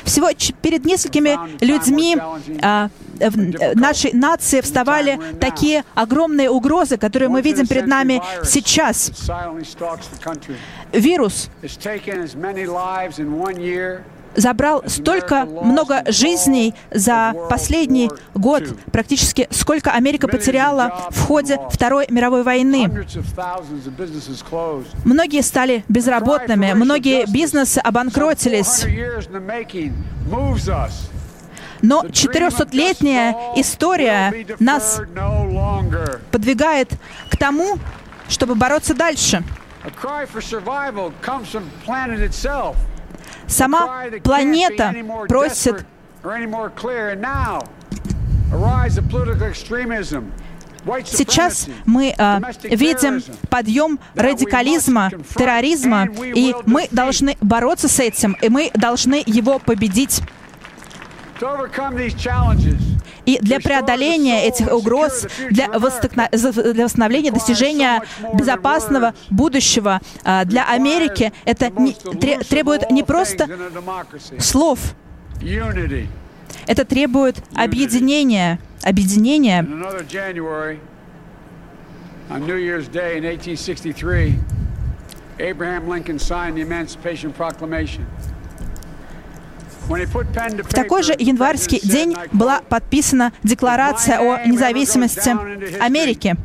Всего 0.04 0.28
перед 0.60 0.84
несколькими 0.84 1.38
людьми 1.64 2.16
а, 2.62 2.90
в 3.18 3.76
нашей 3.76 4.12
нации 4.12 4.60
вставали 4.60 5.18
такие 5.40 5.84
огромные 5.94 6.50
угрозы, 6.50 6.96
которые 6.96 7.28
мы 7.28 7.42
видим 7.42 7.66
перед 7.66 7.86
нами 7.86 8.22
сейчас. 8.44 9.10
Вирус 10.92 11.50
забрал 14.36 14.82
столько 14.86 15.44
много 15.44 16.04
жизней 16.06 16.74
за 16.90 17.34
последний 17.48 18.10
год, 18.34 18.64
практически 18.92 19.48
сколько 19.50 19.90
Америка 19.90 20.28
потеряла 20.28 21.08
в 21.10 21.20
ходе 21.26 21.58
Второй 21.70 22.06
мировой 22.10 22.42
войны. 22.42 22.88
Многие 25.04 25.42
стали 25.42 25.84
безработными, 25.88 26.72
многие 26.74 27.30
бизнесы 27.30 27.78
обанкротились. 27.78 28.84
Но 31.82 32.04
400-летняя 32.04 33.34
история 33.56 34.46
нас 34.58 35.00
подвигает 36.30 36.90
к 37.30 37.36
тому, 37.36 37.78
чтобы 38.28 38.54
бороться 38.54 38.94
дальше. 38.94 39.42
Сама 43.50 44.04
планета 44.22 44.94
просит 45.28 45.84
Сейчас 51.04 51.68
мы 51.84 52.14
э, 52.16 52.40
видим 52.64 53.22
подъем 53.50 53.98
радикализма, 54.14 55.10
терроризма, 55.36 56.06
и 56.06 56.54
мы 56.64 56.88
должны 56.90 57.36
бороться 57.42 57.86
с 57.86 58.00
этим, 58.00 58.34
и 58.40 58.48
мы 58.48 58.70
должны 58.74 59.22
его 59.26 59.58
победить. 59.58 60.22
И 63.26 63.38
для 63.40 63.60
преодоления 63.60 64.46
этих 64.46 64.72
угроз, 64.72 65.26
для, 65.50 65.68
для 65.68 66.84
восстановления, 66.84 67.30
достижения 67.30 68.02
безопасного 68.34 69.14
будущего 69.30 70.00
для 70.44 70.68
Америки, 70.68 71.32
это 71.44 71.70
не, 71.70 71.92
требует 71.92 72.90
не 72.90 73.02
просто 73.02 73.48
слов, 74.38 74.80
это 76.66 76.84
требует 76.84 77.42
объединения, 77.54 78.58
объединения. 78.82 79.66
Abraham 85.40 85.88
Lincoln 85.88 86.18
signed 86.18 86.54
the 86.54 86.60
Emancipation 86.60 87.32
Proclamation. 87.32 88.06
В 89.90 90.72
такой 90.72 91.02
же 91.02 91.14
январский 91.18 91.80
день 91.82 92.14
была 92.30 92.60
подписана 92.68 93.32
Декларация 93.42 94.20
о 94.20 94.46
независимости 94.46 95.30
Америки. 95.82 96.36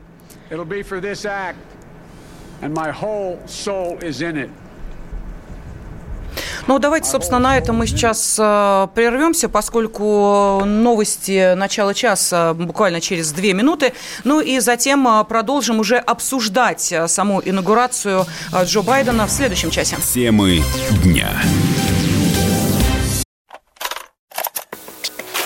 Ну, 6.67 6.79
давайте, 6.79 7.07
собственно, 7.07 7.39
на 7.39 7.57
этом 7.57 7.77
мы 7.77 7.85
сейчас 7.85 8.37
э, 8.39 8.87
прервемся, 8.95 9.49
поскольку 9.49 10.63
новости 10.65 11.53
начала 11.53 11.93
часа 11.93 12.55
буквально 12.55 13.01
через 13.01 13.31
две 13.31 13.53
минуты. 13.53 13.93
Ну 14.23 14.41
и 14.41 14.59
затем 14.59 15.07
э, 15.07 15.23
продолжим 15.25 15.79
уже 15.79 15.97
обсуждать 15.97 16.91
э, 16.91 17.07
саму 17.07 17.41
инаугурацию 17.45 18.25
э, 18.51 18.65
Джо 18.65 18.81
Байдена 18.81 19.27
в 19.27 19.31
следующем 19.31 19.69
часе. 19.69 19.97
Темы 19.97 20.63
дня. 21.03 21.29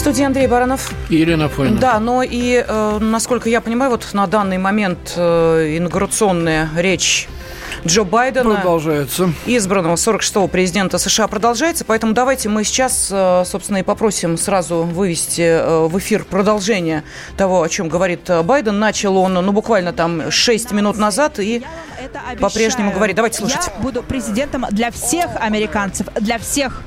В 0.00 0.02
студии 0.02 0.24
Андрей 0.24 0.46
Баранов. 0.46 0.94
И 1.10 1.16
Елена 1.16 1.50
Фойна. 1.50 1.78
Да, 1.78 2.00
но 2.00 2.22
и, 2.22 2.64
э, 2.66 2.98
насколько 3.02 3.50
я 3.50 3.60
понимаю, 3.60 3.90
вот 3.90 4.08
на 4.14 4.26
данный 4.26 4.56
момент 4.56 5.12
э, 5.14 5.76
инаугурационная 5.76 6.70
речь 6.74 7.28
Джо 7.86 8.04
Байдена, 8.04 8.54
продолжается. 8.54 9.30
избранного 9.44 9.96
46-го 9.96 10.48
президента 10.48 10.96
США, 10.96 11.28
продолжается. 11.28 11.84
Поэтому 11.84 12.14
давайте 12.14 12.48
мы 12.48 12.64
сейчас, 12.64 13.10
э, 13.12 13.42
собственно, 13.44 13.76
и 13.76 13.82
попросим 13.82 14.38
сразу 14.38 14.84
вывести 14.84 15.42
э, 15.42 15.86
в 15.86 15.98
эфир 15.98 16.24
продолжение 16.24 17.04
того, 17.36 17.62
о 17.62 17.68
чем 17.68 17.90
говорит 17.90 18.30
э, 18.30 18.42
Байден. 18.42 18.78
Начал 18.78 19.18
он, 19.18 19.34
ну, 19.34 19.52
буквально 19.52 19.92
там 19.92 20.30
6 20.30 20.72
минут 20.72 20.96
назад 20.96 21.38
и 21.40 21.62
по-прежнему 22.40 22.90
говорит. 22.90 23.16
Давайте 23.16 23.36
слушать. 23.36 23.66
Я 23.66 23.82
буду 23.82 24.02
президентом 24.02 24.64
для 24.70 24.90
всех 24.90 25.28
американцев, 25.38 26.06
для 26.18 26.38
всех 26.38 26.80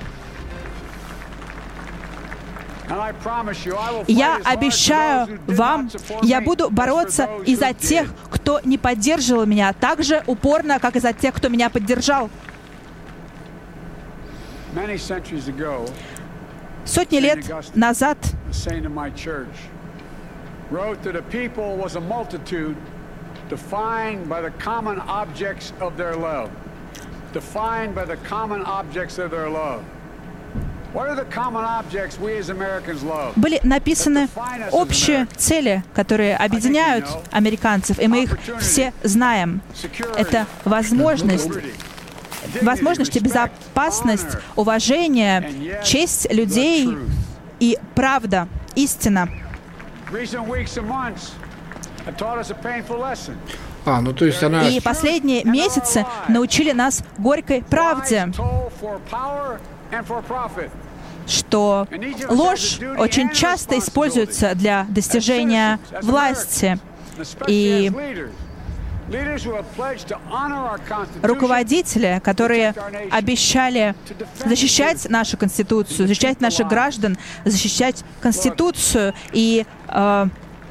я 4.07 4.39
обещаю 4.43 5.39
вам, 5.47 5.89
я 6.21 6.41
буду 6.41 6.69
бороться 6.69 7.29
и 7.45 7.55
за 7.55 7.73
тех, 7.73 8.13
кто 8.29 8.59
не 8.63 8.77
поддерживал 8.77 9.45
меня, 9.45 9.73
так 9.73 10.03
же 10.03 10.23
упорно, 10.27 10.79
как 10.79 10.95
и 10.95 10.99
за 10.99 11.13
тех, 11.13 11.33
кто 11.33 11.49
меня 11.49 11.69
поддержал. 11.69 12.29
Сотни 16.85 17.19
лет 17.19 17.45
назад 17.75 18.17
defined 23.49 24.27
by 24.27 24.41
the 24.41 24.51
common 24.51 24.99
objects 25.01 25.73
of 25.79 25.95
their 25.97 26.15
love. 26.15 26.49
Defined 27.33 27.93
by 27.93 28.05
the 28.05 28.17
common 28.17 28.61
objects 28.63 29.17
of 29.19 29.31
their 29.31 29.49
love. 29.49 29.83
Были 33.35 33.59
написаны 33.63 34.29
общие 34.71 35.27
цели, 35.35 35.83
которые 35.93 36.35
объединяют 36.37 37.07
американцев, 37.31 37.99
и 37.99 38.07
мы 38.07 38.23
их 38.23 38.37
все 38.59 38.93
знаем. 39.03 39.61
Это 40.15 40.45
возможность 40.65 41.49
возможности, 42.61 43.19
безопасность, 43.19 44.37
уважение, 44.55 45.79
честь 45.83 46.31
людей 46.31 46.97
и 47.59 47.77
правда, 47.95 48.47
истина. 48.75 49.29
А, 53.85 54.01
ну 54.01 54.13
то 54.13 54.25
есть 54.25 54.43
она... 54.43 54.67
И 54.67 54.79
последние 54.79 55.43
месяцы 55.43 56.05
научили 56.27 56.71
нас 56.71 57.03
горькой 57.17 57.63
правде 57.63 58.31
что 61.27 61.87
ложь 62.29 62.79
очень 62.97 63.31
часто 63.31 63.77
используется 63.79 64.55
для 64.55 64.85
достижения 64.89 65.79
власти. 66.01 66.79
И 67.47 67.91
руководители, 71.21 72.21
которые 72.23 72.73
обещали 73.11 73.95
защищать 74.45 75.09
нашу 75.09 75.37
Конституцию, 75.37 76.07
защищать 76.07 76.41
наших 76.41 76.67
граждан, 76.67 77.17
защищать 77.45 78.03
Конституцию 78.21 79.13
и 79.33 79.65
э, 79.89 80.27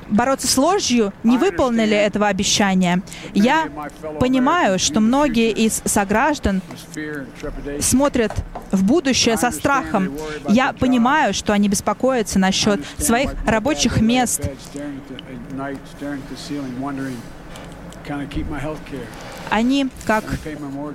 бороться 0.09 0.47
с 0.47 0.57
ложью, 0.57 1.13
не 1.23 1.39
выполнили 1.39 1.97
этого 1.97 2.29
обещания. 2.29 3.03
Я 3.35 3.69
понимаю, 4.21 4.79
что 4.79 5.01
многие 5.01 5.51
из 5.51 5.83
сограждан 5.85 6.63
смотрят 7.81 8.33
в 8.71 8.85
будущее 8.85 9.37
со 9.37 9.51
страхом. 9.51 10.13
Я 10.49 10.73
понимаю, 10.73 11.35
что 11.35 11.53
они 11.53 11.69
беспокоятся 11.69 12.39
насчет 12.39 12.81
своих 12.99 13.35
рабочих 13.47 14.01
мест. 14.01 14.51
Они, 19.53 19.89
как 20.07 20.25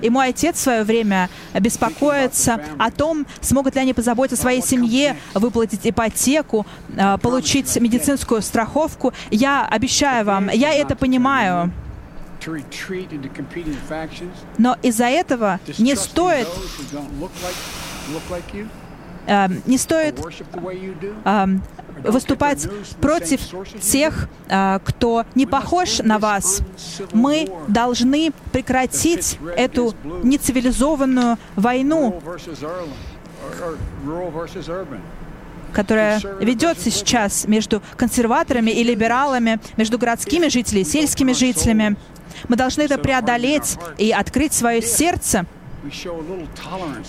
и 0.02 0.10
мой 0.10 0.30
отец 0.30 0.56
в 0.56 0.60
свое 0.60 0.84
время, 0.84 1.30
беспокоятся 1.54 2.60
о 2.80 2.90
том, 2.90 3.28
смогут 3.40 3.76
ли 3.76 3.82
они 3.82 3.94
позаботиться 3.94 4.42
о 4.42 4.42
своей 4.42 4.64
семье, 4.64 5.16
выплатить 5.36 5.82
ипотеку, 5.84 6.66
э, 6.98 7.20
получить 7.20 7.80
медицинскую 7.80 8.42
страховку. 8.42 9.14
Я 9.30 9.68
обещаю 9.68 10.26
вам, 10.26 10.50
я 10.50 10.74
это 10.74 10.96
понимаю. 10.96 11.72
Но 14.58 14.76
из-за 14.82 15.06
этого 15.06 15.60
не 15.78 15.96
стоит 15.96 16.48
э, 19.28 19.48
не 19.66 19.78
стоит 19.78 20.20
э, 21.26 21.48
выступать 22.04 22.68
против 23.02 23.42
тех, 23.82 24.30
э, 24.48 24.80
кто 24.84 25.26
не 25.36 25.46
похож 25.46 26.00
на 26.00 26.18
вас. 26.20 26.62
Мы 27.14 27.50
должны 27.68 28.32
прекратить 28.52 29.40
эту 29.56 29.94
нецивилизованную 30.24 31.38
войну, 31.56 32.22
которая 35.74 36.20
ведется 36.40 36.90
сейчас 36.90 37.48
между 37.48 37.82
консерваторами 37.96 38.72
и 38.72 38.84
либералами, 38.84 39.60
между 39.76 39.98
городскими 39.98 40.48
жителями 40.48 40.82
и 40.82 40.86
сельскими 40.86 41.34
жителями. 41.34 41.98
Мы 42.48 42.56
должны 42.56 42.84
это 42.84 42.98
преодолеть 42.98 43.78
и 43.98 44.12
открыть 44.12 44.54
свое 44.54 44.82
сердце. 44.82 45.46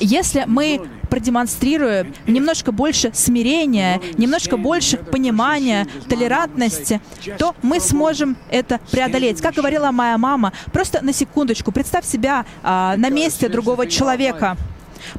Если 0.01 0.45
мы 0.47 0.89
продемонстрируем 1.11 2.14
немножко 2.26 2.72
больше 2.72 3.11
смирения, 3.14 4.01
немножко 4.16 4.57
больше 4.57 4.99
понимания, 4.99 5.87
толерантности, 6.09 7.01
то 7.39 7.55
мы 7.62 7.81
сможем 7.81 8.37
это 8.51 8.81
преодолеть. 8.91 9.41
Как 9.41 9.55
говорила 9.55 9.91
моя 9.91 10.18
мама, 10.18 10.53
просто 10.72 11.05
на 11.05 11.12
секундочку 11.12 11.72
представь 11.72 12.05
себя 12.05 12.45
а, 12.62 12.97
на 12.97 13.11
месте 13.11 13.49
другого 13.49 13.87
человека. 13.87 14.57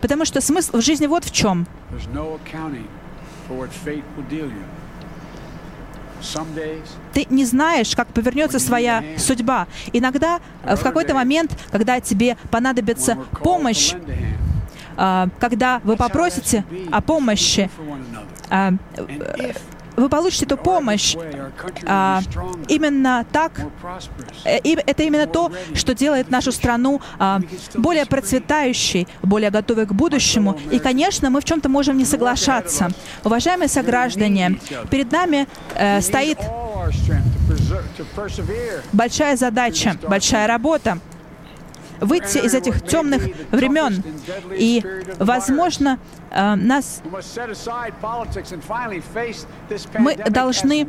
Потому 0.01 0.25
что 0.25 0.41
смысл 0.41 0.77
в 0.77 0.81
жизни 0.81 1.07
вот 1.07 1.25
в 1.25 1.31
чем. 1.31 1.65
Ты 7.13 7.25
не 7.29 7.45
знаешь, 7.45 7.95
как 7.95 8.07
повернется 8.07 8.59
своя 8.59 9.03
судьба. 9.17 9.67
Иногда, 9.93 10.39
э, 10.63 10.75
в 10.75 10.81
какой-то 10.81 11.13
момент, 11.13 11.57
когда 11.71 11.99
тебе 11.99 12.37
понадобится 12.51 13.17
помощь, 13.43 13.93
э, 14.97 15.27
когда 15.39 15.81
вы 15.83 15.95
попросите 15.95 16.63
о 16.91 17.01
помощи, 17.01 17.69
вы 19.99 20.09
получите 20.09 20.45
эту 20.45 20.57
помощь. 20.57 21.15
А, 21.85 22.21
именно 22.67 23.25
так, 23.31 23.51
э, 24.45 24.59
и 24.59 24.77
это 24.85 25.03
именно 25.03 25.27
то, 25.27 25.51
что 25.73 25.93
делает 25.93 26.29
нашу 26.29 26.51
страну 26.51 27.01
а, 27.17 27.41
более 27.75 28.05
процветающей, 28.05 29.07
более 29.21 29.51
готовой 29.51 29.85
к 29.85 29.93
будущему. 29.93 30.57
И, 30.71 30.79
конечно, 30.79 31.29
мы 31.29 31.41
в 31.41 31.45
чем-то 31.45 31.69
можем 31.69 31.97
не 31.97 32.05
соглашаться. 32.05 32.89
Уважаемые 33.23 33.67
сограждане, 33.67 34.59
перед 34.89 35.11
нами 35.11 35.47
э, 35.75 36.01
стоит 36.01 36.39
большая 38.93 39.35
задача, 39.35 39.95
большая 40.07 40.47
работа 40.47 40.99
выйти 41.99 42.37
из 42.39 42.53
этих 42.53 42.85
темных 42.85 43.27
времен. 43.51 44.03
И, 44.51 44.83
возможно, 45.19 45.99
э, 46.31 46.55
нас 46.55 47.01
мы 49.97 50.15
должны 50.15 50.87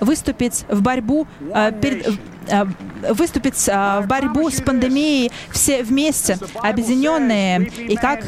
выступить 0.00 0.64
в 0.68 0.82
борьбу 0.82 1.26
э, 1.40 1.72
перед, 1.80 2.18
э, 2.48 2.64
выступить 3.10 3.66
в 3.66 4.04
борьбу 4.06 4.50
с 4.50 4.60
пандемией 4.60 5.32
все 5.50 5.82
вместе, 5.82 6.38
объединенные. 6.62 7.66
И 7.66 7.96
как 7.96 8.24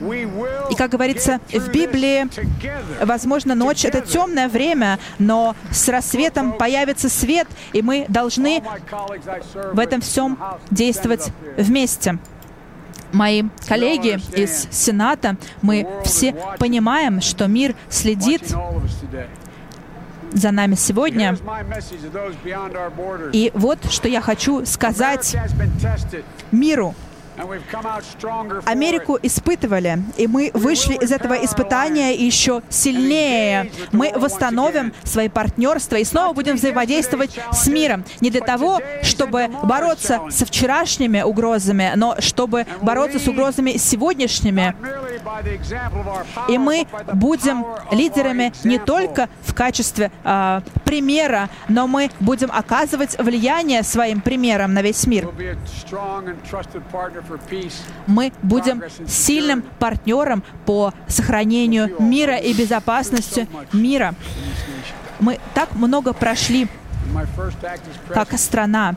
и 0.00 0.74
как 0.76 0.90
говорится 0.90 1.40
в 1.50 1.70
Библии, 1.70 2.26
возможно, 3.04 3.54
ночь— 3.54 3.84
это 3.86 4.00
темное 4.00 4.48
время, 4.48 4.98
но 5.18 5.56
с 5.70 5.88
рассветом 5.88 6.52
появится 6.52 7.08
свет, 7.08 7.48
и 7.72 7.82
мы 7.82 8.04
должны 8.08 8.62
в 9.72 9.78
этом 9.78 10.00
всем 10.00 10.38
действовать 10.70 11.32
вместе. 11.56 12.18
Мои 13.12 13.44
коллеги 13.66 14.20
из 14.36 14.68
Сената, 14.70 15.36
мы 15.62 15.86
все 16.04 16.34
понимаем, 16.58 17.20
что 17.20 17.46
мир 17.46 17.74
следит 17.88 18.42
за 20.32 20.50
нами 20.50 20.74
сегодня. 20.74 21.36
И 23.32 23.50
вот 23.54 23.78
что 23.90 24.08
я 24.08 24.20
хочу 24.20 24.66
сказать 24.66 25.36
миру. 26.52 26.94
Америку 28.64 29.18
испытывали, 29.22 29.98
и 30.16 30.26
мы 30.26 30.50
вышли 30.54 30.94
из 30.94 31.12
этого 31.12 31.34
испытания 31.34 32.14
еще 32.14 32.62
сильнее. 32.68 33.70
Мы 33.92 34.12
восстановим 34.14 34.92
свои 35.04 35.28
партнерства 35.28 35.96
и 35.96 36.04
снова 36.04 36.32
будем 36.32 36.56
взаимодействовать 36.56 37.38
с 37.52 37.66
миром. 37.68 38.04
Не 38.20 38.30
для 38.30 38.40
того, 38.40 38.80
чтобы 39.02 39.48
бороться 39.62 40.22
со 40.30 40.46
вчерашними 40.46 41.22
угрозами, 41.22 41.92
но 41.96 42.16
чтобы 42.20 42.66
бороться 42.82 43.18
с 43.18 43.28
угрозами 43.28 43.76
сегодняшними. 43.76 44.74
И 46.48 46.58
мы 46.58 46.86
будем 47.12 47.66
лидерами 47.90 48.52
не 48.64 48.78
только 48.78 49.28
в 49.42 49.54
качестве 49.54 50.10
э, 50.24 50.60
примера, 50.84 51.48
но 51.68 51.86
мы 51.86 52.10
будем 52.20 52.50
оказывать 52.52 53.18
влияние 53.18 53.82
своим 53.82 54.20
примером 54.20 54.72
на 54.72 54.82
весь 54.82 55.06
мир 55.06 55.28
мы 58.06 58.32
будем 58.42 58.82
сильным 59.06 59.62
партнером 59.78 60.42
по 60.64 60.92
сохранению 61.08 61.94
мира 62.00 62.36
и 62.36 62.52
безопасности 62.52 63.48
мира. 63.72 64.14
Мы 65.20 65.38
так 65.54 65.74
много 65.74 66.12
прошли 66.12 66.68
как 68.12 68.32
страна. 68.38 68.94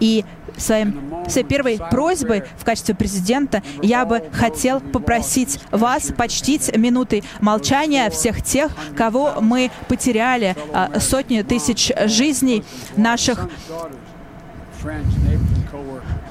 И 0.00 0.24
своим, 0.56 1.24
своей 1.28 1.46
первой 1.46 1.78
просьбой 1.90 2.44
в 2.56 2.64
качестве 2.64 2.94
президента 2.94 3.62
я 3.82 4.06
бы 4.06 4.22
хотел 4.32 4.80
попросить 4.80 5.60
вас 5.70 6.10
почтить 6.16 6.74
минутой 6.74 7.22
молчания 7.40 8.08
всех 8.08 8.42
тех, 8.42 8.72
кого 8.96 9.42
мы 9.42 9.70
потеряли, 9.88 10.56
а, 10.72 10.98
сотни 11.00 11.42
тысяч 11.42 11.92
жизней 12.06 12.64
наших 12.96 13.46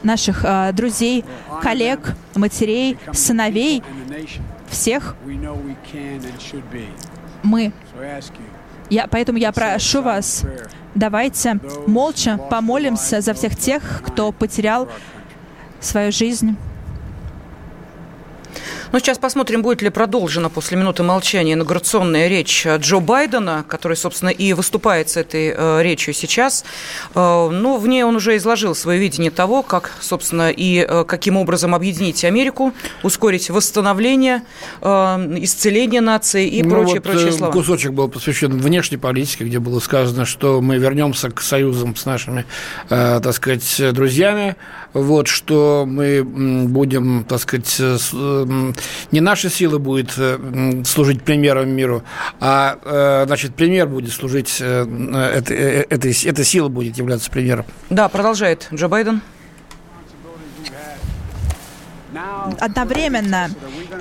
наших 0.03 0.43
э, 0.43 0.71
друзей, 0.73 1.25
коллег, 1.61 2.15
матерей, 2.35 2.97
сыновей, 3.13 3.83
всех. 4.67 5.15
Мы, 7.43 7.73
я, 8.89 9.07
поэтому 9.07 9.37
я 9.37 9.51
прошу 9.51 10.01
вас, 10.01 10.43
давайте 10.95 11.59
молча 11.87 12.37
помолимся 12.37 13.21
за 13.21 13.33
всех 13.33 13.55
тех, 13.55 14.03
кто 14.05 14.31
потерял 14.31 14.87
свою 15.79 16.11
жизнь. 16.11 16.55
Ну, 18.93 18.99
сейчас 18.99 19.17
посмотрим, 19.17 19.63
будет 19.63 19.81
ли 19.81 19.89
продолжена 19.89 20.49
после 20.49 20.77
минуты 20.77 21.01
молчания 21.01 21.53
инаугурационная 21.53 22.27
речь 22.27 22.63
Джо 22.77 22.99
Байдена, 22.99 23.65
который, 23.67 23.97
собственно, 23.97 24.29
и 24.29 24.53
выступает 24.53 25.09
с 25.09 25.17
этой 25.17 25.51
э, 25.57 25.81
речью 25.81 26.13
сейчас. 26.13 26.63
Э, 27.15 27.49
ну, 27.49 27.79
в 27.79 27.87
ней 27.87 28.03
он 28.03 28.15
уже 28.15 28.37
изложил 28.37 28.75
свое 28.75 28.99
видение 28.99 29.31
того, 29.31 29.63
как, 29.63 29.93
собственно, 29.99 30.51
и 30.51 30.85
э, 30.87 31.05
каким 31.05 31.37
образом 31.37 31.73
объединить 31.73 32.23
Америку, 32.23 32.71
ускорить 33.01 33.49
восстановление, 33.49 34.43
э, 34.81 34.87
исцеление 35.39 36.01
нации 36.01 36.47
и 36.47 36.61
ну, 36.61 36.69
прочие, 36.69 36.95
вот, 36.97 37.03
прочие 37.03 37.29
э, 37.29 37.31
слова. 37.31 37.51
Кусочек 37.51 37.93
был 37.93 38.09
посвящен 38.09 38.59
внешней 38.59 38.97
политике, 38.97 39.45
где 39.45 39.57
было 39.57 39.79
сказано, 39.79 40.27
что 40.27 40.61
мы 40.61 40.77
вернемся 40.77 41.31
к 41.31 41.41
союзам 41.41 41.95
с 41.95 42.05
нашими, 42.05 42.45
э, 42.91 43.19
так 43.23 43.33
сказать, 43.33 43.81
друзьями, 43.91 44.55
вот, 44.93 45.27
что 45.27 45.85
мы 45.87 46.23
будем, 46.23 47.25
так 47.27 47.39
сказать, 47.39 47.81
не 49.11 49.21
наша 49.21 49.49
сила 49.49 49.77
будет 49.77 50.13
э, 50.17 50.83
служить 50.85 51.23
примером 51.23 51.69
миру, 51.69 52.03
а, 52.39 52.77
э, 52.83 53.25
значит, 53.27 53.55
пример 53.55 53.87
будет 53.87 54.11
служить, 54.11 54.57
э, 54.59 54.85
эта, 55.35 55.53
эта, 55.53 56.09
эта 56.09 56.43
сила 56.43 56.69
будет 56.69 56.97
являться 56.97 57.29
примером. 57.29 57.65
Да, 57.89 58.09
продолжает 58.09 58.67
Джо 58.73 58.87
Байден. 58.87 59.21
Одновременно. 62.59 63.49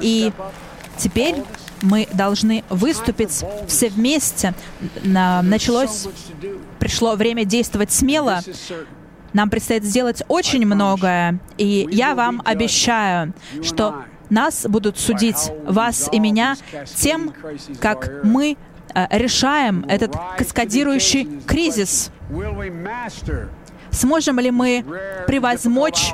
И 0.00 0.32
теперь 0.98 1.36
мы 1.80 2.08
должны 2.12 2.64
выступить 2.68 3.44
все 3.68 3.88
вместе. 3.88 4.54
Началось, 5.02 6.08
пришло 6.78 7.16
время 7.16 7.44
действовать 7.44 7.92
смело. 7.92 8.40
Нам 9.32 9.48
предстоит 9.48 9.84
сделать 9.84 10.22
очень 10.28 10.66
многое, 10.66 11.40
и 11.56 11.88
я 11.90 12.14
вам 12.14 12.42
обещаю, 12.44 13.32
что 13.62 14.04
нас 14.32 14.66
будут 14.68 14.98
судить, 14.98 15.52
вас 15.64 16.08
и 16.10 16.18
меня, 16.18 16.56
тем, 16.96 17.32
как 17.80 18.24
мы 18.24 18.56
э, 18.94 19.06
решаем 19.10 19.84
этот 19.88 20.16
каскадирующий 20.36 21.42
кризис? 21.46 22.10
Сможем 23.90 24.40
ли 24.40 24.50
мы 24.50 24.84
превозмочь 25.26 26.12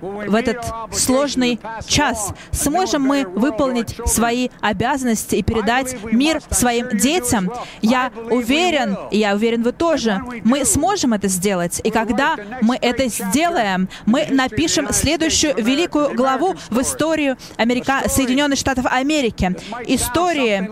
в 0.00 0.34
этот 0.34 0.64
сложный 0.92 1.60
час? 1.86 2.32
Сможем 2.52 3.02
мы 3.02 3.26
выполнить 3.26 3.96
свои 4.06 4.48
обязанности 4.60 5.36
и 5.36 5.42
передать 5.42 5.96
мир 6.04 6.40
своим 6.50 6.96
детям? 6.96 7.50
Я 7.82 8.10
уверен, 8.30 8.96
и 9.10 9.18
я 9.18 9.34
уверен, 9.34 9.62
вы 9.62 9.72
тоже, 9.72 10.20
мы 10.44 10.64
сможем 10.64 11.12
это 11.12 11.28
сделать. 11.28 11.80
И 11.84 11.90
когда 11.90 12.36
мы 12.62 12.76
это 12.80 13.08
сделаем, 13.08 13.88
мы 14.06 14.26
напишем 14.30 14.92
следующую 14.92 15.54
великую 15.56 16.14
главу 16.14 16.54
в 16.70 16.80
историю 16.80 17.36
Америка... 17.56 18.02
Соединенных 18.08 18.58
Штатов 18.58 18.86
Америки. 18.86 19.56
Истории, 19.86 20.70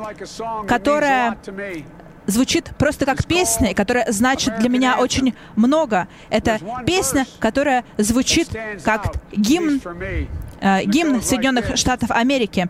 которая 0.66 1.38
звучит 2.26 2.70
просто 2.78 3.04
как 3.06 3.24
песня, 3.24 3.74
которая 3.74 4.10
значит 4.12 4.58
для 4.58 4.68
меня 4.68 4.98
очень 4.98 5.34
много. 5.54 6.08
Это 6.30 6.58
песня, 6.86 7.26
которая 7.38 7.84
звучит 7.98 8.48
как 8.84 9.14
гимн, 9.32 9.80
э, 10.60 10.84
гимн 10.84 11.22
Соединенных 11.22 11.76
Штатов 11.76 12.10
Америки. 12.10 12.68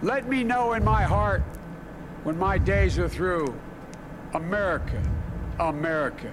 Let 0.00 0.28
me 0.28 0.44
know 0.44 0.74
in 0.74 0.84
my 0.84 1.02
heart 1.02 1.42
when 2.22 2.38
my 2.38 2.56
days 2.56 3.00
are 3.00 3.08
through. 3.08 3.52
America, 4.34 5.02
America, 5.58 6.30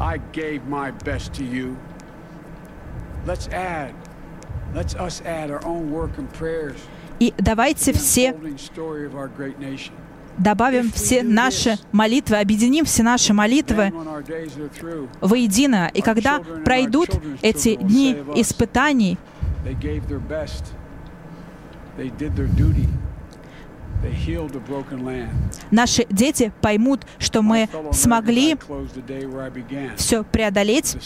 I 0.00 0.18
gave 0.32 0.66
my 0.66 0.90
best 0.90 1.32
to 1.34 1.44
you. 1.44 1.76
И 7.18 7.34
давайте 7.38 7.92
все 7.92 8.34
добавим 10.38 10.92
все 10.92 11.22
наши 11.22 11.78
молитвы, 11.92 12.36
объединим 12.36 12.84
все 12.84 13.02
наши 13.02 13.32
молитвы 13.32 13.92
воедино. 15.20 15.90
И 15.94 16.02
когда 16.02 16.40
пройдут 16.64 17.10
эти 17.42 17.76
дни 17.76 18.16
испытаний, 18.34 19.18
наши 25.70 26.06
дети 26.10 26.52
поймут, 26.60 27.06
что 27.18 27.42
мы 27.42 27.68
смогли 27.92 28.56
все 29.96 30.22
преодолеть 30.22 30.96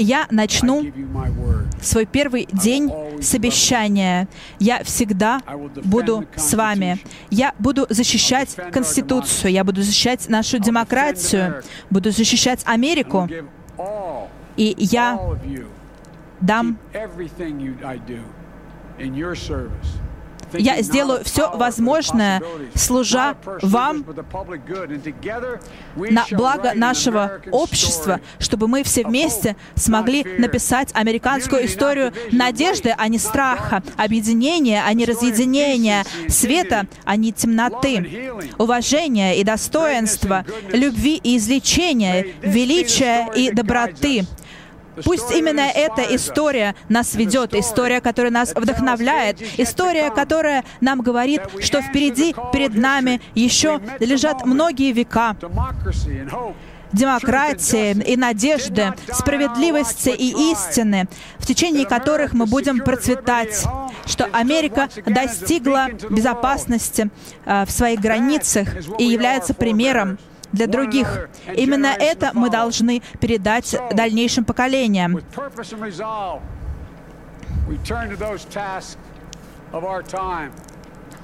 я 0.00 0.26
начну 0.30 0.84
свой 1.80 2.06
первый 2.06 2.48
день 2.52 2.90
с 3.20 3.34
обещания. 3.34 4.28
Я 4.58 4.82
всегда 4.84 5.40
буду 5.84 6.24
с 6.36 6.54
вами. 6.54 6.98
Я 7.30 7.54
буду 7.58 7.86
защищать 7.88 8.56
Конституцию, 8.72 9.52
я 9.52 9.64
буду 9.64 9.82
защищать 9.82 10.28
нашу 10.28 10.58
демократию, 10.58 11.62
буду 11.90 12.10
защищать 12.10 12.62
Америку. 12.64 13.28
И 14.56 14.74
я 14.78 15.18
дам 16.40 16.78
я 20.58 20.82
сделаю 20.82 21.24
все 21.24 21.50
возможное, 21.56 22.42
служа 22.74 23.36
вам 23.62 24.04
на 25.96 26.24
благо 26.30 26.72
нашего 26.74 27.40
общества, 27.50 28.20
чтобы 28.38 28.68
мы 28.68 28.82
все 28.82 29.04
вместе 29.04 29.56
смогли 29.74 30.24
написать 30.38 30.90
американскую 30.94 31.66
историю 31.66 32.12
надежды, 32.32 32.94
а 32.96 33.08
не 33.08 33.18
страха, 33.18 33.82
объединения, 33.96 34.82
а 34.86 34.92
не 34.92 35.04
разъединения, 35.04 36.04
света, 36.28 36.86
а 37.04 37.16
не 37.16 37.32
темноты, 37.32 38.32
уважения 38.58 39.38
и 39.38 39.44
достоинства, 39.44 40.44
любви 40.72 41.20
и 41.22 41.36
излечения, 41.36 42.26
величия 42.42 43.28
и 43.34 43.50
доброты, 43.50 44.26
Пусть 45.04 45.30
именно 45.30 45.60
эта 45.60 46.02
история 46.14 46.74
нас 46.88 47.14
ведет, 47.14 47.54
история, 47.54 48.00
которая 48.00 48.32
нас 48.32 48.52
вдохновляет, 48.54 49.40
история, 49.58 50.10
которая 50.10 50.64
нам 50.80 51.00
говорит, 51.00 51.42
что 51.60 51.80
впереди, 51.82 52.34
перед 52.52 52.74
нами 52.74 53.20
еще 53.34 53.80
лежат 54.00 54.44
многие 54.44 54.92
века. 54.92 55.36
демократии 56.92 57.90
и 58.02 58.16
надежды, 58.16 58.92
справедливости 59.12 60.10
и 60.10 60.52
истины, 60.52 61.08
в 61.38 61.46
течение 61.46 61.86
которых 61.86 62.34
мы 62.34 62.46
будем 62.46 62.78
процветать, 62.78 63.64
что 64.06 64.26
Америка 64.26 64.88
достигла 65.04 65.88
безопасности 66.08 67.10
э, 67.44 67.64
в 67.66 67.70
своих 67.72 68.00
границах 68.00 68.68
и 68.98 69.04
является 69.04 69.54
примером 69.54 70.18
для 70.54 70.66
других. 70.66 71.28
Именно 71.54 71.88
это 71.98 72.30
мы 72.34 72.50
должны 72.50 73.02
передать 73.20 73.76
дальнейшим 73.92 74.44
поколениям. 74.44 75.20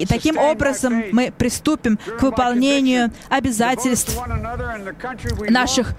И 0.01 0.05
таким 0.07 0.37
образом 0.39 1.03
мы 1.11 1.31
приступим 1.31 1.97
к 1.97 2.23
выполнению 2.23 3.11
обязательств 3.29 4.17
наших, 5.47 5.93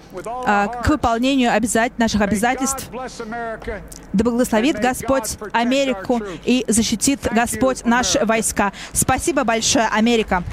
а, 0.45 0.67
к 0.67 0.89
выполнению 0.89 1.53
обязать, 1.53 1.97
наших 1.97 2.19
обязательств. 2.19 2.89
Да 2.91 4.23
благословит 4.23 4.77
Господь 4.77 5.37
Америку 5.53 6.21
и 6.43 6.65
защитит 6.67 7.21
Господь 7.31 7.85
наши 7.85 8.19
войска. 8.25 8.73
Спасибо 8.91 9.45
большое, 9.45 9.87
Америка. 9.87 10.43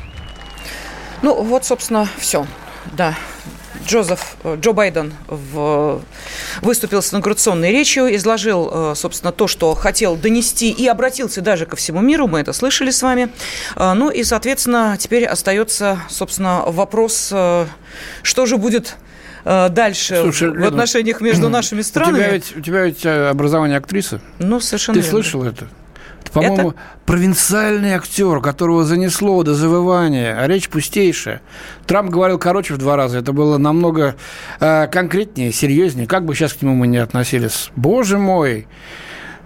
Ну 1.22 1.42
вот, 1.42 1.64
собственно, 1.64 2.06
все. 2.18 2.46
Да, 2.92 3.14
Джозеф, 3.86 4.36
э, 4.44 4.56
Джо 4.60 4.72
Байден 4.72 5.12
в, 5.26 6.02
выступил 6.60 7.02
с 7.02 7.12
инаугурационной 7.12 7.70
речью, 7.70 8.14
изложил, 8.14 8.70
э, 8.72 8.94
собственно, 8.96 9.32
то, 9.32 9.46
что 9.46 9.74
хотел 9.74 10.16
донести 10.16 10.70
и 10.70 10.86
обратился 10.86 11.40
даже 11.40 11.66
ко 11.66 11.76
всему 11.76 12.00
миру, 12.00 12.26
мы 12.26 12.40
это 12.40 12.52
слышали 12.52 12.90
с 12.90 13.02
вами. 13.02 13.30
Э, 13.76 13.94
ну 13.94 14.10
и, 14.10 14.22
соответственно, 14.24 14.96
теперь 14.98 15.24
остается, 15.26 16.00
собственно, 16.08 16.64
вопрос, 16.66 17.28
что 17.28 18.46
же 18.46 18.56
будет 18.56 18.96
дальше 19.44 20.20
Слушай, 20.20 20.50
в 20.50 20.64
отношениях 20.66 21.20
между 21.22 21.48
нашими 21.48 21.80
странами. 21.80 22.12
У 22.12 22.18
тебя 22.18 22.32
ведь, 22.32 22.56
у 22.56 22.60
тебя 22.60 22.82
ведь 22.84 23.06
образование 23.06 23.78
актрисы? 23.78 24.20
Ну, 24.38 24.60
совершенно 24.60 25.00
Ты 25.00 25.00
верно. 25.00 25.22
слышал 25.22 25.42
это? 25.44 25.66
По-моему, 26.32 26.70
это... 26.70 26.78
провинциальный 27.06 27.94
актер, 27.94 28.40
которого 28.40 28.84
занесло 28.84 29.42
до 29.42 29.54
завывания, 29.54 30.36
а 30.38 30.46
речь 30.46 30.68
пустейшая. 30.68 31.42
Трамп 31.86 32.10
говорил 32.10 32.38
короче 32.38 32.74
в 32.74 32.78
два 32.78 32.96
раза. 32.96 33.18
Это 33.18 33.32
было 33.32 33.58
намного 33.58 34.16
э, 34.60 34.86
конкретнее, 34.88 35.52
серьезнее. 35.52 36.06
Как 36.06 36.24
бы 36.24 36.34
сейчас 36.34 36.52
к 36.54 36.62
нему 36.62 36.74
мы 36.74 36.86
не 36.86 36.98
относились. 36.98 37.70
Боже 37.76 38.18
мой! 38.18 38.66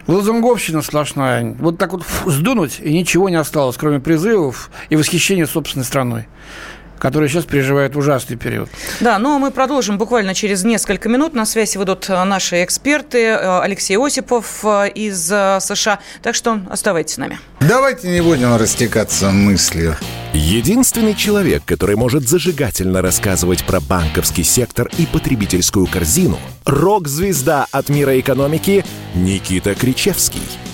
Лозунговщина 0.06 0.82
сплошная. 0.82 1.56
Вот 1.58 1.78
так 1.78 1.92
вот 1.92 2.04
сдунуть, 2.26 2.78
и 2.80 2.92
ничего 2.92 3.30
не 3.30 3.36
осталось, 3.36 3.76
кроме 3.78 4.00
призывов 4.00 4.70
и 4.90 4.96
восхищения 4.96 5.46
собственной 5.46 5.86
страной 5.86 6.26
который 7.04 7.28
сейчас 7.28 7.44
переживает 7.44 7.96
ужасный 7.96 8.38
период. 8.38 8.70
Да, 9.00 9.18
ну 9.18 9.36
а 9.36 9.38
мы 9.38 9.50
продолжим 9.50 9.98
буквально 9.98 10.32
через 10.32 10.64
несколько 10.64 11.10
минут. 11.10 11.34
На 11.34 11.44
связи 11.44 11.76
выйдут 11.76 12.08
э, 12.08 12.24
наши 12.24 12.64
эксперты. 12.64 13.18
Э, 13.26 13.60
Алексей 13.60 13.98
Осипов 13.98 14.64
э, 14.64 14.88
из 14.88 15.26
США. 15.26 15.98
Так 16.22 16.34
что 16.34 16.60
оставайтесь 16.70 17.16
с 17.16 17.18
нами. 17.18 17.38
Давайте 17.60 18.08
не 18.08 18.22
будем 18.22 18.56
растекаться 18.56 19.30
мыслью. 19.30 19.96
Единственный 20.32 21.14
человек, 21.14 21.62
который 21.66 21.96
может 21.96 22.26
зажигательно 22.26 23.02
рассказывать 23.02 23.66
про 23.66 23.80
банковский 23.80 24.42
сектор 24.42 24.90
и 24.96 25.04
потребительскую 25.04 25.86
корзину– 25.86 26.38
рок-звезда 26.64 27.66
от 27.70 27.90
мира 27.90 28.18
экономики 28.18 28.82
Никита 29.14 29.74
Кричевский– 29.74 30.40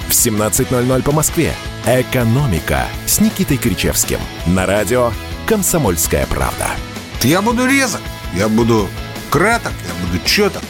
в 0.11 0.13
17.00 0.13 1.03
по 1.03 1.13
Москве. 1.13 1.53
«Экономика» 1.85 2.85
с 3.05 3.21
Никитой 3.21 3.55
Кричевским. 3.55 4.19
На 4.45 4.65
радио 4.65 5.11
«Комсомольская 5.47 6.25
правда». 6.25 6.67
Я 7.21 7.41
буду 7.41 7.65
резок, 7.65 8.01
я 8.35 8.49
буду 8.49 8.89
краток, 9.29 9.71
я 9.87 10.05
буду 10.05 10.21
четок. 10.25 10.63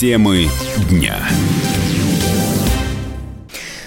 Темы 0.00 0.48
дня. 0.90 1.16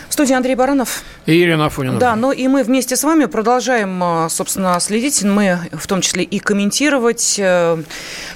В 0.08 0.14
студии 0.14 0.34
Андрей 0.34 0.56
Баранов. 0.56 1.04
И 1.26 1.42
Ирина 1.42 1.66
Афонина. 1.66 2.00
Да, 2.00 2.16
ну 2.16 2.32
и 2.32 2.48
мы 2.48 2.64
вместе 2.64 2.96
с 2.96 3.04
вами 3.04 3.26
продолжаем, 3.26 4.02
а, 4.02 4.30
собственно, 4.30 4.80
следить, 4.80 5.24
мы 5.24 5.60
в 5.74 5.88
том 5.88 6.00
числе 6.00 6.24
и 6.24 6.40
комментировать 6.40 7.36
э, 7.38 7.84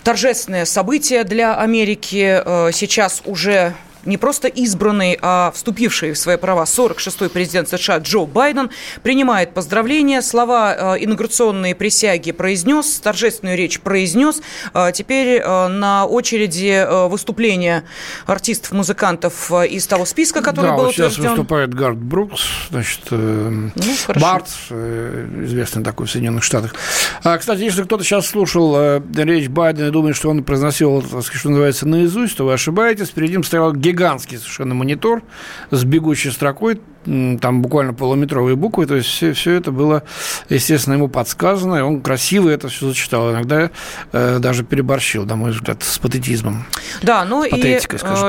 торжественное 0.03 0.65
событие 0.65 1.23
для 1.23 1.55
Америки. 1.55 2.41
Э, 2.45 2.71
сейчас 2.73 3.21
уже 3.25 3.73
не 4.05 4.17
просто 4.17 4.47
избранный, 4.47 5.17
а 5.21 5.51
вступивший 5.53 6.11
в 6.11 6.17
свои 6.17 6.37
права 6.37 6.63
46-й 6.63 7.29
президент 7.29 7.69
США 7.69 7.97
Джо 7.97 8.25
Байден 8.25 8.69
принимает 9.03 9.53
поздравления, 9.53 10.21
слова 10.21 10.95
э, 10.95 11.03
инаугурационные 11.03 11.75
присяги 11.75 12.31
произнес, 12.31 12.99
торжественную 12.99 13.57
речь 13.57 13.79
произнес. 13.79 14.41
Э, 14.73 14.91
теперь 14.93 15.41
э, 15.41 15.67
на 15.67 16.05
очереди 16.05 16.85
выступления 17.09 17.83
артистов, 18.25 18.71
музыкантов 18.71 19.51
из 19.51 19.87
того 19.87 20.05
списка, 20.05 20.41
который 20.41 20.71
да, 20.71 20.75
был 20.75 20.85
вот 20.85 20.93
сейчас 20.93 21.13
утвержден. 21.13 21.31
выступает 21.31 21.73
Гард 21.73 21.97
Брукс, 21.97 22.41
значит, 22.69 23.01
ну, 23.09 23.71
Барт, 24.15 24.47
известный 24.69 25.83
такой 25.83 26.05
в 26.05 26.11
Соединенных 26.11 26.43
Штатах. 26.43 26.75
А, 27.23 27.37
кстати, 27.37 27.61
если 27.61 27.83
кто-то 27.83 28.03
сейчас 28.03 28.27
слушал 28.27 28.99
речь 29.15 29.47
Байдена 29.47 29.87
и 29.87 29.91
думает, 29.91 30.15
что 30.15 30.29
он 30.29 30.43
произносил, 30.43 31.01
что 31.01 31.49
называется, 31.49 31.87
наизусть, 31.87 32.37
то 32.37 32.45
вы 32.45 32.53
ошибаетесь. 32.53 33.09
Перед 33.09 33.31
ним 33.31 33.43
стоял 33.43 33.73
гигантский 33.73 33.94
совершенно 34.37 34.75
монитор 34.75 35.23
с 35.71 35.83
бегущей 35.83 36.31
строкой, 36.31 36.81
там 37.05 37.61
буквально 37.61 37.93
полуметровые 37.93 38.55
буквы, 38.55 38.85
то 38.85 38.95
есть 38.95 39.09
все, 39.09 39.33
все 39.33 39.53
это 39.53 39.71
было, 39.71 40.03
естественно, 40.49 40.95
ему 40.95 41.07
подсказано, 41.07 41.75
и 41.75 41.81
он 41.81 42.01
красиво 42.01 42.49
это 42.49 42.67
все 42.67 42.87
зачитал, 42.87 43.31
иногда 43.31 43.69
э, 44.11 44.39
даже 44.39 44.63
переборщил, 44.63 45.25
на 45.25 45.35
мой 45.35 45.51
взгляд, 45.51 45.83
с 45.83 45.99
патетизмом. 45.99 46.65
Да, 47.01 47.23
ну 47.25 47.43
и 47.43 47.49
э, 47.51 47.79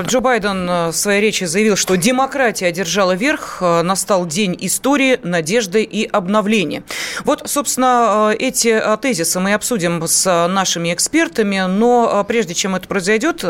Джо 0.07 0.21
Байден 0.21 0.69
э, 0.69 0.89
в 0.89 0.93
своей 0.93 1.21
речи 1.21 1.45
заявил, 1.45 1.77
что 1.77 1.97
демократия 1.97 2.67
одержала 2.67 3.13
верх, 3.13 3.59
э, 3.61 3.83
настал 3.83 4.27
день 4.27 4.57
истории, 4.61 5.19
надежды 5.23 5.83
и 5.83 6.07
обновления. 6.07 6.83
Вот, 7.25 7.43
собственно, 7.47 8.35
эти 8.39 8.83
тезисы 9.01 9.41
мы 9.41 9.55
обсудим 9.55 10.07
с 10.07 10.47
нашими 10.49 10.93
экспертами, 10.93 11.65
но 11.67 12.25
прежде 12.29 12.55
чем 12.55 12.75
это 12.75 12.87
произойдет, 12.89 13.45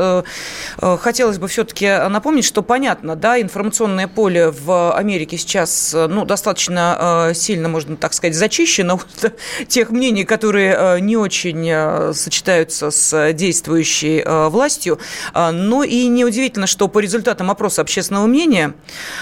хотелось 0.79 1.39
бы 1.39 1.49
все-таки 1.49 2.09
напомнить, 2.09 2.45
что 2.45 2.62
понятно, 2.62 3.16
да, 3.16 3.41
информационное 3.41 4.09
поле 4.09 4.51
в 4.51 4.93
Америке 4.93 5.16
сейчас, 5.25 5.95
ну, 5.95 6.25
достаточно 6.25 7.33
сильно, 7.35 7.69
можно 7.69 7.97
так 7.97 8.12
сказать, 8.12 8.35
зачищено 8.35 8.95
от 8.95 9.33
тех 9.69 9.91
мнений, 9.91 10.25
которые 10.25 11.01
не 11.01 11.17
очень 11.17 12.14
сочетаются 12.14 12.91
с 12.91 13.33
действующей 13.33 14.23
властью. 14.49 14.99
Ну 15.35 15.83
и 15.83 16.07
неудивительно, 16.07 16.67
что 16.67 16.89
по 16.89 16.99
результатам 16.99 17.51
опроса 17.51 17.83
общественного 17.83 18.27
мнения 18.27 18.75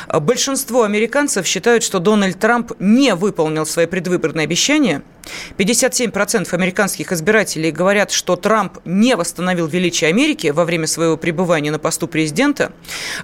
большинство 0.09 0.83
американцев 0.83 1.47
считают, 1.47 1.85
что 1.85 1.99
Дональд 1.99 2.39
Трамп 2.39 2.73
не 2.79 3.15
выполнил 3.15 3.67
свои 3.67 3.87
предвыборные 3.87 4.45
обещания– 4.45 5.03
57% 5.59 6.53
американских 6.53 7.13
избирателей 7.13 7.71
говорят, 7.71 8.11
что 8.11 8.37
Трамп 8.37 8.79
не 8.85 9.17
восстановил 9.17 9.67
величие 9.67 10.09
Америки 10.09 10.49
во 10.49 10.65
время 10.65 10.87
своего 10.87 11.17
пребывания 11.17 11.71
на 11.71 11.79
посту 11.79 12.09
президента. 12.09 12.73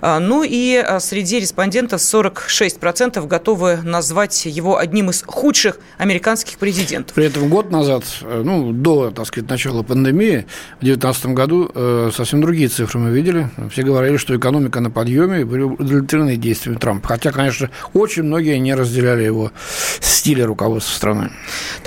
А, 0.01 0.19
ну 0.21 0.43
и 0.43 0.77
а, 0.77 1.01
среди 1.01 1.41
респондентов 1.41 2.01
46% 2.01 3.27
готовы 3.27 3.79
назвать 3.83 4.47
его 4.47 4.79
одним 4.79 5.11
из 5.11 5.23
худших 5.27 5.79
американских 5.99 6.59
президентов. 6.59 7.15
При 7.15 7.27
этом 7.27 7.49
год 7.49 7.71
назад, 7.71 8.05
э, 8.23 8.43
ну, 8.45 8.73
до, 8.73 9.11
так 9.11 9.27
сказать, 9.27 9.49
начала 9.51 9.83
пандемии, 9.83 10.47
в 10.81 10.85
2019 10.85 11.27
году 11.27 11.71
э, 11.75 12.11
совсем 12.15 12.41
другие 12.41 12.69
цифры 12.69 12.99
мы 13.01 13.11
видели. 13.11 13.49
Все 13.71 13.83
говорили, 13.83 14.17
что 14.17 14.37
экономика 14.37 14.81
на 14.81 14.91
подъеме 14.91 15.43
и 15.43 15.45
были 15.45 15.63
удовлетворены 15.63 16.37
действиями 16.37 16.79
Трампа. 16.79 17.09
Хотя, 17.09 17.33
конечно, 17.33 17.71
очень 17.93 18.23
многие 18.23 18.59
не 18.59 18.75
разделяли 18.75 19.23
его 19.25 19.53
стиля 20.01 20.47
руководства 20.47 20.95
страны. 20.95 21.31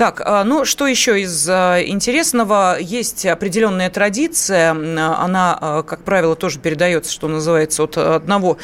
Так, 0.04 0.20
а, 0.22 0.44
ну 0.44 0.66
что 0.66 0.86
еще 0.86 1.22
из 1.22 1.48
а, 1.48 1.80
интересного? 1.82 2.76
Есть 2.78 3.24
определенная 3.24 3.88
традиция, 3.88 4.72
она, 4.72 5.56
а, 5.58 5.82
как 5.82 6.02
правило, 6.02 6.36
тоже 6.36 6.58
передается, 6.58 7.10
что 7.10 7.26
называется, 7.26 7.84
от 7.84 7.96
одного 7.96 8.58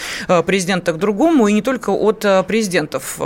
президента 0.45 0.93
к 0.93 0.99
другому, 0.99 1.49
и 1.49 1.55
не 1.55 1.62
только 1.62 1.88
от 1.88 2.26
президентов. 2.47 3.18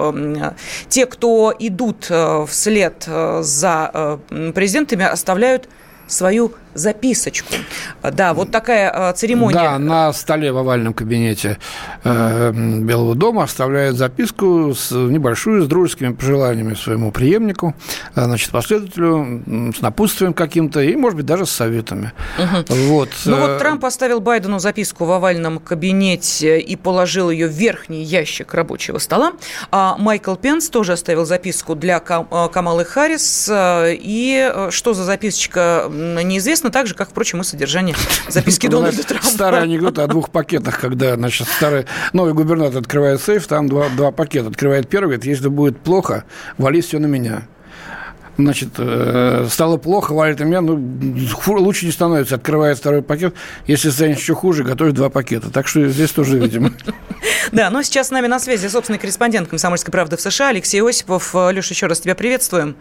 Те, 0.88 1.06
кто 1.06 1.52
идут 1.58 2.08
вслед 2.48 3.04
за 3.40 4.20
президентами, 4.54 5.04
оставляют 5.04 5.68
свою 6.06 6.52
записочку. 6.74 7.54
Да, 8.02 8.34
вот 8.34 8.50
такая 8.50 8.90
а, 8.90 9.12
церемония. 9.12 9.54
Да, 9.54 9.78
на 9.78 10.12
столе 10.12 10.52
в 10.52 10.58
овальном 10.58 10.94
кабинете 10.94 11.58
э, 12.02 12.52
Белого 12.52 13.14
дома 13.14 13.44
оставляют 13.44 13.96
записку 13.96 14.74
с 14.74 14.90
небольшую, 14.90 15.62
с 15.62 15.66
дружескими 15.66 16.12
пожеланиями 16.12 16.74
своему 16.74 17.10
преемнику, 17.10 17.74
э, 18.14 18.24
значит, 18.24 18.50
последователю, 18.50 19.72
с 19.76 19.80
напутствием 19.80 20.34
каким-то 20.34 20.80
и, 20.80 20.96
может 20.96 21.16
быть, 21.16 21.26
даже 21.26 21.46
с 21.46 21.50
советами. 21.50 22.12
Угу. 22.38 22.74
Вот. 22.88 23.08
Ну 23.24 23.36
вот 23.36 23.50
э, 23.50 23.58
Трамп 23.58 23.84
оставил 23.84 24.20
Байдену 24.20 24.58
записку 24.58 25.04
в 25.04 25.12
овальном 25.12 25.58
кабинете 25.58 26.58
и 26.58 26.76
положил 26.76 27.30
ее 27.30 27.46
в 27.46 27.52
верхний 27.52 28.02
ящик 28.02 28.52
рабочего 28.54 28.98
стола, 28.98 29.32
а 29.70 29.96
Майкл 29.98 30.34
Пенс 30.34 30.68
тоже 30.68 30.92
оставил 30.92 31.24
записку 31.24 31.74
для 31.74 32.00
Камалы 32.00 32.84
Харрис. 32.84 33.50
И 33.52 34.52
что 34.70 34.94
за 34.94 35.04
записочка, 35.04 35.86
неизвестно 35.88 36.63
Интересно 36.64 36.80
так 36.80 36.86
же, 36.86 36.94
как, 36.94 37.10
впрочем, 37.10 37.42
и 37.42 37.44
содержание 37.44 37.94
записки 38.28 38.68
Дональда 38.68 39.02
Трампа. 39.02 39.26
Старый 39.26 39.62
анекдот 39.62 39.98
о 39.98 40.06
двух 40.06 40.30
пакетах, 40.30 40.80
когда, 40.80 41.14
значит, 41.14 41.46
старый 41.46 41.84
новый 42.14 42.32
губернатор 42.32 42.78
открывает 42.78 43.20
сейф, 43.20 43.46
там 43.46 43.68
два, 43.68 43.90
два 43.90 44.12
пакета. 44.12 44.48
Открывает 44.48 44.88
первый, 44.88 45.16
говорит, 45.16 45.26
если 45.26 45.48
будет 45.48 45.78
плохо, 45.78 46.24
вали 46.56 46.80
все 46.80 46.98
на 46.98 47.06
меня 47.06 47.42
значит, 48.38 48.70
э, 48.78 49.46
стало 49.48 49.76
плохо, 49.76 50.12
валит 50.12 50.40
на 50.40 50.44
меня, 50.44 50.60
ну, 50.60 50.82
лучше 51.46 51.86
не 51.86 51.92
становится. 51.92 52.34
Открывает 52.34 52.78
второй 52.78 53.02
пакет. 53.02 53.34
Если 53.66 53.90
станет 53.90 54.18
еще 54.18 54.34
хуже, 54.34 54.64
готовит 54.64 54.94
два 54.94 55.08
пакета. 55.08 55.50
Так 55.50 55.68
что 55.68 55.86
здесь 55.88 56.10
тоже, 56.10 56.38
видимо. 56.38 56.72
Да, 57.52 57.70
но 57.70 57.82
сейчас 57.82 58.08
с 58.08 58.10
нами 58.10 58.26
на 58.26 58.40
связи 58.40 58.66
собственный 58.66 58.98
корреспондент 58.98 59.48
«Комсомольской 59.48 59.92
правды» 59.92 60.16
в 60.16 60.20
США 60.20 60.48
Алексей 60.48 60.82
Осипов. 60.82 61.32
Леша, 61.34 61.74
еще 61.74 61.86
раз 61.86 62.00
тебя 62.00 62.14
приветствуем 62.14 62.74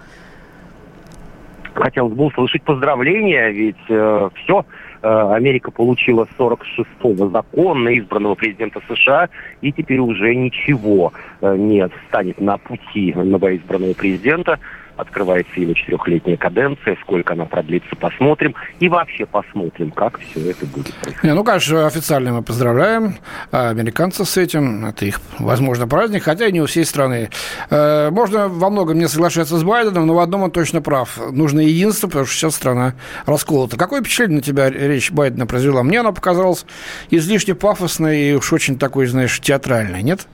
хотелось 1.82 2.14
бы 2.14 2.26
услышать 2.26 2.64
поздравления, 2.64 3.50
ведь 3.50 3.76
э, 3.90 4.30
все, 4.36 4.66
э, 5.02 5.34
Америка 5.34 5.72
получила 5.72 6.28
46-го 6.38 7.30
законно 7.30 7.98
избранного 7.98 8.36
президента 8.36 8.82
США, 8.88 9.30
и 9.62 9.72
теперь 9.72 10.00
уже 10.00 10.36
ничего 10.36 11.14
э, 11.42 11.56
не 11.58 11.88
станет 12.08 12.40
на 12.40 12.58
пути 12.58 13.14
новоизбранного 13.14 13.94
президента 13.94 14.60
открывается 14.96 15.60
его 15.60 15.74
четырехлетняя 15.74 16.38
каденция, 16.38 16.98
сколько 17.02 17.34
она 17.34 17.46
продлится, 17.46 17.96
посмотрим. 17.96 18.56
И 18.80 18.88
вообще 18.90 19.26
посмотрим, 19.26 19.92
как 19.92 20.20
все 20.20 20.52
это 20.52 20.66
будет 20.66 20.94
происходить. 20.96 21.24
Не, 21.24 21.34
ну, 21.34 21.44
конечно, 21.44 21.88
официально 21.88 22.34
мы 22.34 22.44
поздравляем 22.44 23.16
а, 23.52 23.70
американцев 23.70 24.28
с 24.28 24.38
этим. 24.38 24.86
Это 24.86 25.06
их, 25.06 25.20
возможно, 25.40 25.88
праздник, 25.88 26.24
хотя 26.24 26.48
и 26.48 26.52
не 26.52 26.62
у 26.62 26.66
всей 26.66 26.86
страны. 26.86 27.30
Э, 27.70 28.10
можно 28.12 28.48
во 28.48 28.70
многом 28.70 28.98
не 28.98 29.08
соглашаться 29.08 29.58
с 29.58 29.64
Байденом, 29.64 30.08
но 30.08 30.16
в 30.16 30.20
одном 30.20 30.44
он 30.44 30.52
точно 30.52 30.82
прав. 30.82 31.20
Нужно 31.32 31.60
единство, 31.60 32.08
потому 32.08 32.26
что 32.26 32.36
сейчас 32.36 32.56
страна 32.56 32.94
расколота. 33.26 33.78
Какое 33.78 34.02
впечатление 34.02 34.38
на 34.38 34.42
тебя 34.42 34.70
речь 34.70 35.12
Байдена 35.12 35.46
произвела? 35.46 35.84
Мне 35.84 36.00
она 36.00 36.12
показалась 36.12 36.66
излишне 37.10 37.56
пафосной 37.56 38.22
и 38.22 38.34
уж 38.34 38.54
очень 38.54 38.78
такой, 38.78 39.08
знаешь, 39.08 39.40
театральной, 39.40 40.04
нет? 40.04 40.28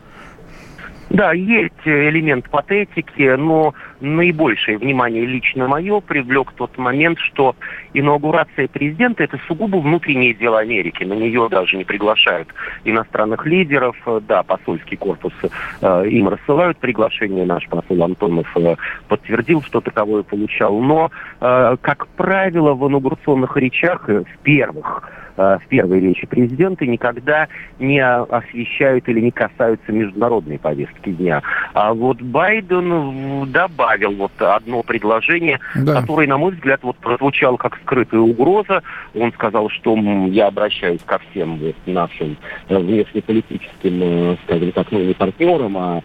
Да, 1.09 1.33
есть 1.33 1.73
элемент 1.85 2.49
патетики, 2.49 3.35
но 3.35 3.73
наибольшее 3.99 4.77
внимание 4.77 5.25
лично 5.25 5.67
мое 5.67 5.99
привлек 6.01 6.51
тот 6.51 6.77
момент, 6.77 7.17
что 7.19 7.55
инаугурация 7.93 8.67
президента– 8.67 9.23
это 9.25 9.39
сугубо 9.47 9.77
внутреннее 9.77 10.33
дело 10.33 10.59
Америки. 10.59 11.03
На 11.03 11.13
нее 11.13 11.47
даже 11.49 11.77
не 11.77 11.83
приглашают 11.83 12.49
иностранных 12.83 13.45
лидеров. 13.45 13.95
Да, 14.27 14.43
посольский 14.43 14.97
корпус 14.97 15.33
э, 15.81 16.07
им 16.09 16.29
рассылают 16.29 16.77
приглашение. 16.77 17.45
Наш 17.45 17.67
посол 17.67 18.03
Антонов 18.03 18.47
э, 18.55 18.75
подтвердил, 19.07 19.63
что 19.63 19.81
таковое 19.81 20.21
получал. 20.21 20.79
Но, 20.79 21.09
э, 21.41 21.77
как 21.81 22.07
правило, 22.09 22.73
в 22.75 22.87
инаугурационных 22.87 23.57
речах, 23.57 24.07
э, 24.09 24.23
в 24.23 24.37
первых, 24.43 25.09
в 25.39 25.61
первой 25.69 26.01
речи 26.01 26.27
президента 26.27 26.85
никогда 26.85 27.47
не 27.79 28.03
освещают 28.03 29.07
или 29.07 29.21
не 29.21 29.31
касаются 29.31 29.91
международной 29.91 30.59
повестки 30.59 31.11
дня. 31.11 31.41
А 31.73 31.93
вот 31.93 32.21
Байден 32.21 33.49
добавил 33.51 34.11
вот 34.13 34.31
одно 34.39 34.83
предложение, 34.83 35.59
да. 35.75 36.01
которое, 36.01 36.27
на 36.27 36.37
мой 36.37 36.51
взгляд, 36.51 36.81
вот 36.83 36.97
прозвучало 36.97 37.57
как 37.57 37.77
скрытая 37.83 38.19
угроза. 38.19 38.83
Он 39.15 39.31
сказал, 39.33 39.69
что 39.69 39.95
я 40.27 40.47
обращаюсь 40.47 41.01
ко 41.05 41.19
всем 41.29 41.57
вот 41.57 41.75
нашим 41.85 42.35
э, 42.67 42.77
внешнеполитическим, 42.77 43.99
э, 44.01 44.37
скажем 44.43 44.71
так, 44.73 44.91
ну 44.91 44.99
не 44.99 45.13
партнерам, 45.13 45.77
а 45.77 46.01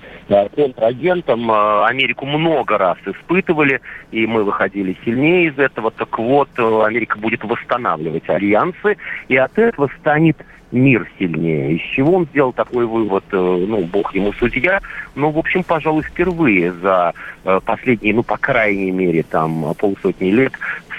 контрагентам. 0.54 1.50
Америку 1.50 2.26
много 2.26 2.78
раз 2.78 2.98
испытывали, 3.04 3.80
и 4.12 4.26
мы 4.26 4.44
выходили 4.44 4.96
сильнее 5.04 5.48
из 5.48 5.58
этого. 5.58 5.90
Так 5.90 6.18
вот, 6.18 6.48
Америка 6.58 7.18
будет 7.18 7.42
восстанавливать 7.44 8.28
альянсы, 8.28 8.96
и 9.28 9.36
от 9.36 9.58
этого 9.58 9.90
станет 10.00 10.36
мир 10.72 11.08
сильнее. 11.18 11.76
Из 11.76 11.80
чего 11.94 12.16
он 12.16 12.26
сделал 12.26 12.52
такой 12.52 12.86
вывод, 12.86 13.24
э, 13.30 13.36
ну, 13.36 13.84
бог 13.84 14.14
ему 14.14 14.32
судья, 14.32 14.80
но, 15.14 15.30
в 15.30 15.38
общем, 15.38 15.62
пожалуй, 15.62 16.02
впервые 16.02 16.72
за 16.72 17.14
э, 17.44 17.60
последние, 17.64 18.14
ну, 18.14 18.22
по 18.22 18.36
крайней 18.36 18.90
мере, 18.90 19.22
там, 19.22 19.74
полсотни 19.78 20.30
лет 20.30 20.52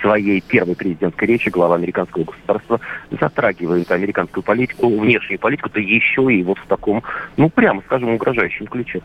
своей 0.05 0.39
первой 0.41 0.75
президентской 0.75 1.25
речи 1.25 1.49
глава 1.49 1.75
американского 1.75 2.25
государства 2.25 2.79
затрагивает 3.19 3.91
американскую 3.91 4.43
политику, 4.43 4.87
внешнюю 4.99 5.39
политику, 5.39 5.69
да 5.73 5.79
еще 5.79 6.31
и 6.31 6.43
вот 6.43 6.59
в 6.59 6.67
таком, 6.67 7.01
ну, 7.37 7.49
прямо 7.49 7.81
скажем, 7.87 8.09
угрожающем 8.13 8.67
ключе. 8.67 9.01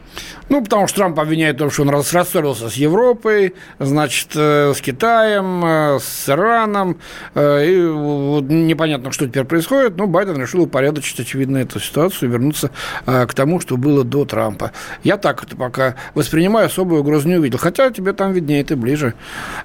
Ну, 0.50 0.62
потому 0.62 0.86
что 0.88 0.98
Трамп 0.98 1.18
обвиняет 1.18 1.56
в 1.56 1.58
том, 1.58 1.70
что 1.70 1.82
он 1.82 1.88
рассорился 1.88 2.68
с 2.68 2.74
Европой, 2.74 3.54
значит, 3.78 4.28
э, 4.34 4.74
с 4.74 4.80
Китаем, 4.82 5.64
э, 5.64 5.98
с 6.00 6.28
Ираном, 6.28 6.98
э, 7.34 7.66
и 7.66 7.86
вот 7.86 8.44
непонятно, 8.50 9.10
что 9.10 9.26
теперь 9.26 9.44
происходит, 9.44 9.96
но 9.96 10.06
Байден 10.06 10.38
решил 10.38 10.62
упорядочить, 10.62 11.18
очевидно, 11.18 11.58
эту 11.58 11.80
ситуацию 11.80 12.28
и 12.28 12.32
вернуться 12.32 12.70
к 13.06 13.32
тому, 13.34 13.60
что 13.60 13.78
было 13.78 14.04
до 14.04 14.26
Трампа. 14.26 14.72
Я 15.02 15.16
так 15.16 15.44
это 15.44 15.56
пока 15.56 15.94
воспринимаю, 16.14 16.66
особую 16.66 17.00
угрозу 17.00 17.26
не 17.26 17.36
увидел, 17.36 17.58
хотя 17.58 17.90
тебе 17.90 18.12
там 18.12 18.32
виднее, 18.32 18.62
ты 18.64 18.76
ближе 18.76 19.14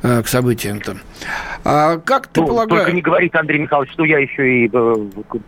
к 0.01 0.25
событиям-то. 0.27 0.95
А 1.63 1.97
как 1.97 2.27
ты 2.27 2.41
ну, 2.41 2.47
полагаешь... 2.47 2.83
Только 2.83 2.95
не 2.95 3.01
говорит 3.01 3.35
Андрей 3.35 3.59
Михайлович, 3.59 3.91
что 3.91 4.05
я 4.05 4.19
еще 4.19 4.65
и 4.65 4.69
э, 4.71 4.95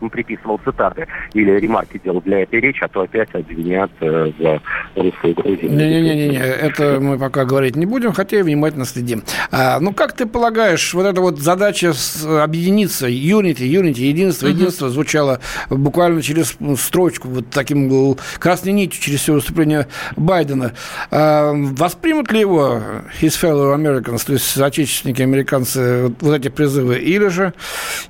приписывал 0.09 0.59
цитаты 0.63 1.07
или 1.33 1.51
ремарки 1.51 2.01
делал 2.03 2.21
для 2.21 2.41
этой 2.43 2.59
речи, 2.59 2.83
а 2.83 2.87
то 2.87 3.01
опять 3.01 3.33
обвинят 3.33 3.91
э, 4.01 4.31
за 4.39 4.61
русскую 4.95 5.35
Грузию. 5.35 5.71
Не-не-не, 5.71 6.37
это 6.37 6.99
мы 6.99 7.17
пока 7.17 7.45
говорить 7.45 7.75
не 7.75 7.85
будем, 7.85 8.13
хотя 8.13 8.39
и 8.39 8.41
внимательно 8.41 8.85
следим. 8.85 9.23
А, 9.51 9.79
ну, 9.79 9.93
как 9.93 10.13
ты 10.13 10.25
полагаешь, 10.25 10.93
вот 10.93 11.05
эта 11.05 11.21
вот 11.21 11.39
задача 11.39 11.93
с, 11.93 12.25
объединиться, 12.25 13.07
unity, 13.07 13.67
unity, 13.67 14.01
единство, 14.01 14.47
uh-huh. 14.47 14.51
единство 14.51 14.89
звучало 14.89 15.39
буквально 15.69 16.21
через 16.21 16.57
строчку, 16.77 17.27
вот 17.27 17.49
таким 17.49 18.15
красной 18.39 18.73
нитью 18.73 19.01
через 19.01 19.21
все 19.21 19.33
выступление 19.33 19.87
Байдена. 20.15 20.73
А, 21.11 21.53
воспримут 21.53 22.31
ли 22.31 22.39
его 22.39 22.81
his 23.21 23.39
fellow 23.41 23.75
Americans, 23.75 24.25
то 24.25 24.33
есть 24.33 24.45
соотечественники 24.45 25.21
американцы 25.21 25.66
американцы 25.67 26.13
вот 26.21 26.33
эти 26.33 26.49
призывы, 26.49 26.97
или 26.97 27.27
же, 27.27 27.53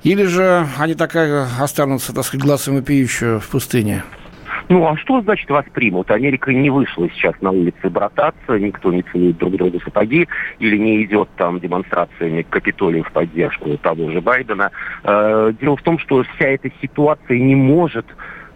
или 0.02 0.24
же 0.24 0.66
они 0.78 0.94
так 0.94 1.14
останутся, 1.60 2.14
так 2.14 2.24
сказать, 2.24 2.44
глазом 2.44 2.76
вопиющего 2.76 3.40
в 3.40 3.48
пустыне? 3.48 4.04
Ну, 4.68 4.86
а 4.86 4.96
что 4.98 5.22
значит 5.22 5.48
воспримут? 5.48 6.10
Америка 6.10 6.52
не 6.52 6.68
вышла 6.68 7.08
сейчас 7.14 7.34
на 7.40 7.50
улицы 7.50 7.88
брататься, 7.88 8.58
никто 8.58 8.92
не 8.92 9.02
целует 9.02 9.38
друг 9.38 9.56
другу 9.56 9.80
сапоги 9.80 10.28
или 10.58 10.76
не 10.76 11.04
идет 11.04 11.30
там 11.36 11.58
демонстрациями 11.58 12.42
к 12.42 12.50
Капитолию 12.50 13.04
в 13.04 13.12
поддержку 13.12 13.78
того 13.78 14.10
же 14.10 14.20
Байдена. 14.20 14.70
Э, 15.04 15.52
дело 15.58 15.76
в 15.76 15.82
том, 15.82 15.98
что 15.98 16.22
вся 16.34 16.48
эта 16.48 16.70
ситуация 16.82 17.38
не 17.38 17.54
может 17.54 18.04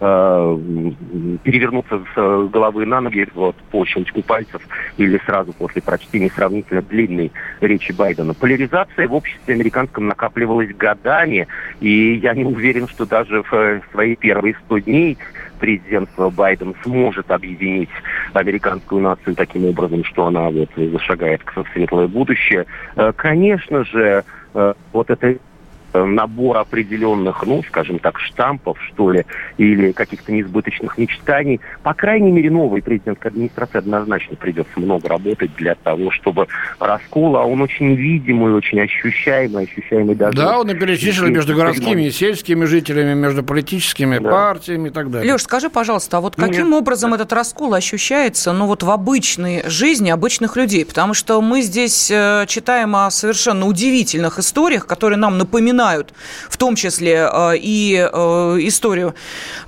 перевернуться 0.03 2.01
с 2.15 2.49
головы 2.49 2.87
на 2.87 3.01
ноги 3.01 3.29
вот, 3.35 3.55
по 3.71 3.85
щелчку 3.87 4.23
пальцев 4.23 4.61
или 4.97 5.21
сразу 5.25 5.53
после 5.53 5.81
прочтения 5.81 6.29
сравнительно 6.31 6.83
длинной 6.83 7.31
речи 7.61 7.93
Байдена. 7.93 8.35
Поляризация 8.35 9.07
в 9.07 9.15
обществе 9.15 9.55
американском 9.55 10.09
накапливалась 10.09 10.75
годами, 10.75 11.47
и 11.81 12.15
я 12.15 12.35
не 12.35 12.45
уверен, 12.45 12.89
что 12.89 13.07
даже 13.07 13.45
в 13.45 13.81
свои 13.93 14.17
первые 14.17 14.57
100 14.67 14.79
дней 14.79 15.19
президентства 15.61 16.31
Байден 16.31 16.75
сможет 16.83 17.31
объединить 17.31 17.91
американскую 18.33 19.03
нацию 19.03 19.37
таким 19.37 19.67
образом, 19.67 20.03
что 20.05 20.27
она 20.27 20.51
вот 20.51 20.71
зашагает 20.77 21.43
в 21.55 21.65
светлое 21.73 22.09
будущее. 22.09 22.67
Э, 22.97 23.13
конечно 23.15 23.85
же, 23.85 24.25
э, 24.55 24.75
вот 24.93 25.11
это 25.11 25.37
Э, 25.37 25.52
набор 25.95 26.59
определенных, 26.59 27.45
ну, 27.47 27.63
скажем 27.65 27.99
так, 27.99 28.19
штампов, 28.19 28.79
что 28.89 29.11
ли, 29.11 29.25
или 29.59 29.93
каких-то 29.93 30.33
несбыточных 30.33 30.99
мечтаний. 30.99 31.61
По 31.83 31.95
крайней 31.95 32.33
мере, 32.33 32.51
новой 32.51 32.83
президентской 32.83 33.29
администрации 33.29 33.79
однозначно 33.79 34.37
придется 34.37 34.79
много 34.81 35.09
работать 35.09 35.55
для 35.57 35.75
того, 35.75 36.11
чтобы 36.11 36.47
раскол, 36.79 37.37
а 37.37 37.45
он 37.45 37.61
очень 37.63 37.95
видимый, 37.95 38.55
очень 38.55 38.81
ощущаемый, 38.81 39.65
ощущаемый 39.65 40.15
даже... 40.15 40.37
Да, 40.37 40.59
он 40.59 40.71
и 40.71 40.75
перечислил 40.75 41.29
между 41.29 41.55
городскими 41.55 42.03
и 42.03 42.11
сельскими 42.11 42.65
жителями, 42.65 43.15
между 43.15 43.43
политическими 43.43 44.19
да. 44.19 44.31
партиями 44.31 44.89
и 44.89 44.93
так 44.93 45.11
далее. 45.11 45.33
Леш, 45.33 45.43
скажи, 45.43 45.71
пожалуйста, 45.71 46.19
а 46.19 46.21
вот 46.21 46.37
ну, 46.37 46.47
каким 46.47 46.71
Нет. 46.71 46.81
образом 46.81 47.15
этот 47.15 47.33
раскол 47.33 47.75
ощущается, 47.75 48.53
ну, 48.53 48.67
вот 48.67 48.83
в 48.83 48.91
обычной 48.91 49.63
жизни 49.67 50.11
обычных 50.11 50.57
людей? 50.57 50.85
Потому 50.85 51.15
что 51.15 51.41
мы 51.41 51.63
здесь 51.63 52.11
э, 52.11 52.45
читаем 52.49 52.97
о 52.97 53.11
совершенно 53.11 53.67
удивительных 53.67 54.39
историях, 54.39 54.87
которые 54.87 55.19
нам 55.19 55.39
напоминают 55.39 55.82
напоминают 55.83 56.15
в 56.49 56.57
том 56.57 56.77
числе 56.77 57.29
э, 57.33 57.57
и 57.57 57.97
э, 57.97 58.59
историю 58.61 59.15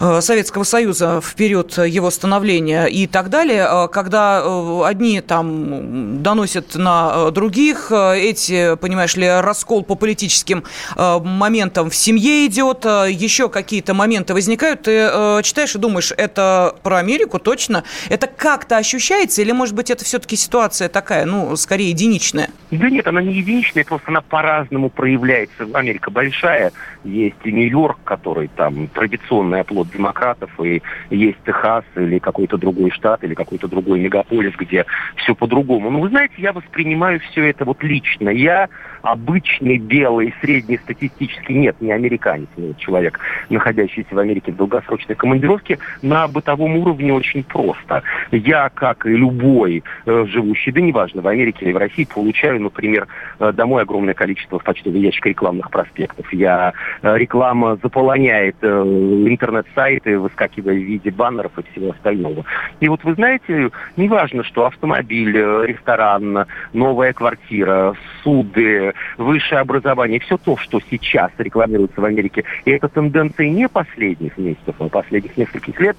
э, 0.01 0.21
Советского 0.21 0.65
Союза 0.65 1.21
в 1.21 1.35
период 1.35 1.77
его 1.79 2.11
становления 2.11 2.87
и 2.87 3.07
так 3.07 3.31
далее, 3.31 3.89
когда 3.93 4.43
одни 4.87 5.21
там 5.21 6.23
доносят 6.23 6.75
на 6.75 7.31
других, 7.31 7.91
эти, 7.91 8.77
понимаешь 8.77 9.17
ли, 9.17 9.29
раскол 9.29 9.83
по 9.83 9.95
политическим 9.95 10.65
моментам 10.97 11.91
в 11.91 11.95
семье 11.95 12.47
идет, 12.47 12.85
еще 12.85 13.49
какие-то 13.49 13.95
моменты 13.95 14.35
возникают, 14.35 14.83
ты 14.83 15.43
читаешь 15.43 15.75
и 15.75 15.79
думаешь, 15.79 16.13
это 16.17 16.77
про 16.83 16.99
Америку 16.99 17.39
точно? 17.39 17.85
Это 18.09 18.27
как-то 18.27 18.77
ощущается 18.77 19.43
или, 19.43 19.53
может 19.53 19.75
быть, 19.75 19.91
это 19.91 20.05
все-таки 20.05 20.37
ситуация 20.37 20.89
такая, 20.89 21.25
ну, 21.25 21.57
скорее 21.57 21.91
единичная? 21.91 22.51
Да 22.71 22.91
нет, 22.91 23.07
она 23.07 23.23
не 23.23 23.35
единичная, 23.35 23.85
просто 23.85 24.09
она 24.09 24.21
по-разному 24.21 24.91
проявляется. 24.91 25.67
Америка 25.73 26.04
Америка 26.05 26.11
большая, 26.11 26.73
есть 27.05 27.37
и 27.45 27.53
Нью-Йорк, 27.53 27.99
который 28.05 28.49
там 28.57 28.89
традиционный 28.89 29.61
оплот 29.61 29.89
демократов, 29.91 30.51
и 30.61 30.83
есть 31.11 31.39
Техас 31.45 31.85
или 31.97 32.19
какой-то 32.19 32.57
другой 32.57 32.91
штат, 32.91 33.25
или 33.25 33.35
какой-то 33.35 33.69
другой 33.69 34.01
мегаполис, 34.01 34.55
где 34.57 34.85
все 35.17 35.35
по-другому. 35.35 35.91
Но 35.91 36.01
вы 36.01 36.09
знаете, 36.09 36.35
я 36.39 36.53
воспринимаю 36.53 37.21
все 37.21 37.49
это 37.51 37.65
вот 37.65 37.83
лично. 37.83 38.29
Я 38.31 38.69
обычный 39.05 39.77
белый, 39.77 40.35
среднестатистический, 40.41 41.55
нет, 41.55 41.77
не 41.81 41.93
американец, 41.93 42.49
не 42.57 42.75
человек, 42.77 43.21
находящийся 43.51 44.15
в 44.15 44.19
Америке 44.19 44.51
в 44.53 44.57
долгосрочной 44.57 45.15
командировке, 45.15 45.79
на 46.03 46.27
бытовом 46.27 46.77
уровне 46.77 47.13
очень 47.13 47.45
просто. 47.45 48.03
Я, 48.31 48.71
как 48.71 49.07
и 49.07 49.11
любой 49.11 49.85
э, 50.07 50.27
живущий, 50.29 50.73
да 50.73 50.81
неважно, 50.81 51.21
в 51.21 51.29
Америке 51.29 51.67
или 51.67 51.73
в 51.73 51.77
России, 51.77 52.05
получаю, 52.05 52.61
например, 52.61 53.07
э, 53.39 53.53
домой 53.53 53.83
огромное 53.83 54.15
количество 54.15 54.59
в 54.59 54.65
почтовый 54.65 55.01
ящик 55.01 55.27
рекламных 55.27 55.71
проспектов. 55.71 56.33
Я, 56.33 56.73
э, 57.03 57.19
реклама 57.19 57.77
заполоняет 57.83 58.57
э, 58.63 58.67
интернет-сайты, 58.67 60.19
выскакивая 60.19 60.75
в 60.75 60.83
виде 60.83 61.11
баннеров 61.11 61.53
и 61.59 61.63
всего 61.73 61.91
остального. 61.91 62.45
И 62.81 62.89
вот 62.89 63.05
вы 63.05 63.15
знаете, 63.15 63.71
неважно, 63.97 64.45
что 64.45 64.65
автомобиль, 64.67 65.37
э, 65.37 65.67
ресторан, 65.67 66.47
новая 66.73 67.13
квартира, 67.13 67.95
суды, 68.23 68.94
высшее 69.19 69.61
образование, 69.61 70.21
все 70.21 70.37
то, 70.37 70.57
что 70.57 70.81
сейчас 70.91 71.31
рекламируется 71.39 72.01
в 72.01 72.05
Америке, 72.05 72.45
и 72.65 72.71
это 72.71 72.89
тенденция 72.89 73.49
не 73.49 73.69
последних 73.69 74.37
месяцев, 74.39 74.75
а 74.79 74.89
последних 74.89 75.37
нескольких 75.37 75.79
лет, 75.81 75.97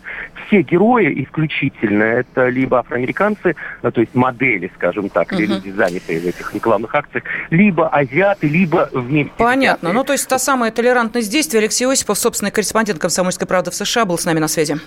все 0.48 0.62
герои 0.62 1.24
исключительно 1.24 2.04
это 2.04 2.50
либо 2.50 2.80
афроамериканцы, 2.80 3.56
ну, 3.82 3.92
то 3.92 4.02
есть 4.02 4.16
модели, 4.16 4.72
скажем 4.76 5.10
так, 5.10 5.32
uh-huh. 5.32 5.46
люди, 5.46 5.70
занятые 5.70 6.20
в 6.20 6.26
этих 6.26 6.54
рекламных 6.54 6.94
акциях, 6.94 7.24
либо 7.50 7.88
азиаты, 7.88 8.48
либо 8.48 8.90
вместе 8.94 9.32
Понятно. 9.38 9.94
Ну, 9.94 10.04
то 10.04 10.14
есть 10.14 10.28
та 10.28 10.40
самая 10.40 10.72
толерантность 10.72 11.32
действий. 11.32 11.60
Алексей 11.60 11.86
Осипов, 11.86 12.18
собственный 12.18 12.52
корреспондент 12.52 13.00
«Комсомольской 13.00 13.48
правды» 13.48 13.72
в 13.72 13.76
США, 13.76 14.06
был 14.06 14.18
с 14.18 14.26
нами 14.26 14.40
на 14.40 14.48
связи. 14.48 14.78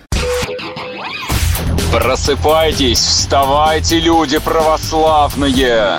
Просыпайтесь, 1.92 2.98
вставайте, 2.98 3.98
люди 3.98 4.38
православные! 4.38 5.98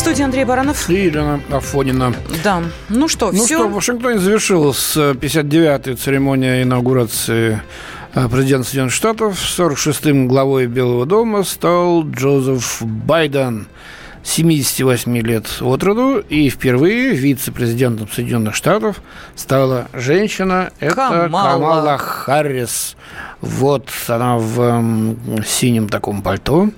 В 0.00 0.02
студии 0.02 0.22
Андрей 0.22 0.44
Баранов. 0.44 0.88
И 0.88 0.94
Елена 0.94 1.42
Афонина. 1.50 2.14
Да. 2.42 2.62
Ну 2.88 3.06
что, 3.06 3.32
Ну 3.32 3.44
все. 3.44 3.58
что, 3.58 3.68
в 3.68 3.74
Вашингтоне 3.74 4.18
завершилась 4.18 4.96
э, 4.96 5.12
59-я 5.12 5.94
церемония 5.94 6.62
инаугурации 6.62 7.60
э, 8.14 8.28
президента 8.30 8.66
Соединенных 8.66 8.94
Штатов. 8.94 9.36
46-м 9.38 10.26
главой 10.26 10.68
Белого 10.68 11.04
дома 11.04 11.44
стал 11.44 12.08
Джозеф 12.08 12.80
Байден. 12.80 13.66
78 14.22 15.18
лет 15.18 15.46
от 15.60 15.82
роду, 15.82 16.18
и 16.20 16.48
впервые 16.48 17.12
вице-президентом 17.12 18.08
Соединенных 18.10 18.54
Штатов 18.54 19.02
стала 19.36 19.88
женщина. 19.92 20.70
Это 20.80 20.94
Камала. 20.94 21.52
Камала 21.52 21.98
Харрис. 21.98 22.96
Вот 23.42 23.90
она 24.08 24.38
в 24.38 24.82
синем 25.46 25.90
таком 25.90 26.22
пальто 26.22 26.68
э, 26.68 26.70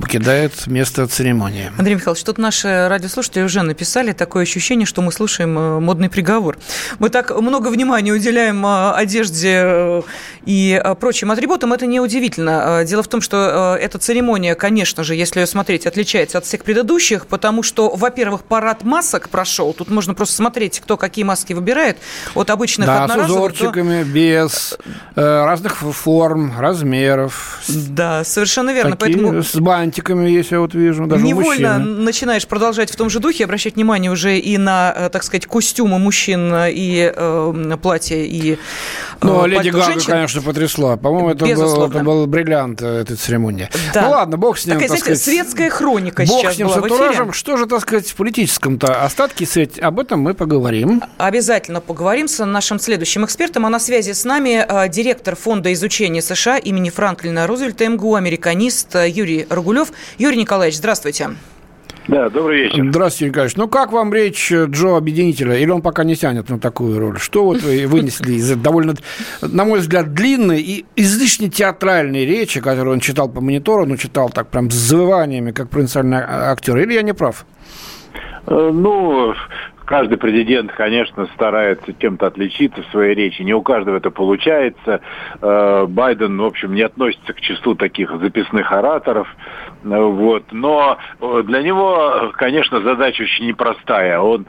покидает 0.00 0.66
место 0.66 1.06
церемонии. 1.06 1.70
Андрей 1.78 1.94
Михайлович, 1.94 2.22
тут 2.24 2.38
наши 2.38 2.88
радиослушатели 2.88 3.42
уже 3.42 3.62
написали 3.62 4.12
такое 4.12 4.42
ощущение, 4.42 4.86
что 4.86 5.02
мы 5.02 5.12
слушаем 5.12 5.58
э, 5.58 5.80
модный 5.80 6.08
приговор. 6.08 6.58
Мы 6.98 7.08
так 7.10 7.30
много 7.40 7.68
внимания 7.68 8.12
уделяем 8.12 8.64
э, 8.64 8.92
одежде 8.92 9.60
э, 9.64 10.02
и 10.46 10.80
э, 10.82 10.94
прочим 10.94 11.30
атрибутам, 11.30 11.72
это 11.72 11.86
неудивительно. 11.86 12.80
Э, 12.82 12.84
Дело 12.84 13.02
в 13.02 13.08
том, 13.08 13.20
что 13.20 13.76
э, 13.78 13.82
эта 13.84 13.98
церемония, 13.98 14.54
конечно 14.54 15.04
же, 15.04 15.14
если 15.14 15.40
ее 15.40 15.46
смотреть, 15.46 15.86
отличается 15.86 16.38
от 16.38 16.44
всех 16.44 16.64
предыдущих, 16.64 17.26
потому 17.26 17.62
что, 17.62 17.94
во-первых, 17.94 18.42
парад 18.44 18.84
масок 18.84 19.28
прошел. 19.28 19.72
Тут 19.72 19.90
можно 19.90 20.14
просто 20.14 20.34
смотреть, 20.36 20.80
кто 20.80 20.96
какие 20.96 21.24
маски 21.24 21.52
выбирает. 21.52 21.98
От 22.34 22.50
обычных 22.50 22.86
Да, 22.86 22.98
с 23.06 23.10
одноразовых 23.10 23.28
до- 23.28 23.54
узорчиками, 23.64 24.02
без 24.02 24.76
э, 25.16 25.44
разных 25.44 25.76
форм, 25.78 26.58
размеров. 26.58 27.60
Да, 27.68 28.24
совершенно 28.24 28.70
верно. 28.72 28.96
Такие 28.96 29.19
Поэтому 29.22 29.42
С 29.42 29.54
бантиками 29.56 30.28
есть, 30.30 30.50
я 30.50 30.60
вот 30.60 30.74
вижу, 30.74 31.06
даже 31.06 31.24
Невольно 31.24 31.78
мужчин. 31.78 32.04
начинаешь 32.04 32.46
продолжать 32.46 32.90
в 32.90 32.96
том 32.96 33.10
же 33.10 33.18
духе, 33.20 33.44
обращать 33.44 33.76
внимание 33.76 34.10
уже 34.10 34.38
и 34.38 34.58
на, 34.58 34.92
э, 34.96 35.08
так 35.10 35.22
сказать, 35.22 35.46
костюмы 35.46 35.98
мужчин, 35.98 36.52
и 36.68 37.12
э, 37.14 37.76
платья, 37.82 38.16
и 38.16 38.52
э, 38.54 38.56
Ну, 39.22 39.46
Леди 39.46 39.70
пальто 39.70 39.78
Гага, 39.78 39.92
женщин. 39.92 40.10
конечно, 40.12 40.42
потрясла. 40.42 40.96
По-моему, 40.96 41.30
это 41.30 41.44
был, 41.46 41.84
это 41.86 41.98
был 42.04 42.26
бриллиант 42.26 42.82
э, 42.82 42.86
этой 43.02 43.16
церемонии. 43.16 43.68
Да. 43.94 44.02
Ну 44.02 44.10
ладно, 44.10 44.36
бог 44.36 44.58
с 44.58 44.66
ним, 44.66 44.74
Такая, 44.76 44.88
так 44.88 44.98
знаете, 44.98 45.20
сказать. 45.20 45.22
светская 45.36 45.70
хроника 45.70 46.24
Бог 46.26 46.40
сейчас 46.40 46.54
с 46.54 46.58
ним, 46.58 46.66
была 46.68 46.80
с 46.80 46.82
антуражем. 46.82 47.32
Что 47.32 47.56
же, 47.56 47.66
так 47.66 47.80
сказать, 47.80 48.08
в 48.08 48.14
политическом-то 48.14 49.04
остатке 49.04 49.46
сеть? 49.46 49.78
Об 49.78 50.00
этом 50.00 50.20
мы 50.20 50.34
поговорим. 50.34 51.02
Обязательно 51.18 51.80
поговорим 51.80 52.28
с 52.28 52.44
нашим 52.44 52.78
следующим 52.78 53.24
экспертом. 53.24 53.66
А 53.66 53.70
на 53.70 53.78
связи 53.80 54.12
с 54.12 54.24
нами 54.24 54.64
э, 54.66 54.88
директор 54.88 55.36
Фонда 55.36 55.72
изучения 55.72 56.22
США 56.22 56.58
имени 56.58 56.90
Франклина 56.90 57.46
Рузвельта 57.46 57.88
МГУ, 57.88 58.14
американист 58.14 58.94
э, 58.96 58.99
Юрий 59.06 59.46
Рогулев. 59.48 59.92
Юрий 60.18 60.36
Николаевич, 60.38 60.78
здравствуйте. 60.78 61.30
Да, 62.08 62.28
добрый 62.28 62.62
вечер. 62.62 62.84
Здравствуйте, 62.88 63.28
Николаевич. 63.30 63.56
Ну, 63.56 63.68
как 63.68 63.92
вам 63.92 64.12
речь 64.12 64.50
э, 64.50 64.64
Джо 64.68 64.96
Объединителя? 64.96 65.56
Или 65.56 65.70
он 65.70 65.80
пока 65.80 66.02
не 66.02 66.16
тянет 66.16 66.48
на 66.48 66.58
такую 66.58 66.98
роль? 66.98 67.18
Что 67.20 67.44
вот 67.44 67.62
вы 67.62 67.86
вынесли 67.86 68.32
из 68.32 68.50
довольно, 68.56 68.94
на 69.42 69.64
мой 69.64 69.78
взгляд, 69.80 70.12
длинной 70.12 70.60
и 70.60 70.86
излишне 70.96 71.48
театральной 71.50 72.24
речи, 72.26 72.60
которую 72.60 72.94
он 72.94 73.00
читал 73.00 73.28
по 73.28 73.40
монитору, 73.40 73.86
ну, 73.86 73.96
читал 73.96 74.28
так 74.30 74.48
прям 74.48 74.70
с 74.70 74.74
завываниями, 74.74 75.52
как 75.52 75.68
провинциальный 75.70 76.18
а- 76.18 76.50
актер? 76.50 76.78
Или 76.78 76.94
я 76.94 77.02
не 77.02 77.12
прав? 77.12 77.44
Э, 78.46 78.70
Ну, 78.72 79.34
каждый 79.90 80.18
президент, 80.18 80.70
конечно, 80.70 81.26
старается 81.34 81.92
чем-то 81.92 82.28
отличиться 82.28 82.80
в 82.80 82.86
своей 82.92 83.12
речи. 83.16 83.42
Не 83.42 83.54
у 83.54 83.60
каждого 83.60 83.96
это 83.96 84.12
получается. 84.12 85.00
Э, 85.42 85.86
Байден, 85.88 86.38
в 86.38 86.44
общем, 86.44 86.74
не 86.74 86.82
относится 86.82 87.32
к 87.32 87.40
числу 87.40 87.74
таких 87.74 88.08
записных 88.20 88.70
ораторов. 88.70 89.26
Э, 89.82 89.88
Вот. 89.88 90.44
Но 90.52 90.96
э, 91.20 91.42
для 91.44 91.62
него, 91.62 92.30
конечно, 92.36 92.80
задача 92.80 93.24
очень 93.24 93.48
непростая. 93.48 94.20
Он 94.20 94.46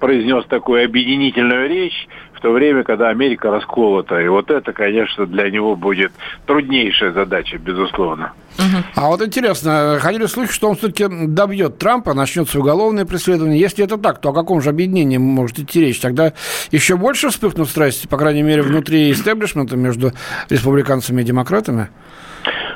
произнес 0.00 0.46
такую 0.46 0.86
объединительную 0.86 1.68
речь 1.68 2.08
в 2.32 2.40
то 2.40 2.50
время, 2.50 2.82
когда 2.82 3.10
Америка 3.10 3.50
расколота. 3.50 4.18
И 4.20 4.28
вот 4.28 4.50
это, 4.50 4.72
конечно, 4.72 5.26
для 5.26 5.50
него 5.50 5.76
будет 5.76 6.12
труднейшая 6.46 7.12
задача, 7.12 7.58
безусловно. 7.58 8.32
А 8.94 9.06
вот 9.08 9.22
интересно, 9.22 9.98
ходили 10.00 10.26
слухи, 10.26 10.52
что 10.52 10.68
он 10.68 10.76
все-таки 10.76 11.06
добьет 11.08 11.78
Трампа, 11.78 12.14
начнется 12.14 12.58
уголовное 12.58 13.04
преследование. 13.04 13.58
Если 13.58 13.84
это 13.84 13.96
так, 13.96 14.20
то 14.20 14.30
о 14.30 14.34
каком 14.34 14.60
же 14.60 14.70
объединении 14.70 15.16
может 15.16 15.58
идти 15.58 15.80
речь? 15.80 16.00
Тогда 16.00 16.32
еще 16.70 16.96
больше 16.96 17.30
вспыхнут 17.30 17.68
страсти, 17.68 18.06
по 18.06 18.16
крайней 18.16 18.42
мере, 18.42 18.62
внутри 18.62 19.12
истеблишмента 19.12 19.76
между 19.76 20.12
республиканцами 20.50 21.22
и 21.22 21.24
демократами? 21.24 21.88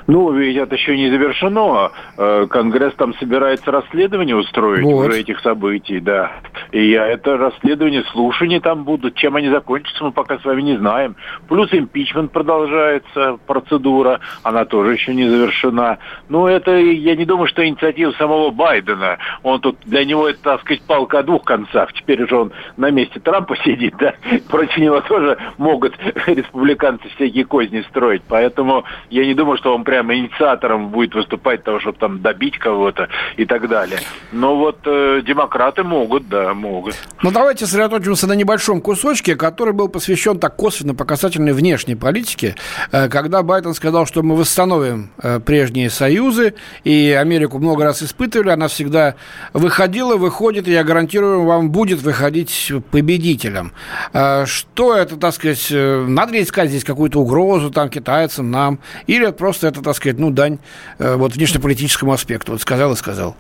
Ну, 0.06 0.32
ведь 0.32 0.56
это 0.56 0.74
еще 0.74 0.96
не 0.96 1.10
завершено. 1.10 1.90
Э, 2.18 2.46
Конгресс 2.48 2.94
там 2.94 3.14
собирается 3.14 3.70
расследование 3.70 4.36
устроить 4.36 4.84
Вот. 4.84 5.08
уже 5.08 5.20
этих 5.20 5.40
событий, 5.40 6.00
да. 6.00 6.32
И 6.72 6.90
я- 6.90 7.06
это 7.06 7.36
расследование, 7.36 8.02
слушания 8.12 8.60
там 8.60 8.84
будут. 8.84 9.14
Чем 9.14 9.36
они 9.36 9.48
закончатся, 9.48 10.04
мы 10.04 10.12
пока 10.12 10.38
с 10.38 10.44
вами 10.44 10.62
не 10.62 10.76
знаем. 10.76 11.16
Плюс 11.48 11.68
импичмент 11.72 12.32
продолжается, 12.32 13.38
процедура, 13.46 14.20
она 14.42 14.64
тоже 14.64 14.92
еще 14.94 15.14
не 15.14 15.28
завершена. 15.28 15.98
Ну, 16.28 16.46
это, 16.46 16.76
я 16.76 17.14
не 17.16 17.24
думаю, 17.24 17.46
что 17.46 17.66
инициатива 17.66 18.12
самого 18.12 18.50
Байдена. 18.50 19.18
Он 19.42 19.60
тут, 19.60 19.76
для 19.84 20.04
него 20.04 20.28
это, 20.28 20.38
так 20.42 20.60
сказать, 20.62 20.82
палка 20.82 21.20
о 21.20 21.22
двух 21.22 21.44
концах. 21.44 21.92
Теперь 21.92 22.22
уже 22.22 22.36
он 22.36 22.52
на 22.76 22.90
месте 22.90 23.20
Трампа 23.20 23.56
сидит, 23.56 23.94
да. 23.98 24.14
Против 24.50 24.76
него 24.78 25.00
тоже 25.02 25.38
могут 25.58 25.94
республиканцы 26.26 27.08
всякие 27.16 27.44
козни 27.44 27.82
строить. 27.90 28.22
Поэтому 28.28 28.84
я 29.10 29.24
не 29.26 29.34
думаю, 29.34 29.56
что 29.58 29.74
он 29.74 29.84
прямо 29.92 30.16
инициатором 30.16 30.88
будет 30.88 31.14
выступать 31.14 31.64
того, 31.64 31.78
чтобы 31.78 31.98
там 31.98 32.22
добить 32.22 32.58
кого-то 32.58 33.10
и 33.36 33.44
так 33.44 33.68
далее. 33.68 33.98
Но 34.32 34.56
вот 34.56 34.78
э, 34.86 35.20
демократы 35.22 35.82
могут, 35.82 36.30
да, 36.30 36.54
могут. 36.54 36.94
Ну, 37.22 37.30
давайте 37.30 37.66
сосредоточимся 37.66 38.26
на 38.26 38.32
небольшом 38.32 38.80
кусочке, 38.80 39.36
который 39.36 39.74
был 39.74 39.88
посвящен 39.88 40.38
так 40.38 40.56
косвенно 40.56 40.94
по 40.94 41.04
касательной 41.04 41.52
внешней 41.52 41.94
политике, 41.94 42.54
э, 42.90 43.10
когда 43.10 43.42
Байден 43.42 43.74
сказал, 43.74 44.06
что 44.06 44.22
мы 44.22 44.34
восстановим 44.34 45.10
э, 45.22 45.40
прежние 45.40 45.90
союзы, 45.90 46.54
и 46.84 47.10
Америку 47.12 47.58
много 47.58 47.84
раз 47.84 48.02
испытывали, 48.02 48.48
она 48.48 48.68
всегда 48.68 49.16
выходила, 49.52 50.16
выходит, 50.16 50.68
и 50.68 50.72
я 50.72 50.84
гарантирую, 50.84 51.44
вам 51.44 51.70
будет 51.70 52.00
выходить 52.00 52.72
победителем. 52.90 53.72
Э, 54.14 54.46
Что 54.46 54.96
это, 54.96 55.18
так 55.18 55.34
сказать, 55.34 55.68
э, 55.70 56.06
надо 56.08 56.32
ли 56.32 56.42
искать 56.42 56.70
здесь 56.70 56.82
какую-то 56.82 57.20
угрозу 57.20 57.70
там 57.70 57.90
китайцам, 57.90 58.50
нам, 58.50 58.78
или 59.06 59.30
просто 59.32 59.68
это, 59.68 59.81
так 59.82 59.96
сказать, 59.96 60.18
ну, 60.18 60.30
дань 60.30 60.58
э, 60.98 61.14
вот 61.16 61.34
внешнеполитическому 61.34 62.12
аспекту, 62.12 62.52
вот 62.52 62.60
сказал 62.60 62.92
и 62.92 62.96
сказал. 62.96 63.36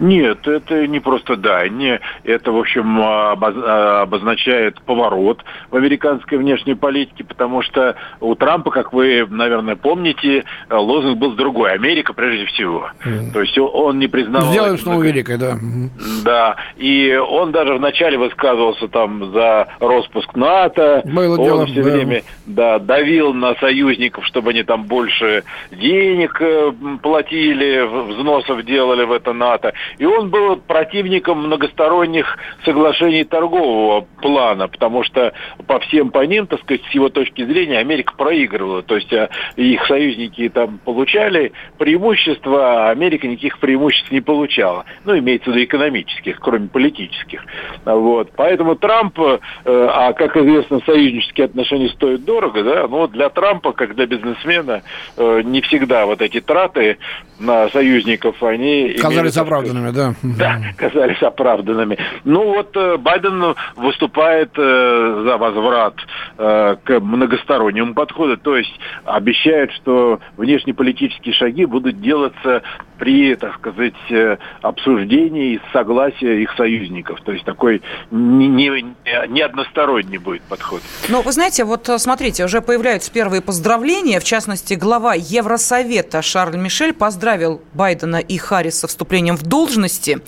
Нет, 0.00 0.46
это 0.48 0.86
не 0.86 1.00
просто 1.00 1.36
да, 1.36 1.68
не, 1.68 2.00
это, 2.24 2.52
в 2.52 2.58
общем, 2.58 3.00
обоз- 3.00 4.02
обозначает 4.02 4.80
поворот 4.82 5.44
в 5.70 5.76
американской 5.76 6.38
внешней 6.38 6.74
политике, 6.74 7.24
потому 7.24 7.62
что 7.62 7.96
у 8.20 8.34
Трампа, 8.34 8.70
как 8.70 8.92
вы, 8.92 9.26
наверное, 9.28 9.76
помните, 9.76 10.44
лозунг 10.70 11.18
был 11.18 11.32
другой. 11.32 11.72
Америка 11.72 12.12
прежде 12.12 12.46
всего. 12.46 12.90
То 13.32 13.40
есть 13.40 13.56
он 13.58 13.98
не 13.98 14.08
признавал... 14.08 14.50
Сделаем 14.50 14.78
снова 14.78 15.02
великой, 15.02 15.38
да. 15.38 15.56
Да, 16.24 16.56
и 16.76 17.14
он 17.16 17.52
даже 17.52 17.74
вначале 17.74 18.18
высказывался 18.18 18.88
там 18.88 19.32
за 19.32 19.68
распуск 19.80 20.34
НАТО. 20.34 21.02
Было 21.04 21.38
он 21.38 21.44
дело, 21.44 21.66
все 21.66 21.82
да. 21.82 21.90
время 21.90 22.22
да, 22.46 22.78
давил 22.78 23.32
на 23.32 23.54
союзников, 23.56 24.26
чтобы 24.26 24.50
они 24.50 24.62
там 24.62 24.84
больше 24.84 25.44
денег 25.70 26.40
э, 26.40 26.72
платили, 27.02 27.82
взносов 28.12 28.64
делали 28.64 29.04
в 29.04 29.12
это 29.12 29.32
НАТО. 29.32 29.72
И 29.98 30.04
он 30.04 30.30
был 30.30 30.56
противником 30.56 31.46
многосторонних 31.46 32.38
соглашений 32.64 33.24
торгового 33.24 34.06
плана, 34.20 34.68
потому 34.68 35.02
что 35.04 35.32
по 35.66 35.78
всем 35.80 36.10
по 36.10 36.24
ним, 36.24 36.46
так 36.46 36.60
сказать, 36.60 36.82
с 36.90 36.94
его 36.94 37.08
точки 37.08 37.44
зрения, 37.44 37.78
Америка 37.78 38.14
проигрывала. 38.16 38.82
То 38.82 38.96
есть 38.96 39.12
а, 39.12 39.28
их 39.56 39.84
союзники 39.86 40.48
там 40.48 40.78
получали 40.78 41.52
преимущества, 41.78 42.88
а 42.88 42.90
Америка 42.90 43.26
никаких 43.26 43.58
преимуществ 43.58 44.10
не 44.10 44.20
получала. 44.20 44.84
Ну, 45.04 45.18
имеется 45.18 45.50
в 45.50 45.54
виду 45.54 45.64
экономических, 45.64 46.40
кроме 46.40 46.68
политических. 46.68 47.44
Вот. 47.84 48.30
Поэтому 48.36 48.76
Трамп, 48.76 49.18
э, 49.18 49.38
а 49.64 50.12
как 50.12 50.36
известно, 50.36 50.80
союзнические 50.84 51.46
отношения 51.46 51.88
стоят 51.90 52.24
дорого, 52.24 52.62
да, 52.62 52.88
но 52.88 53.06
для 53.06 53.28
Трампа, 53.28 53.72
как 53.72 53.94
для 53.94 54.06
бизнесмена, 54.06 54.82
э, 55.16 55.42
не 55.44 55.60
всегда 55.62 56.06
вот 56.06 56.22
эти 56.22 56.40
траты 56.40 56.98
на 57.38 57.68
союзников, 57.70 58.42
они... 58.42 58.94
Казались 59.00 59.36
имели, 59.36 59.44
оправданными, 59.88 60.36
да. 60.36 60.58
Да, 60.58 60.60
казались 60.76 61.22
оправданными. 61.22 61.98
Ну 62.24 62.44
вот 62.54 62.76
э, 62.76 62.96
Байден 62.96 63.54
выступает 63.76 64.50
за 64.54 65.36
возврат 65.38 65.94
к 66.36 67.00
многостороннему 67.00 67.94
подходу, 67.94 68.36
то 68.36 68.56
есть 68.56 68.72
обещает, 69.04 69.72
что 69.72 70.20
внешнеполитические 70.36 71.34
шаги 71.34 71.64
будут 71.64 72.00
делаться 72.00 72.62
при, 72.98 73.34
так 73.34 73.54
сказать, 73.56 73.94
обсуждении 74.62 75.54
и 75.54 75.60
согласия 75.72 76.42
их 76.42 76.52
союзников. 76.56 77.20
То 77.22 77.32
есть 77.32 77.44
такой 77.44 77.82
не, 78.10 78.48
не, 78.48 78.94
не 79.28 79.40
односторонний 79.40 80.18
будет 80.18 80.42
подход. 80.42 80.82
Ну, 81.08 81.22
вы 81.22 81.32
знаете, 81.32 81.64
вот 81.64 81.88
смотрите, 81.98 82.44
уже 82.44 82.60
появляются 82.60 83.10
первые 83.10 83.40
поздравления. 83.42 84.20
В 84.20 84.24
частности, 84.24 84.74
глава 84.74 85.14
Евросовета 85.14 86.22
Шарль 86.22 86.56
Мишель 86.56 86.92
поздравил 86.92 87.62
Байдена 87.72 88.16
и 88.16 88.36
Харриса 88.36 88.86
с 88.86 88.90
вступлением 88.90 89.36
в 89.36 89.42
должности 89.70 90.20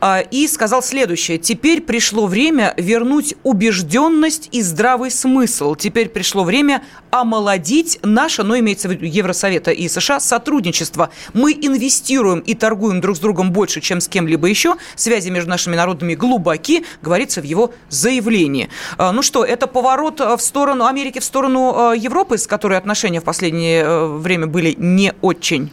а, 0.00 0.20
и 0.20 0.46
сказал 0.46 0.82
следующее. 0.82 1.38
Теперь 1.38 1.80
пришло 1.80 2.26
время 2.26 2.74
вернуть 2.76 3.34
убежденность 3.42 4.50
и 4.52 4.60
здравый 4.60 5.10
смысл. 5.10 5.74
Теперь 5.74 6.10
пришло 6.10 6.44
время 6.44 6.82
омолодить 7.10 7.98
наше, 8.02 8.42
но 8.42 8.58
имеется 8.58 8.88
в 8.88 8.92
виду 8.92 9.06
Евросовета 9.06 9.70
и 9.70 9.88
США, 9.88 10.20
сотрудничество. 10.20 11.10
Мы 11.32 11.52
инвестируем 11.52 12.40
и 12.40 12.54
торгуем 12.54 13.00
друг 13.00 13.16
с 13.16 13.20
другом 13.20 13.52
больше, 13.52 13.80
чем 13.80 14.00
с 14.02 14.08
кем-либо 14.08 14.46
еще. 14.46 14.74
Связи 14.96 15.30
между 15.30 15.48
нашими 15.48 15.76
народами 15.76 16.14
глубоки, 16.14 16.84
говорится 17.00 17.40
в 17.40 17.44
его 17.44 17.72
заявлении. 17.88 18.68
А, 18.98 19.12
ну 19.12 19.22
что, 19.22 19.44
это 19.44 19.66
поворот 19.66 20.20
в 20.20 20.40
сторону 20.40 20.84
Америки, 20.84 21.20
в 21.20 21.24
сторону 21.24 21.92
Европы, 21.94 22.36
с 22.36 22.46
которой 22.46 22.76
отношения 22.76 23.20
в 23.20 23.24
последнее 23.24 23.82
э, 23.82 24.06
время 24.06 24.46
были 24.46 24.74
не 24.76 25.14
очень? 25.22 25.70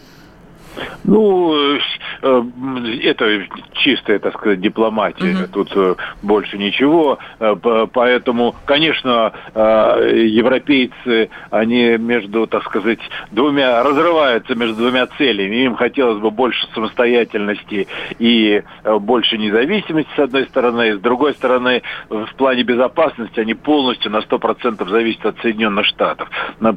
Ну, 1.04 1.76
э, 1.76 1.80
это 2.22 3.48
чистая, 3.74 4.20
так 4.20 4.34
сказать, 4.38 4.62
дипломатия. 4.62 5.44
Угу. 5.44 5.48
Тут 5.54 5.72
э, 5.76 5.96
больше 6.22 6.58
ничего. 6.58 7.20
Э, 7.40 7.56
поэтому, 7.92 8.56
конечно, 8.66 9.34
европейцы, 9.54 11.30
они 11.50 11.98
между, 11.98 12.48
так 12.48 12.64
сказать, 12.64 13.00
двумя, 13.32 13.84
разрываются 13.84 14.56
между 14.56 14.76
двумя 14.76 15.08
целями. 15.18 15.64
Им 15.64 15.76
хотелось 15.76 16.20
бы 16.20 16.32
больше 16.32 16.68
самостоятельности 16.74 17.88
и 18.20 18.64
больше 19.00 19.38
независимости, 19.38 20.10
с 20.16 20.20
одной 20.20 20.46
стороны. 20.46 20.90
И 20.90 20.94
с 20.94 21.00
другой 21.00 21.34
стороны, 21.34 21.82
в 22.10 22.34
плане 22.36 22.64
безопасности 22.64 23.40
они 23.40 23.54
полностью 23.54 24.12
на 24.12 24.18
100% 24.18 24.88
зависят 24.90 25.26
от 25.26 25.40
Соединенных 25.40 25.86
Штатов. 25.86 26.30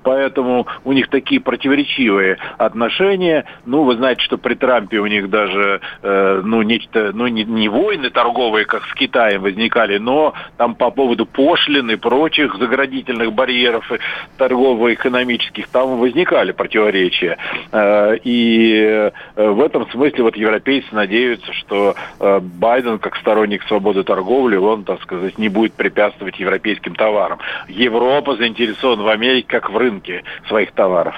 Поэтому 0.03 0.67
у 0.85 0.93
них 0.93 1.09
такие 1.09 1.41
противоречивые 1.41 2.39
отношения. 2.59 3.45
Ну, 3.67 3.85
вы 3.85 3.97
знаете, 3.97 4.23
что 4.23 4.39
при 4.39 4.55
Трампе 4.55 4.99
у 4.99 5.07
них 5.07 5.30
даже, 5.31 5.81
э, 6.03 6.43
ну, 6.45 6.63
нечто, 6.63 7.13
ну, 7.15 7.27
не, 7.29 7.45
не 7.45 7.69
войны 7.69 8.11
торговые, 8.11 8.67
как 8.67 8.85
с 8.87 8.95
Китаем 8.95 9.43
возникали, 9.43 9.99
но 9.99 10.35
там 10.57 10.75
по 10.75 10.91
поводу 10.91 11.27
пошлин 11.27 11.91
и 11.91 11.97
прочих 11.97 12.57
заградительных 12.57 13.33
барьеров 13.33 13.91
торгово-экономических 14.37 15.69
там 15.69 15.99
возникали 15.99 16.53
противоречия. 16.53 17.39
Э, 17.73 18.17
и 18.23 18.75
э, 18.77 19.11
в 19.37 19.61
этом 19.63 19.91
смысле 19.91 20.25
вот 20.25 20.37
европейцы 20.37 20.89
надеются, 20.93 21.53
что 21.53 21.95
э, 22.19 22.41
Байден, 22.41 22.99
как 22.99 23.17
сторонник 23.17 23.63
свободы 23.65 24.03
торговли, 24.03 24.57
он, 24.57 24.85
так 24.85 25.03
сказать, 25.03 25.39
не 25.39 25.49
будет 25.49 25.75
препятствовать 25.75 26.39
европейским 26.39 26.95
товарам. 26.95 27.39
Европа 27.69 28.37
заинтересована 28.37 29.03
в 29.03 29.09
Америке 29.09 29.47
как 29.49 29.71
в 29.71 29.77
рынке 29.77 30.25
своих 30.49 30.73
товаров. 30.73 31.15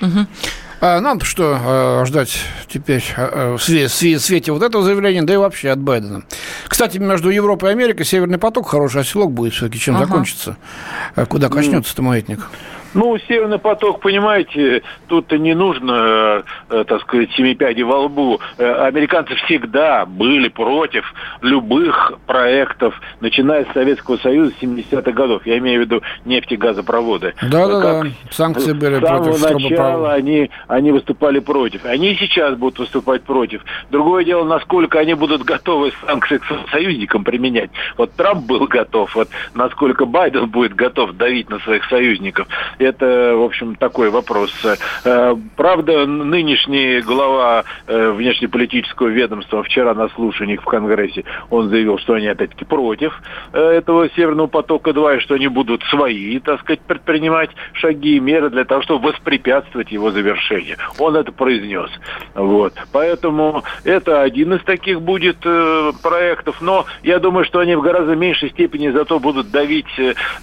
Угу. 0.00 0.26
А 0.86 1.00
нам 1.00 1.18
что 1.22 1.58
а, 1.58 2.04
ждать 2.04 2.36
теперь 2.68 3.02
а, 3.16 3.56
в 3.56 3.62
свете 3.62 4.52
вот 4.52 4.62
этого 4.62 4.84
заявления, 4.84 5.22
да 5.22 5.32
и 5.32 5.38
вообще 5.38 5.70
от 5.70 5.78
Байдена? 5.78 6.24
Кстати, 6.68 6.98
между 6.98 7.30
Европой 7.30 7.70
и 7.70 7.72
Америкой 7.72 8.04
Северный 8.04 8.36
поток 8.36 8.68
хороший 8.68 9.00
оселок 9.00 9.32
будет 9.32 9.54
все-таки, 9.54 9.78
чем 9.78 9.96
ага. 9.96 10.04
закончится. 10.04 10.58
Куда 11.30 11.48
коснется-то 11.48 12.02
маятник? 12.02 12.50
Ну, 12.94 13.18
Северный 13.26 13.58
поток, 13.58 14.00
понимаете, 14.00 14.82
тут 15.08 15.32
не 15.32 15.54
нужно, 15.54 16.44
э, 16.70 16.84
так 16.86 17.02
сказать, 17.02 17.30
семипяди 17.32 17.82
во 17.82 18.02
лбу. 18.02 18.40
Э, 18.56 18.86
американцы 18.86 19.34
всегда 19.46 20.06
были 20.06 20.48
против 20.48 21.12
любых 21.40 22.12
проектов, 22.26 23.00
начиная 23.20 23.64
с 23.64 23.72
Советского 23.72 24.16
Союза 24.18 24.52
70-х 24.60 25.10
годов. 25.10 25.44
Я 25.44 25.58
имею 25.58 25.82
в 25.82 25.84
виду 25.84 26.02
нефтегазопроводы. 26.24 27.34
Да-да-да, 27.42 28.04
санкции 28.30 28.72
были 28.72 29.00
против 29.00 29.34
С 29.34 29.40
самого 29.40 29.58
начала 29.58 30.12
они, 30.12 30.50
они 30.68 30.92
выступали 30.92 31.40
против. 31.40 31.84
Они 31.84 32.12
и 32.12 32.16
сейчас 32.16 32.56
будут 32.56 32.78
выступать 32.78 33.22
против. 33.24 33.64
Другое 33.90 34.24
дело, 34.24 34.44
насколько 34.44 35.00
они 35.00 35.14
будут 35.14 35.42
готовы 35.42 35.92
санкции 36.06 36.38
к 36.38 36.44
союзникам 36.70 37.24
применять. 37.24 37.70
Вот 37.96 38.12
Трамп 38.12 38.46
был 38.46 38.66
готов, 38.66 39.14
вот 39.16 39.28
насколько 39.54 40.06
Байден 40.06 40.46
будет 40.46 40.74
готов 40.76 41.12
давить 41.16 41.50
на 41.50 41.58
своих 41.60 41.84
союзников– 41.86 42.46
это, 42.84 43.34
в 43.36 43.42
общем, 43.42 43.74
такой 43.74 44.10
вопрос. 44.10 44.52
Э, 45.04 45.34
правда, 45.56 46.06
нынешний 46.06 47.00
глава 47.00 47.64
э, 47.86 48.10
внешнеполитического 48.10 49.08
ведомства 49.08 49.62
вчера 49.62 49.94
на 49.94 50.08
слушаниях 50.10 50.62
в 50.62 50.64
Конгрессе, 50.64 51.24
он 51.50 51.68
заявил, 51.70 51.98
что 51.98 52.14
они 52.14 52.26
опять-таки 52.26 52.64
против 52.64 53.20
э, 53.52 53.58
этого 53.58 54.08
Северного 54.10 54.46
потока-2, 54.46 55.16
и 55.16 55.20
что 55.20 55.34
они 55.34 55.48
будут 55.48 55.82
свои, 55.84 56.38
так 56.38 56.60
сказать, 56.60 56.80
предпринимать 56.80 57.50
шаги 57.72 58.16
и 58.16 58.20
меры 58.20 58.50
для 58.50 58.64
того, 58.64 58.82
чтобы 58.82 59.08
воспрепятствовать 59.08 59.90
его 59.90 60.10
завершению. 60.10 60.76
Он 60.98 61.16
это 61.16 61.32
произнес. 61.32 61.90
Вот. 62.34 62.74
Поэтому 62.92 63.64
это 63.84 64.22
один 64.22 64.54
из 64.54 64.62
таких 64.64 65.00
будет 65.00 65.38
проектов, 66.02 66.60
но 66.60 66.86
я 67.02 67.18
думаю, 67.18 67.44
что 67.44 67.60
они 67.60 67.74
в 67.74 67.82
гораздо 67.82 68.14
меньшей 68.14 68.50
степени 68.50 68.90
зато 68.90 69.18
будут 69.18 69.50
давить 69.50 69.86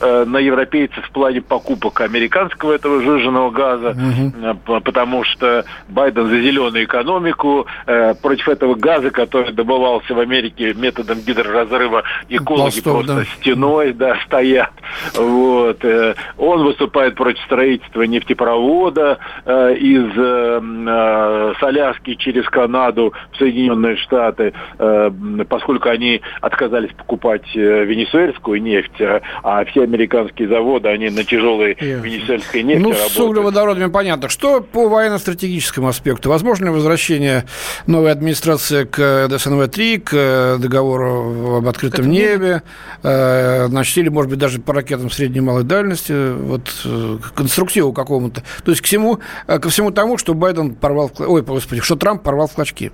на 0.02 0.38
европейцев 0.38 1.06
в 1.06 1.12
плане 1.12 1.42
покупок 1.42 2.02
американцев 2.02 2.31
американского 2.32 2.74
этого 2.74 3.02
жиженного 3.02 3.52
газа, 3.52 3.90
угу. 3.90 4.82
потому 4.82 5.24
что 5.26 5.66
Байден 5.90 6.28
за 6.28 6.40
зеленую 6.40 6.86
экономику, 6.86 7.68
э, 7.86 8.14
против 8.16 8.49
этого 8.49 8.76
газа, 8.76 9.12
который 9.12 9.52
добывался 9.52 10.14
в 10.14 10.20
Америке 10.20 10.74
методом 10.74 11.20
гидроразрыва, 11.20 12.03
экологи 12.30 12.82
Пластов, 12.82 12.94
просто 12.94 13.16
да. 13.16 13.26
стеной 13.40 13.94
да, 13.94 14.18
стоят. 14.26 14.72
Вот. 15.16 15.84
Э, 15.84 16.16
он 16.38 16.64
выступает 16.64 17.16
против 17.16 17.44
строительства 17.44 18.03
нефтепровода 18.03 19.20
э, 19.45 19.76
из 19.76 20.12
э, 20.18 20.62
э, 20.62 21.53
Соляски 21.60 22.16
через 22.16 22.45
Канаду 22.49 23.14
в 23.34 23.38
Соединенные 23.38 23.98
Штаты, 23.98 24.53
э, 24.80 25.12
поскольку 25.49 25.90
они 25.90 26.22
отказались 26.40 26.91
покупать 26.94 27.45
э, 27.56 27.84
венесуэльскую 27.84 28.62
нефть, 28.62 29.02
а 29.44 29.66
все 29.66 29.84
американские 29.84 30.48
заводы, 30.48 30.90
они 30.90 31.10
на 31.10 31.24
тяжелые 31.24 31.74
yeah 31.74 32.20
сельской 32.26 32.64
нефти 32.64 32.81
Ну, 32.81 32.93
с 32.93 33.18
углеводородами 33.18 33.89
понятно. 33.89 34.30
Что 34.30 34.61
по 34.61 34.88
военно-стратегическому 34.88 35.88
аспекту? 35.88 36.30
Возможно 36.30 36.65
ли 36.65 36.72
возвращение 36.72 37.45
новой 37.88 38.11
администрации 38.11 38.85
к 38.85 38.99
ДСНВ-3, 38.99 39.99
к 39.99 40.57
договору 40.60 41.57
об 41.57 41.68
открытом 41.68 42.06
Как 42.06 42.14
небе, 42.14 42.64
э, 43.03 43.68
значит, 43.68 43.98
или, 43.98 44.10
может 44.10 44.30
быть, 44.30 44.39
даже 44.39 44.60
по 44.60 44.73
ракетам 44.73 45.10
средней 45.11 45.39
и 45.39 45.41
малой 45.41 45.64
дальности, 45.64 46.34
вот, 46.34 46.72
э, 46.85 47.18
к 47.22 47.34
конструктиву 47.34 47.93
какому-то. 47.93 48.43
То 48.64 48.72
есть 48.72 48.81
к 48.81 48.85
всему, 48.85 49.19
э, 49.48 49.60
ко 49.60 49.69
всему 49.69 49.91
тому, 49.91 50.18
что 50.18 50.34
Байден 50.34 50.76
порвал, 50.76 51.11
ой, 51.19 51.41
господи, 51.41 51.81
что 51.81 51.95
Трамп 51.95 52.23
порвал 52.23 52.48
в 52.48 52.53
клочки. 52.53 52.91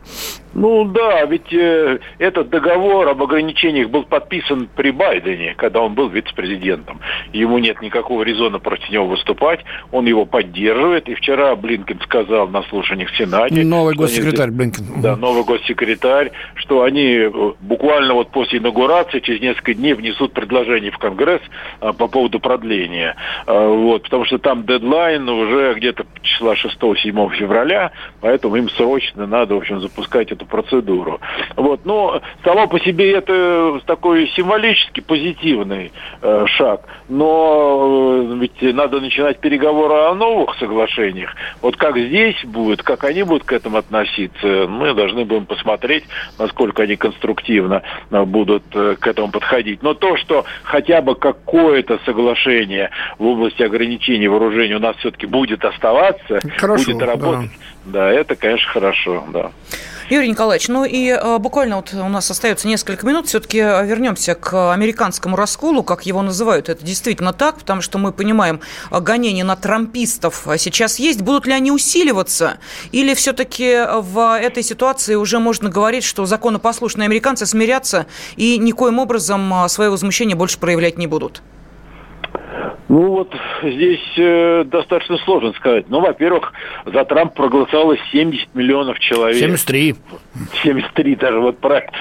Ну 0.57 0.85
да, 0.85 1.23
ведь 1.25 1.53
э, 1.53 1.99
этот 2.17 2.49
договор 2.49 3.07
об 3.07 3.21
ограничениях 3.21 3.91
был 3.91 4.05
подписан 4.05 4.67
при 4.75 4.89
Байдене, 4.89 5.53
когда 5.55 5.81
он 5.81 5.93
был 5.93 6.09
вице-президентом. 6.09 6.99
Ему 7.31 7.59
нет 7.59 7.79
никакого 7.83 8.23
резона 8.23 8.57
против 8.57 8.89
него 8.89 9.05
выступать, 9.05 9.59
он 9.91 10.07
его 10.07 10.25
поддерживает. 10.25 11.09
И 11.09 11.13
вчера 11.13 11.55
Блинкен 11.55 12.01
сказал 12.01 12.47
на 12.47 12.63
слушаниях 12.63 13.11
в 13.11 13.17
Сенате... 13.17 13.63
Новый 13.63 13.93
госсекретарь 13.93 14.47
они, 14.47 14.57
Блинкен. 14.57 14.85
Да, 14.99 15.15
новый 15.15 15.43
госсекретарь, 15.43 16.31
что 16.55 16.81
они 16.81 17.05
э, 17.05 17.31
буквально 17.59 18.15
вот 18.15 18.31
после 18.31 18.57
инаугурации 18.57 19.19
через 19.19 19.41
несколько 19.41 19.75
дней 19.75 19.93
внесут 19.93 20.33
предложение 20.33 20.89
в 20.89 20.97
Конгресс 20.97 21.41
а, 21.81 21.93
по 21.93 22.07
поводу 22.07 22.39
продления. 22.39 23.15
А, 23.45 23.67
вот, 23.67 24.01
потому 24.03 24.25
что 24.25 24.39
там 24.39 24.65
дедлайн 24.65 25.29
уже 25.29 25.75
где-то 25.75 26.07
числа 26.23 26.55
6-7 26.55 27.35
февраля, 27.35 27.91
поэтому 28.21 28.55
им 28.55 28.69
срочно 28.69 29.27
надо, 29.27 29.53
в 29.53 29.57
общем, 29.59 29.81
запускать 29.81 30.31
эту 30.31 30.46
процедуру. 30.47 31.19
Вот. 31.55 31.85
Но 31.85 32.21
само 32.43 32.67
по 32.67 32.79
себе 32.79 33.13
это 33.13 33.79
такой 33.85 34.27
символически 34.29 35.01
позитивный 35.01 35.91
э, 36.21 36.45
шаг. 36.47 36.81
Но 37.09 38.27
э, 38.31 38.35
ведь 38.39 38.75
надо 38.75 38.99
начинать 38.99 39.39
переговоры 39.39 39.93
о 39.93 40.15
новых 40.15 40.55
соглашениях. 40.57 41.35
Вот 41.61 41.77
как 41.77 41.97
здесь 41.97 42.43
будет, 42.45 42.83
как 42.83 43.03
они 43.03 43.23
будут 43.23 43.43
к 43.43 43.53
этому 43.53 43.77
относиться, 43.77 44.67
мы 44.67 44.93
должны 44.93 45.25
будем 45.25 45.45
посмотреть, 45.45 46.03
насколько 46.37 46.83
они 46.83 46.95
конструктивно 46.95 47.83
э, 48.11 48.23
будут 48.23 48.63
э, 48.73 48.95
к 48.99 49.07
этому 49.07 49.31
подходить. 49.31 49.83
Но 49.83 49.93
то, 49.93 50.17
что 50.17 50.45
хотя 50.63 51.01
бы 51.01 51.15
какое-то 51.15 51.99
соглашение 52.05 52.89
в 53.17 53.25
области 53.25 53.63
ограничений 53.63 54.27
вооружений 54.27 54.75
у 54.75 54.79
нас 54.79 54.95
все-таки 54.97 55.25
будет 55.25 55.63
оставаться, 55.63 56.39
Хорошо, 56.57 56.91
будет 56.91 57.01
работать, 57.01 57.51
да. 57.85 57.99
да, 57.99 58.11
это, 58.11 58.35
конечно, 58.35 58.71
хорошо, 58.71 59.23
да. 59.31 59.51
Юрий 60.09 60.29
Николаевич, 60.29 60.69
ну 60.69 60.85
и 60.85 61.09
э, 61.09 61.37
буквально 61.37 61.75
вот 61.75 61.93
у 61.93 62.07
нас 62.07 62.31
остается 62.31 62.65
несколько 62.65 63.05
минут. 63.05 63.27
Все-таки 63.27 63.57
э, 63.57 63.85
вернемся 63.85 64.35
к 64.35 64.71
американскому 64.71 65.35
расколу, 65.35 65.83
как 65.83 66.05
его 66.05 66.21
называют. 66.21 66.69
Это 66.69 66.81
действительно 66.81 67.33
так, 67.33 67.57
потому 67.57 67.81
что 67.81 67.97
мы 67.97 68.13
понимаем, 68.13 68.61
э, 68.89 69.01
гонения 69.01 69.43
на 69.43 69.57
трампистов 69.57 70.47
сейчас 70.59 70.99
есть. 70.99 71.21
Будут 71.21 71.45
ли 71.45 71.51
они 71.51 71.73
усиливаться? 71.73 72.57
Или 72.93 73.15
все-таки 73.15 73.81
в 73.99 74.37
этой 74.39 74.63
ситуации 74.63 75.15
уже 75.15 75.39
можно 75.39 75.67
говорить, 75.67 76.05
что 76.05 76.25
законопослушные 76.25 77.07
американцы 77.07 77.45
смирятся 77.45 78.05
и 78.37 78.57
никоим 78.57 78.99
образом 78.99 79.67
свое 79.67 79.89
возмущение 79.89 80.37
больше 80.37 80.57
проявлять 80.57 80.97
не 80.97 81.07
будут? 81.07 81.41
Ну 82.89 83.09
вот 83.11 83.33
здесь 83.61 84.13
э, 84.17 84.63
достаточно 84.65 85.17
сложно 85.19 85.51
сказать. 85.53 85.85
Ну, 85.89 85.99
во-первых, 85.99 86.53
за 86.85 87.03
Трамп 87.03 87.33
проголосовало 87.33 87.97
70 88.11 88.55
миллионов 88.55 88.99
человек. 88.99 89.37
73. 89.37 89.95
73 90.63 91.15
даже, 91.15 91.39
вот 91.39 91.57
правильно. 91.59 91.91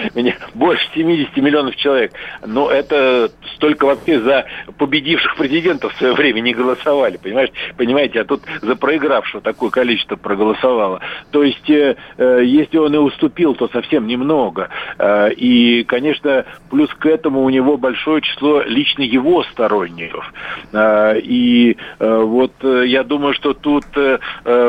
Больше 0.54 0.86
70 0.94 1.36
миллионов 1.38 1.74
человек. 1.76 2.12
Но 2.44 2.70
это 2.70 3.30
столько 3.54 3.86
вообще 3.86 4.20
за 4.20 4.46
победивших 4.78 5.36
президентов 5.36 5.92
в 5.94 5.98
свое 5.98 6.12
время 6.14 6.40
не 6.40 6.54
голосовали, 6.54 7.16
понимаешь? 7.16 7.50
Понимаете, 7.76 8.20
а 8.20 8.24
тут 8.24 8.42
за 8.62 8.76
проигравшего 8.76 9.40
такое 9.42 9.70
количество 9.70 10.16
проголосовало. 10.16 11.00
То 11.32 11.42
есть, 11.42 11.68
э, 11.68 11.96
э, 12.16 12.42
если 12.44 12.78
он 12.78 12.94
и 12.94 12.98
уступил, 12.98 13.54
то 13.54 13.68
совсем 13.68 14.06
немного. 14.06 14.68
Э, 14.98 15.32
и, 15.32 15.82
конечно, 15.84 16.44
плюс 16.70 16.90
к 16.90 17.06
этому 17.06 17.42
у 17.42 17.50
него 17.50 17.76
большое 17.76 18.22
число 18.22 18.62
лично 18.62 19.02
его 19.02 19.42
сторонников. 19.44 20.32
А, 20.76 21.14
и 21.14 21.76
э, 21.98 22.20
вот 22.22 22.52
э, 22.60 22.84
я 22.86 23.02
думаю, 23.02 23.32
что 23.32 23.54
тут 23.54 23.84
э, 23.96 24.18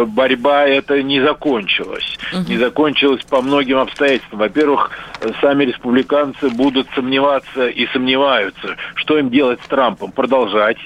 борьба 0.07 0.65
это 0.65 1.03
не 1.03 1.19
закончилась. 1.21 2.17
Угу. 2.33 2.43
Не 2.47 2.57
закончилась 2.57 3.23
по 3.23 3.41
многим 3.41 3.77
обстоятельствам. 3.77 4.39
Во-первых, 4.39 4.91
сами 5.41 5.65
республиканцы 5.65 6.49
будут 6.49 6.87
сомневаться 6.95 7.67
и 7.67 7.87
сомневаются, 7.87 8.77
что 8.95 9.17
им 9.17 9.29
делать 9.29 9.59
с 9.63 9.67
Трампом. 9.67 10.11
Продолжать 10.11 10.77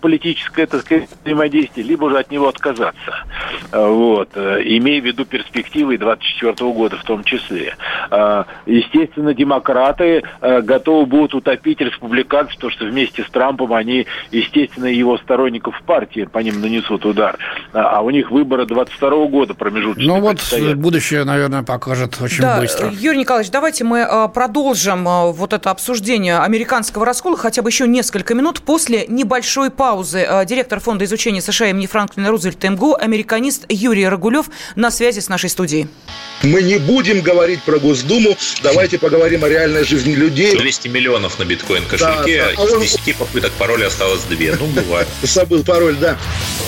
политическое 0.00 0.66
так 0.66 0.80
сказать, 0.80 1.08
взаимодействие, 1.22 1.86
либо 1.86 2.10
же 2.10 2.18
от 2.18 2.30
него 2.30 2.48
отказаться. 2.48 3.24
Вот. 3.72 4.36
Имея 4.36 5.00
в 5.00 5.04
виду 5.04 5.24
перспективы 5.24 5.98
2024 5.98 6.72
года 6.72 6.96
в 6.96 7.04
том 7.04 7.24
числе. 7.24 7.76
А, 8.10 8.46
естественно, 8.66 9.34
демократы 9.34 10.22
готовы 10.40 11.06
будут 11.06 11.34
утопить 11.34 11.80
республиканцев, 11.80 12.54
потому 12.56 12.72
что 12.72 12.84
вместе 12.86 13.22
с 13.22 13.30
Трампом 13.30 13.72
они, 13.72 14.06
естественно, 14.30 14.47
его 14.56 15.18
сторонников 15.18 15.76
в 15.78 15.82
партии 15.82 16.28
по 16.30 16.38
ним 16.38 16.60
нанесут 16.60 17.04
удар. 17.04 17.38
А, 17.72 17.98
а 17.98 18.00
у 18.00 18.10
них 18.10 18.30
выборы 18.30 18.66
22 18.66 19.26
года 19.26 19.54
промежуточные. 19.54 20.08
Ну 20.08 20.20
вот 20.20 20.40
стоят. 20.40 20.76
будущее, 20.76 21.24
наверное, 21.24 21.62
покажет 21.62 22.20
очень 22.20 22.42
да, 22.42 22.60
быстро. 22.60 22.90
Юрий 22.90 23.18
Николаевич, 23.18 23.50
давайте 23.50 23.84
мы 23.84 24.02
а, 24.02 24.28
продолжим 24.28 25.06
а, 25.08 25.26
вот 25.32 25.52
это 25.52 25.70
обсуждение 25.70 26.38
американского 26.38 27.04
раскола 27.04 27.36
хотя 27.36 27.62
бы 27.62 27.70
еще 27.70 27.86
несколько 27.86 28.34
минут 28.34 28.62
после 28.62 29.06
небольшой 29.08 29.70
паузы. 29.70 30.26
Директор 30.46 30.80
Фонда 30.80 31.04
изучения 31.04 31.40
США 31.40 31.70
имени 31.70 31.86
Франклина 31.86 32.30
Рузвельта 32.30 32.68
МГУ, 32.68 32.94
американист 32.94 33.66
Юрий 33.68 34.08
Рагулев 34.08 34.46
на 34.76 34.90
связи 34.90 35.20
с 35.20 35.28
нашей 35.28 35.50
студией. 35.50 35.88
Мы 36.42 36.62
не 36.62 36.78
будем 36.78 37.20
говорить 37.20 37.62
про 37.62 37.78
Госдуму, 37.78 38.36
давайте 38.62 38.98
поговорим 38.98 39.42
о 39.42 39.48
реальной 39.48 39.84
жизни 39.84 40.14
людей. 40.14 40.56
200 40.56 40.88
миллионов 40.88 41.38
на 41.38 41.44
биткоин 41.44 41.84
кошельке, 41.84 42.44
да, 42.56 42.64
да. 42.64 42.84
из 42.84 42.96
10 42.96 43.16
попыток 43.16 43.52
пароля 43.58 43.86
осталось 43.86 44.24
2. 44.38 44.56
Ну, 44.58 44.66
бывает. 44.66 45.08
Забыл 45.22 45.64
пароль, 45.64 45.96
да. 45.96 46.16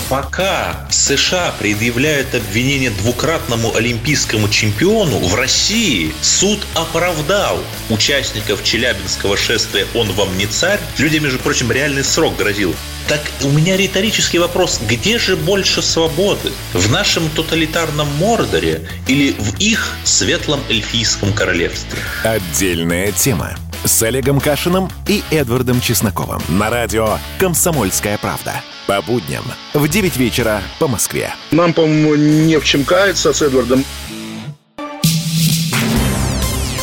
Пока 0.09 0.89
США 0.91 1.55
предъявляют 1.59 2.35
обвинение 2.35 2.91
двукратному 2.91 3.75
олимпийскому 3.77 4.49
чемпиону, 4.49 5.19
в 5.19 5.35
России 5.37 6.13
суд 6.21 6.59
оправдал 6.75 7.61
участников 7.91 8.65
Челябинского 8.65 9.37
шествия 9.37 9.87
«Он 9.95 10.11
вам 10.13 10.37
не 10.37 10.47
царь». 10.47 10.81
Людям, 10.99 11.23
между 11.23 11.39
прочим, 11.39 11.71
реальный 11.71 12.03
срок 12.03 12.37
грозил. 12.37 12.75
Так 13.09 13.21
у 13.43 13.49
меня 13.51 13.77
риторический 13.77 14.39
вопрос, 14.39 14.81
где 14.89 15.19
же 15.19 15.37
больше 15.37 15.83
свободы? 15.83 16.51
В 16.73 16.91
нашем 16.91 17.29
тоталитарном 17.31 18.09
Мордоре 18.17 18.83
или 19.07 19.33
в 19.33 19.59
их 19.59 19.95
светлом 20.05 20.61
эльфийском 20.69 21.33
королевстве? 21.33 21.99
Отдельная 22.25 23.13
тема 23.13 23.57
с 23.85 24.03
Олегом 24.03 24.41
Кашиным 24.41 24.89
и 25.07 25.23
Эдвардом 25.31 25.81
Чесноковым 25.81 26.41
на 26.49 26.71
радио 26.71 27.19
«Комсомольская 27.39 28.19
правда». 28.19 28.63
По 28.87 29.01
будням 29.03 29.45
в 29.75 29.89
9 29.89 30.17
вечера 30.17 30.63
по 30.79 30.89
Москве. 30.89 31.33
Нам, 31.51 31.73
по-моему, 31.73 32.17
не 32.17 32.59
в 32.59 32.65
чем 32.65 32.85
каяться 32.85 33.33
с 33.33 33.43
Эдвардом. 33.43 33.85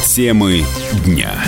Темы 0.06 0.66
дня 1.06 1.44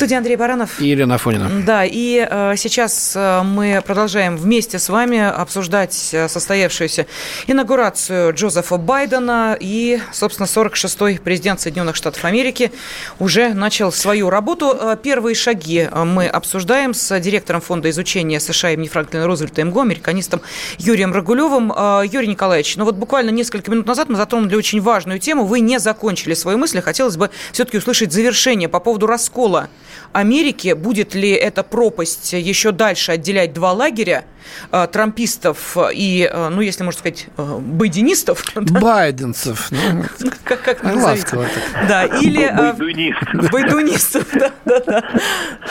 студии 0.00 0.14
Андрей 0.14 0.36
Баранов. 0.36 0.80
И 0.80 0.88
Елена 0.88 1.16
Афонина. 1.16 1.50
Да, 1.66 1.84
и 1.84 2.26
э, 2.26 2.54
сейчас 2.56 3.12
э, 3.14 3.42
мы 3.42 3.82
продолжаем 3.86 4.38
вместе 4.38 4.78
с 4.78 4.88
вами 4.88 5.18
обсуждать 5.18 6.08
э, 6.14 6.26
состоявшуюся 6.26 7.06
инаугурацию 7.46 8.32
Джозефа 8.32 8.78
Байдена. 8.78 9.58
И, 9.60 10.00
собственно, 10.10 10.46
46-й 10.46 11.18
президент 11.18 11.60
Соединенных 11.60 11.96
Штатов 11.96 12.24
Америки 12.24 12.72
уже 13.18 13.52
начал 13.52 13.92
свою 13.92 14.30
работу. 14.30 14.74
Э, 14.74 14.96
первые 15.02 15.34
шаги 15.34 15.86
мы 15.92 16.28
обсуждаем 16.28 16.94
с 16.94 17.20
директором 17.20 17.60
Фонда 17.60 17.90
изучения 17.90 18.40
США 18.40 18.70
имени 18.70 18.88
Франклина 18.88 19.26
Рузвельта 19.26 19.62
МГО, 19.62 19.82
американистом 19.82 20.40
Юрием 20.78 21.12
Рагулевым. 21.12 21.74
Юрий 22.10 22.28
Николаевич, 22.28 22.74
ну 22.78 22.86
вот 22.86 22.94
буквально 22.94 23.28
несколько 23.28 23.70
минут 23.70 23.86
назад 23.86 24.08
мы 24.08 24.16
затронули 24.16 24.54
очень 24.54 24.80
важную 24.80 25.18
тему. 25.18 25.44
Вы 25.44 25.60
не 25.60 25.78
закончили 25.78 26.32
свои 26.32 26.56
мысли. 26.56 26.80
Хотелось 26.80 27.18
бы 27.18 27.28
все-таки 27.52 27.76
услышать 27.76 28.14
завершение 28.14 28.70
по 28.70 28.80
поводу 28.80 29.06
раскола 29.06 29.68
Америки. 30.12 30.74
Будет 30.74 31.14
ли 31.14 31.30
эта 31.30 31.62
пропасть 31.62 32.32
еще 32.32 32.72
дальше 32.72 33.12
отделять 33.12 33.52
два 33.52 33.72
лагеря, 33.72 34.24
э, 34.72 34.86
трампистов 34.90 35.76
и, 35.92 36.28
э, 36.30 36.48
ну, 36.48 36.60
если 36.60 36.84
можно 36.84 36.98
сказать, 36.98 37.26
э, 37.36 37.58
байденистов? 37.60 38.44
Байденцев. 38.54 39.70
Ну, 39.70 40.04
как, 40.44 40.62
как 40.62 40.84
ласково 40.84 41.44
так. 41.44 41.88
Да, 41.88 42.04
или... 42.04 42.48
Байдунистов. 42.48 43.50
Байдунистов, 43.50 44.26
да, 44.32 44.50
да, 44.64 44.80
да. 44.80 45.04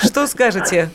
Что 0.02 0.28
скажете? 0.28 0.90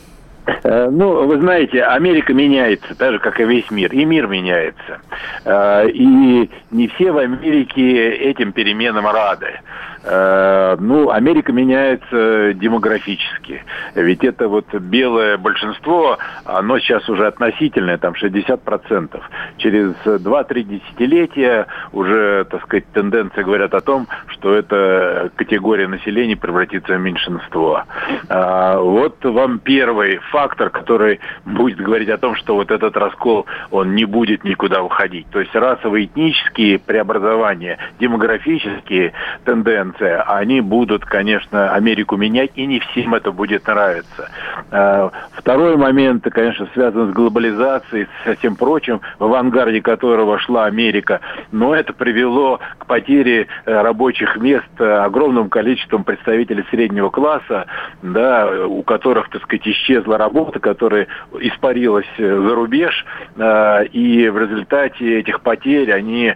Ну, 0.63 1.25
вы 1.25 1.39
знаете, 1.39 1.81
Америка 1.83 2.31
меняется, 2.31 2.93
так 2.93 3.13
же, 3.13 3.19
как 3.19 3.39
и 3.39 3.45
весь 3.45 3.71
мир. 3.71 3.91
И 3.91 4.05
мир 4.05 4.27
меняется. 4.27 4.99
И 5.43 6.49
не 6.69 6.87
все 6.89 7.11
в 7.11 7.17
Америке 7.17 8.11
этим 8.11 8.51
переменам 8.51 9.07
рады. 9.07 9.59
Э, 10.07 10.77
ну, 10.79 11.09
Америка 11.09 11.51
меняется 11.51 12.53
демографически. 12.53 13.63
Ведь 13.95 14.23
это 14.23 14.47
вот 14.47 14.71
белое 14.73 15.37
большинство, 15.37 16.19
оно 16.45 16.77
сейчас 16.79 17.09
уже 17.09 17.25
относительное, 17.25 17.97
там 17.97 18.13
60%. 18.13 19.19
Через 19.57 19.93
2-3 20.05 20.63
десятилетия 20.63 21.65
уже, 21.91 22.45
так 22.45 22.61
сказать, 22.63 22.85
тенденции 22.93 23.41
говорят 23.41 23.73
о 23.73 23.81
том, 23.81 24.07
что 24.27 24.53
эта 24.53 25.31
категория 25.35 25.87
населения 25.87 26.35
превратится 26.35 26.93
в 26.93 26.99
меньшинство. 26.99 27.83
А, 28.29 28.77
вот 28.79 29.23
вам 29.23 29.57
первый 29.59 30.17
фактор, 30.29 30.69
который 30.69 31.19
будет 31.45 31.79
говорить 31.79 32.09
о 32.09 32.17
том, 32.17 32.35
что 32.35 32.55
вот 32.55 32.69
этот 32.69 32.95
раскол, 32.95 33.47
он 33.71 33.95
не 33.95 34.05
будет 34.05 34.43
никуда 34.43 34.83
уходить. 34.83 35.27
То 35.31 35.39
есть 35.39 35.55
расово-этнические 35.55 36.77
преобразования, 36.77 37.79
демографические 37.99 39.13
тенденции, 39.45 39.94
республиканцы, 39.95 40.23
они 40.27 40.61
будут, 40.61 41.05
конечно, 41.05 41.71
Америку 41.71 42.17
менять, 42.17 42.51
и 42.55 42.65
не 42.65 42.79
всем 42.79 43.15
это 43.15 43.31
будет 43.31 43.67
нравиться. 43.67 44.29
Э, 44.71 45.09
второй 45.33 45.77
момент, 45.77 46.25
конечно, 46.31 46.67
связан 46.73 47.11
с 47.11 47.13
глобализацией, 47.13 48.07
со 48.23 48.35
всем 48.35 48.55
прочим, 48.55 49.01
в 49.19 49.23
авангарде 49.23 49.81
которого 49.81 50.39
шла 50.39 50.65
Америка. 50.65 51.21
Но 51.51 51.75
это 51.75 51.93
привело 51.93 52.59
к 52.77 52.85
потере 52.85 53.47
э, 53.65 53.81
рабочих 53.81 54.37
мест 54.37 54.65
огромным 54.77 55.49
количеством 55.49 56.03
представителей 56.03 56.65
среднего 56.69 57.09
класса, 57.09 57.65
да, 58.01 58.65
у 58.65 58.83
которых, 58.83 59.29
так 59.29 59.43
сказать, 59.43 59.67
исчезла 59.67 60.17
работа, 60.17 60.59
которая 60.59 61.07
испарилась 61.39 62.05
за 62.17 62.55
рубеж, 62.55 63.05
и 63.37 64.29
в 64.29 64.37
результате 64.37 65.19
этих 65.19 65.41
потерь 65.41 65.91
они, 65.91 66.33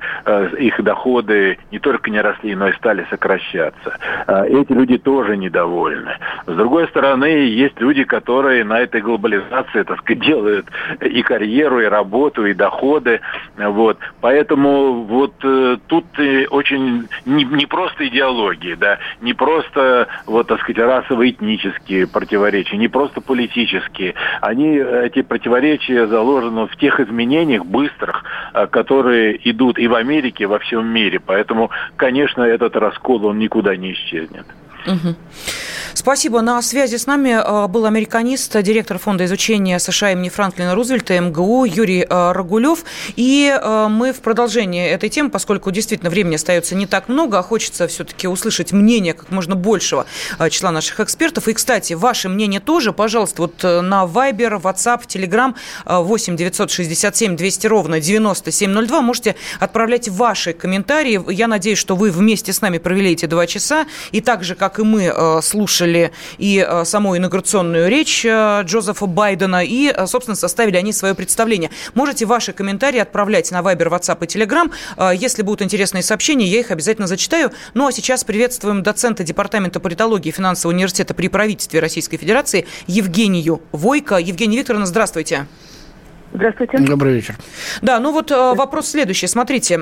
их 0.58 0.84
доходы 0.84 1.58
не 1.72 1.80
только 1.80 2.12
не 2.12 2.22
росли, 2.22 2.56
но 2.56 2.70
и 2.70 2.74
стали 2.74 3.06
сокращаться. 3.10 3.49
А, 3.56 4.46
эти 4.46 4.72
люди 4.72 4.98
тоже 4.98 5.38
недовольны. 5.38 6.18
С 6.46 6.54
другой 6.56 6.88
стороны, 6.88 7.26
есть 7.26 7.80
люди, 7.80 8.04
которые 8.04 8.64
на 8.64 8.80
этой 8.80 9.02
глобализации, 9.02 9.84
так 9.84 10.00
сказать, 10.00 10.24
делают 10.24 10.68
и 11.02 11.22
карьеру, 11.24 11.82
и 11.82 11.86
работу, 11.86 12.46
и 12.46 12.54
доходы. 12.54 13.22
Вот. 13.58 13.98
Поэтому 14.22 15.04
вот 15.04 15.34
э, 15.44 15.78
тут 15.88 16.06
э, 16.20 16.46
очень 16.48 17.08
не, 17.26 17.44
не 17.44 17.66
просто 17.66 18.08
идеологии, 18.08 18.76
да, 18.76 19.00
не 19.22 19.34
просто, 19.34 20.08
вот, 20.26 20.48
так 20.48 20.62
сказать, 20.62 20.80
расово-этнические 20.80 22.08
противоречия, 22.08 22.78
не 22.78 22.88
просто 22.88 23.22
политические. 23.22 24.16
Они, 24.42 24.78
эти 24.78 25.22
противоречия 25.22 26.08
заложены 26.08 26.68
в 26.68 26.76
тех 26.76 27.00
изменениях 27.00 27.66
быстрых, 27.66 28.24
э, 28.54 28.68
которые 28.68 29.40
идут 29.50 29.80
и 29.80 29.88
в 29.88 29.96
Америке, 29.96 30.44
и 30.44 30.48
во 30.48 30.60
всем 30.60 30.88
мире. 30.88 31.20
Поэтому, 31.20 31.72
конечно, 31.96 32.44
этот 32.44 32.76
раскол, 32.76 33.26
он 33.26 33.39
никуда 33.40 33.76
не 33.76 33.94
исчезнет. 33.94 34.46
Угу. 34.86 35.16
Спасибо. 36.00 36.40
На 36.40 36.62
связи 36.62 36.96
с 36.96 37.08
нами 37.08 37.32
э, 37.32 37.68
был 37.68 37.86
американист, 37.86 38.58
директор 38.62 38.98
Фонда 38.98 39.26
изучения 39.26 39.78
США 39.80 40.14
имени 40.14 40.30
Франклина 40.30 40.74
Рузвельта 40.74 41.20
МГУ 41.20 41.66
Юрий 41.66 42.08
э, 42.10 42.32
Рагулев. 42.32 42.86
И 43.18 43.54
э, 43.54 43.88
мы 43.90 44.14
в 44.14 44.22
продолжении 44.22 44.88
этой 44.88 45.10
темы, 45.10 45.30
поскольку 45.30 45.72
действительно 45.72 46.10
времени 46.10 46.36
остается 46.36 46.74
не 46.76 46.86
так 46.86 47.10
много, 47.10 47.38
а 47.40 47.44
хочется 47.44 47.86
все-таки 47.90 48.30
услышать 48.30 48.72
мнение 48.72 49.14
как 49.14 49.30
можно 49.30 49.58
большего 49.58 50.06
числа 50.50 50.72
наших 50.72 51.02
экспертов. 51.02 51.50
И, 51.50 51.54
кстати, 51.54 51.92
ваше 51.92 52.30
мнение 52.30 52.62
тоже, 52.62 52.94
пожалуйста, 52.94 53.42
вот 53.42 53.62
на 53.64 54.06
Viber, 54.06 54.62
WhatsApp, 54.62 55.06
Telegram 55.06 55.54
8 55.86 56.38
967 56.38 57.36
200 57.36 57.68
ровно 57.68 58.00
9702 58.00 59.02
можете 59.02 59.36
отправлять 59.60 60.08
ваши 60.08 60.54
комментарии. 60.54 61.22
Я 61.30 61.48
надеюсь, 61.48 61.78
что 61.78 61.98
вы 61.98 62.10
вместе 62.12 62.54
с 62.54 62.62
нами 62.62 62.78
провели 62.78 63.12
эти 63.12 63.26
два 63.26 63.46
часа. 63.48 63.86
И 64.14 64.22
так 64.22 64.46
же, 64.46 64.56
как 64.56 64.80
и 64.80 64.84
мы, 64.84 65.42
слушали 65.42 65.89
слушали 65.90 66.12
и 66.38 66.66
э, 66.68 66.86
саму 66.86 67.18
инаугурационную 67.18 67.90
речь 67.90 68.26
э, 68.26 68.62
Джозефа 68.64 69.06
Байдена, 69.06 69.64
и, 69.64 69.92
э, 69.96 70.08
собственно, 70.08 70.36
составили 70.36 70.78
они 70.78 70.94
свое 70.94 71.16
представление. 71.16 71.70
Можете 71.94 72.26
ваши 72.26 72.54
комментарии 72.54 73.00
отправлять 73.00 73.52
на 73.52 73.60
Viber, 73.60 73.90
WhatsApp 73.90 74.24
и 74.24 74.28
Telegram. 74.28 74.72
Если 75.14 75.44
будут 75.44 75.62
интересные 75.62 76.04
сообщения, 76.04 76.46
я 76.46 76.60
их 76.60 76.72
обязательно 76.72 77.08
зачитаю. 77.08 77.52
Ну, 77.74 77.88
а 77.88 77.92
сейчас 77.92 78.24
приветствуем 78.24 78.84
доцента 78.84 79.24
Департамента 79.24 79.80
политологии 79.80 80.32
финансового 80.32 80.76
университета 80.76 81.14
при 81.14 81.28
правительстве 81.28 81.80
Российской 81.80 82.18
Федерации 82.18 82.66
Евгению 82.88 83.62
Войко. 83.72 84.16
Евгения 84.16 84.58
Викторовна, 84.58 84.86
здравствуйте. 84.86 85.48
Здравствуйте. 86.34 86.78
Добрый 86.78 87.14
вечер. 87.16 87.36
Да, 87.82 88.00
ну 88.00 88.12
вот 88.12 88.32
вопрос 88.32 88.90
следующий. 88.90 89.28
Смотрите, 89.28 89.78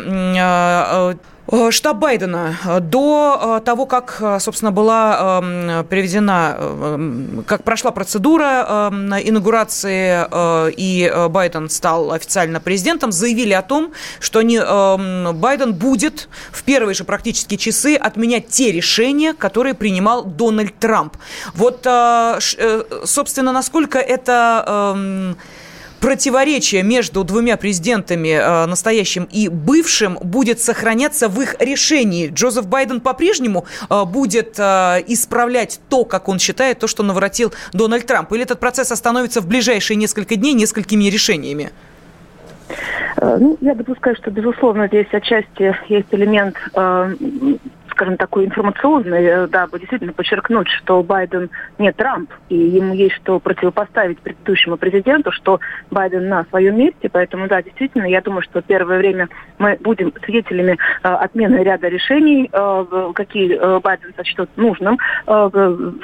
штаб 1.72 1.98
Байдена 1.98 2.57
э, 2.65 2.80
до 2.80 3.57
э, 3.60 3.65
того, 3.65 3.86
как, 3.86 4.22
собственно, 4.40 4.72
была 4.72 5.40
эм, 5.41 5.86
переведена, 5.86 7.44
как 7.45 7.64
прошла 7.64 7.91
процедура 7.91 8.90
эм, 8.91 9.14
инаугурации, 9.14 10.28
и 10.78 11.11
Байден 11.30 11.69
стал 11.69 12.11
официально 12.11 12.60
президентом, 12.60 13.11
заявили 13.11 13.53
о 13.53 13.61
том, 13.61 13.94
что 14.19 14.40
они, 14.40 14.57
эм, 14.57 15.36
Байден 15.38 15.74
будет 15.74 16.28
в 16.52 16.64
первые 16.64 16.95
же 16.95 17.03
практически 17.03 17.56
часы 17.56 17.95
отменять 17.95 18.49
те 18.49 18.72
решения, 18.72 19.34
которые 19.34 19.74
принимал 19.74 20.24
Дональд 20.26 20.78
Трамп. 20.80 21.15
Вот, 21.53 21.88
собственно, 23.06 23.52
насколько 23.52 23.99
это 23.99 25.36
противоречие 25.99 26.84
между 26.84 27.24
двумя 27.24 27.57
президентами, 27.57 28.30
э, 28.30 28.65
настоящим 28.65 29.28
и 29.32 29.49
бывшим, 29.49 30.18
будет 30.22 30.60
сохраняться 30.60 31.30
в 31.30 31.41
их 31.41 31.56
решении. 31.60 32.30
Джозеф 32.30 32.68
Байден 32.68 33.02
по-прежнему 33.02 33.65
э, 33.90 34.06
будет 34.06 34.60
э, 34.60 35.03
исправлять 35.07 35.80
то, 35.90 36.06
как 36.06 36.28
он 36.30 36.40
считает, 36.40 36.80
то, 36.80 36.88
что 36.88 37.03
наворотил 37.03 37.53
Дональд 37.74 38.06
Трамп? 38.06 38.32
Или 38.34 38.44
этот 38.44 38.60
процесс 38.60 38.91
остановится 38.91 39.41
в 39.41 39.48
ближайшие 39.48 39.98
несколько 39.98 40.36
дней 40.36 40.53
несколькими 40.53 41.06
решениями? 41.06 41.72
Ну, 43.19 43.57
я 43.61 43.74
допускаю, 43.74 44.15
что, 44.15 44.30
безусловно, 44.30 44.88
здесь 44.88 45.07
отчасти 45.11 45.76
есть 45.90 46.07
элемент 46.11 46.56
скажем, 47.98 48.15
такой 48.18 48.45
информационный, 48.45 49.26
э, 49.26 49.48
дабы 49.48 49.80
действительно 49.80 50.14
подчеркнуть, 50.14 50.69
что 50.69 51.02
Байден 51.02 51.49
не 51.80 51.91
Трамп, 51.91 52.32
и 52.48 52.56
ему 52.56 52.94
есть 52.94 53.15
что 53.15 53.40
противопоставить 53.40 54.19
предыдущему 54.19 54.78
президенту, 54.78 55.32
что 55.32 55.60
Байден 55.90 56.30
на 56.30 56.45
своем 56.45 56.78
месте. 56.78 57.10
Поэтому, 57.11 57.48
да, 57.48 57.64
действительно, 57.64 58.06
я 58.06 58.22
думаю, 58.22 58.44
что 58.44 58.61
первое 58.61 58.99
время 58.99 59.30
мы 59.57 59.78
будем 59.80 60.14
свидетелями 60.24 60.74
э, 60.74 61.07
отмены 61.07 61.64
ряда 61.64 61.88
решений, 61.88 62.49
э, 62.52 63.11
какие 63.15 63.57
э, 63.57 63.80
Байден 63.80 64.14
сочтет 64.15 64.49
нужным, 64.57 64.99
э, 65.26 65.49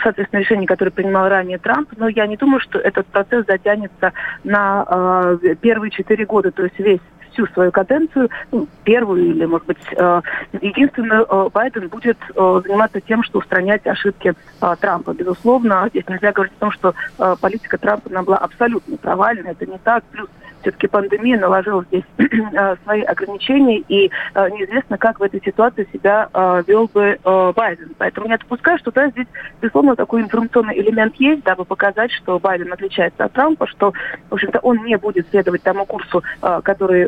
соответственно, 0.01 0.39
решений, 0.39 0.65
которые 0.65 0.91
принимал 0.91 1.29
ранее 1.29 1.59
Трамп. 1.59 1.89
Но 1.97 2.07
я 2.07 2.25
не 2.25 2.37
думаю, 2.37 2.59
что 2.59 2.79
этот 2.79 3.05
процесс 3.07 3.45
затянется 3.45 4.13
на 4.43 5.37
э, 5.43 5.55
первые 5.61 5.91
четыре 5.91 6.25
года, 6.25 6.51
то 6.51 6.63
есть 6.63 6.79
весь 6.79 7.01
всю 7.33 7.47
свою 7.47 7.71
каденцию, 7.71 8.29
ну, 8.51 8.67
первую 8.83 9.25
или, 9.25 9.45
может 9.45 9.67
быть, 9.67 9.77
э, 9.91 10.21
единственную, 10.61 11.25
э, 11.29 11.49
Байден 11.53 11.87
будет 11.87 12.17
э, 12.35 12.61
заниматься 12.63 13.01
тем, 13.01 13.23
что 13.23 13.39
устранять 13.39 13.85
ошибки 13.85 14.33
Трампа. 14.79 15.13
Безусловно, 15.13 15.87
здесь 15.89 16.07
нельзя 16.07 16.31
говорить 16.31 16.53
о 16.57 16.59
том, 16.59 16.71
что 16.71 16.93
политика 17.41 17.77
Трампа 17.77 18.09
была 18.23 18.37
абсолютно 18.37 18.97
провальна. 18.97 19.49
Это 19.49 19.65
не 19.65 19.77
так. 19.77 20.03
Плюс 20.05 20.29
все-таки 20.63 20.87
пандемия 20.87 21.39
наложила 21.39 21.85
здесь 21.85 22.03
э, 22.17 22.75
свои 22.83 23.01
ограничения, 23.01 23.79
и 23.87 24.09
э, 24.33 24.49
неизвестно, 24.49 24.97
как 24.97 25.19
в 25.19 25.23
этой 25.23 25.41
ситуации 25.43 25.87
себя 25.93 26.29
э, 26.33 26.63
вел 26.67 26.89
бы 26.93 27.19
Байден. 27.55 27.91
Поэтому 27.97 28.27
я 28.27 28.37
допускаю, 28.37 28.77
что 28.79 28.91
да, 28.91 29.09
здесь, 29.09 29.27
безусловно, 29.61 29.95
такой 29.95 30.21
информационный 30.21 30.79
элемент 30.79 31.15
есть, 31.17 31.43
дабы 31.43 31.65
показать, 31.65 32.11
что 32.11 32.39
Байден 32.39 32.71
отличается 32.71 33.25
от 33.25 33.33
Трампа, 33.33 33.67
что, 33.67 33.93
в 34.29 34.33
общем-то, 34.33 34.59
он 34.59 34.83
не 34.83 34.97
будет 34.97 35.29
следовать 35.29 35.63
тому 35.63 35.85
курсу, 35.85 36.23
который, 36.63 37.07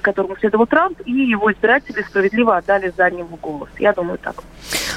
которому 0.00 0.36
следовал 0.36 0.66
Трамп, 0.66 1.00
и 1.04 1.12
его 1.12 1.52
избиратели 1.52 2.02
справедливо 2.02 2.56
отдали 2.56 2.92
за 2.96 3.10
него 3.10 3.36
голос. 3.40 3.70
Я 3.78 3.92
думаю 3.92 4.18
так. 4.18 4.36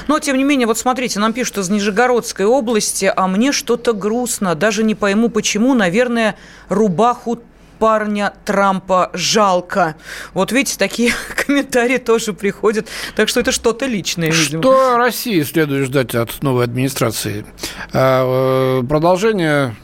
Но, 0.08 0.18
тем 0.20 0.38
не 0.38 0.44
менее, 0.44 0.66
вот 0.66 0.78
смотрите, 0.78 1.20
нам 1.20 1.32
пишут 1.32 1.58
из 1.58 1.68
Нижегородской 1.68 2.46
области, 2.46 3.12
а 3.14 3.28
мне 3.28 3.52
что-то 3.52 3.92
грустно, 3.92 4.54
даже 4.54 4.82
не 4.82 4.94
пойму 4.94 5.28
почему, 5.28 5.74
наверное, 5.74 6.34
рубаху 6.68 7.38
парня 7.78 8.32
Трампа 8.44 9.10
жалко. 9.12 9.96
Вот 10.34 10.52
видите, 10.52 10.78
такие 10.78 11.12
комментарии 11.46 11.98
тоже 11.98 12.32
приходят. 12.32 12.88
Так 13.16 13.28
что 13.28 13.40
это 13.40 13.52
что-то 13.52 13.86
личное, 13.86 14.30
видимо. 14.30 14.62
Что 14.62 14.96
России 14.96 15.42
следует 15.42 15.86
ждать 15.86 16.14
от 16.14 16.42
новой 16.42 16.64
администрации? 16.64 17.44
А, 17.92 18.80
э, 18.80 18.86
продолжение 18.86 19.74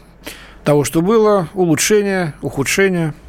того, 0.64 0.84
что 0.84 1.02
было, 1.02 1.48
улучшение, 1.54 2.34
ухудшение– 2.42 3.14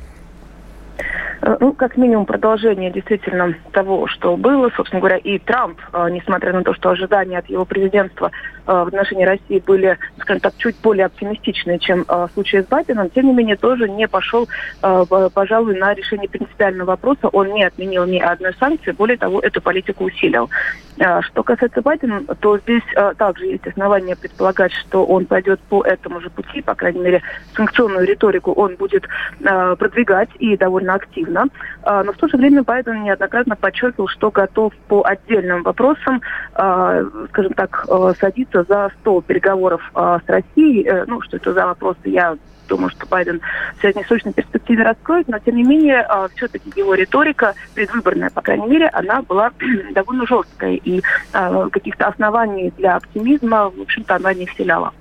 Э, 1.46 1.58
ну, 1.60 1.74
как 1.74 1.96
минимум, 1.96 2.26
продолжение 2.26 2.92
действительно 2.92 3.54
того, 3.72 4.08
что 4.08 4.36
было. 4.36 4.72
Собственно 4.76 5.00
говоря, 5.00 5.18
и 5.18 5.38
Трамп, 5.38 5.80
э, 5.94 6.08
несмотря 6.12 6.54
на 6.54 6.64
то, 6.64 6.74
что 6.74 6.90
ожидания 6.90 7.38
от 7.38 7.48
его 7.50 7.66
президентства 7.66 8.32
в 8.66 8.88
отношении 8.88 9.26
России 9.26 9.64
были, 9.66 9.98
скажем 10.20 10.42
так, 10.42 10.54
чуть 10.58 10.76
более 10.82 11.06
оптимистичные, 11.06 11.80
чем 11.80 12.06
в 12.08 12.30
случае 12.34 12.64
с 12.64 12.68
Байденом, 12.68 13.10
тем 13.10 13.28
не 13.28 13.34
менее, 13.34 13.56
тоже 13.56 13.90
не 13.90 14.08
пошел, 14.08 14.48
пожалуй, 14.82 15.78
на 15.78 15.94
решение 15.94 16.30
принципиального 16.30 16.90
вопроса. 16.90 17.28
Он 17.28 17.52
не 17.54 17.64
отменил 17.64 18.06
ни 18.06 18.20
одной 18.20 18.54
санкции, 18.60 18.92
более 18.92 19.18
того, 19.18 19.40
эту 19.40 19.62
политику 19.62 20.06
усилил. 20.06 20.50
Что 20.98 21.44
касается 21.44 21.82
Байдена, 21.82 22.22
то 22.40 22.58
здесь 22.60 22.84
также 23.18 23.46
есть 23.46 23.68
основания 23.68 24.16
предполагать, 24.16 24.72
что 24.74 25.06
он 25.06 25.26
пойдет 25.26 25.60
по 25.62 25.84
этому 25.84 26.22
же 26.22 26.30
пути, 26.30 26.62
по 26.62 26.76
крайней 26.76 27.02
мере, 27.02 27.22
санкционную 27.56 28.06
риторику 28.06 28.52
он 28.52 28.76
будет 28.76 29.08
продвигать 29.40 30.30
и 30.40 30.58
довольно 30.58 30.96
активно 30.96 31.46
но 31.86 32.12
в 32.12 32.18
то 32.18 32.28
же 32.28 32.38
время 32.38 32.64
Байден 32.64 33.04
неоднократно 33.04 33.56
подчеркивал, 33.56 34.08
что 34.08 34.32
готов 34.32 34.74
по 34.88 35.04
отдельным 35.06 35.64
вопросам, 35.64 36.22
а, 36.54 37.04
скажем 37.30 37.54
так, 37.54 37.86
а, 37.88 38.14
садиться 38.20 38.64
за 38.68 38.92
стол 39.00 39.22
переговоров 39.22 39.82
с 39.94 40.24
Россией. 40.28 40.88
Э, 40.88 41.06
ну, 41.08 41.22
что 41.22 41.38
это 41.38 41.54
за 41.54 41.66
вопросы, 41.66 42.00
я 42.06 42.36
думаю, 42.68 42.90
что 42.90 43.06
Байден 43.06 43.42
в 43.78 43.82
среднесрочной 43.82 44.34
перспективе 44.34 44.84
раскроет, 44.84 45.28
но 45.28 45.38
тем 45.40 45.56
не 45.56 45.64
менее 45.64 46.08
все-таки 46.36 46.72
его 46.76 46.96
риторика, 46.96 47.54
предвыборная, 47.76 48.32
по 48.32 48.42
крайней 48.42 48.68
мере, 48.68 48.88
она 48.88 49.22
была 49.22 49.52
довольно 49.92 50.26
жесткой, 50.26 50.78
и 50.78 51.04
каких-то 51.32 52.08
оснований 52.08 52.74
для 52.78 52.96
оптимизма, 52.96 53.70
в 53.70 53.82
общем-то, 53.82 54.16
она 54.16 54.34
не 54.34 54.48
вселяла. 54.48 54.94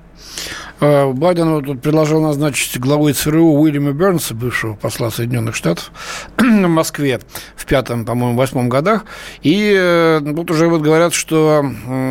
А, 0.80 1.12
Байден 1.12 1.64
тут 1.64 1.80
предложил 1.80 2.20
назначить 2.20 2.78
главой 2.78 3.12
ЦРУ 3.12 3.52
Уильяма 3.54 3.92
Бернса, 3.92 4.34
бывшего 4.34 4.74
посла 4.74 5.10
Соединенных 5.10 5.54
Штатов, 5.54 5.92
в 6.36 6.42
Москве 6.42 7.20
в 7.56 7.66
пятом, 7.66 8.04
по-моему, 8.04 8.36
восьмом 8.36 8.68
годах. 8.68 9.04
И 9.42 9.74
э, 9.76 10.20
тут 10.24 10.50
уже 10.50 10.68
вот 10.68 10.82
говорят, 10.82 11.14
что 11.14 11.64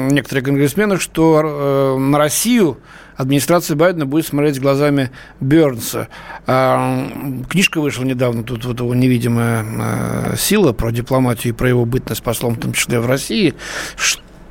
некоторые 0.09 0.43
конгрессмены, 0.43 0.97
что 0.97 1.41
э, 1.43 1.99
на 1.99 2.17
Россию 2.17 2.77
администрация 3.15 3.75
Байдена 3.75 4.05
будет 4.05 4.27
смотреть 4.27 4.59
глазами 4.59 5.11
Бернса. 5.39 6.07
А, 6.47 7.07
книжка 7.49 7.81
вышла 7.81 8.03
недавно, 8.03 8.43
тут 8.43 8.65
вот 8.65 8.79
его 8.79 8.93
невидимая 8.95 9.63
э, 9.63 10.35
сила 10.37 10.73
про 10.73 10.91
дипломатию 10.91 11.53
и 11.53 11.55
про 11.55 11.69
его 11.69 11.85
бытность 11.85 12.23
послом, 12.23 12.55
в 12.55 12.59
том 12.59 12.73
числе 12.73 12.99
в 12.99 13.05
России. 13.05 13.53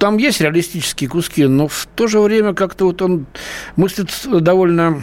Там 0.03 0.17
есть 0.17 0.41
реалистические 0.41 1.09
куски, 1.09 1.47
но 1.47 1.69
в 1.69 1.87
то 1.95 2.09
же 2.09 2.19
время 2.19 2.55
как-то 2.55 2.87
вот 2.87 3.01
он 3.03 3.27
мыслит 3.77 4.11
довольно 4.43 4.99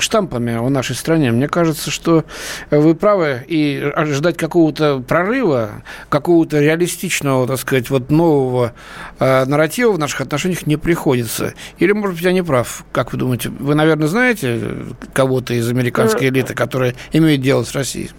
штампами 0.00 0.56
о 0.56 0.70
нашей 0.70 0.96
стране. 0.96 1.30
Мне 1.30 1.46
кажется, 1.46 1.90
что 1.90 2.24
вы 2.70 2.94
правы, 2.94 3.44
и 3.46 3.92
ожидать 3.94 4.38
какого-то 4.38 5.04
прорыва, 5.06 5.82
какого-то 6.08 6.58
реалистичного, 6.58 7.46
так 7.46 7.58
сказать, 7.58 7.90
вот 7.90 8.10
нового 8.10 8.72
э, 9.18 9.44
нарратива 9.44 9.92
в 9.92 9.98
наших 9.98 10.22
отношениях 10.22 10.66
не 10.66 10.78
приходится. 10.78 11.52
Или, 11.78 11.92
может 11.92 12.16
быть, 12.16 12.24
я 12.24 12.32
не 12.32 12.42
прав. 12.42 12.82
Как 12.92 13.12
вы 13.12 13.18
думаете? 13.18 13.50
Вы, 13.50 13.74
наверное, 13.74 14.08
знаете 14.08 14.58
кого-то 15.12 15.52
из 15.52 15.68
американской 15.68 16.28
э, 16.28 16.30
элиты, 16.30 16.54
которая 16.54 16.94
имеет 17.12 17.42
дело 17.42 17.62
с 17.62 17.74
Россией? 17.74 18.10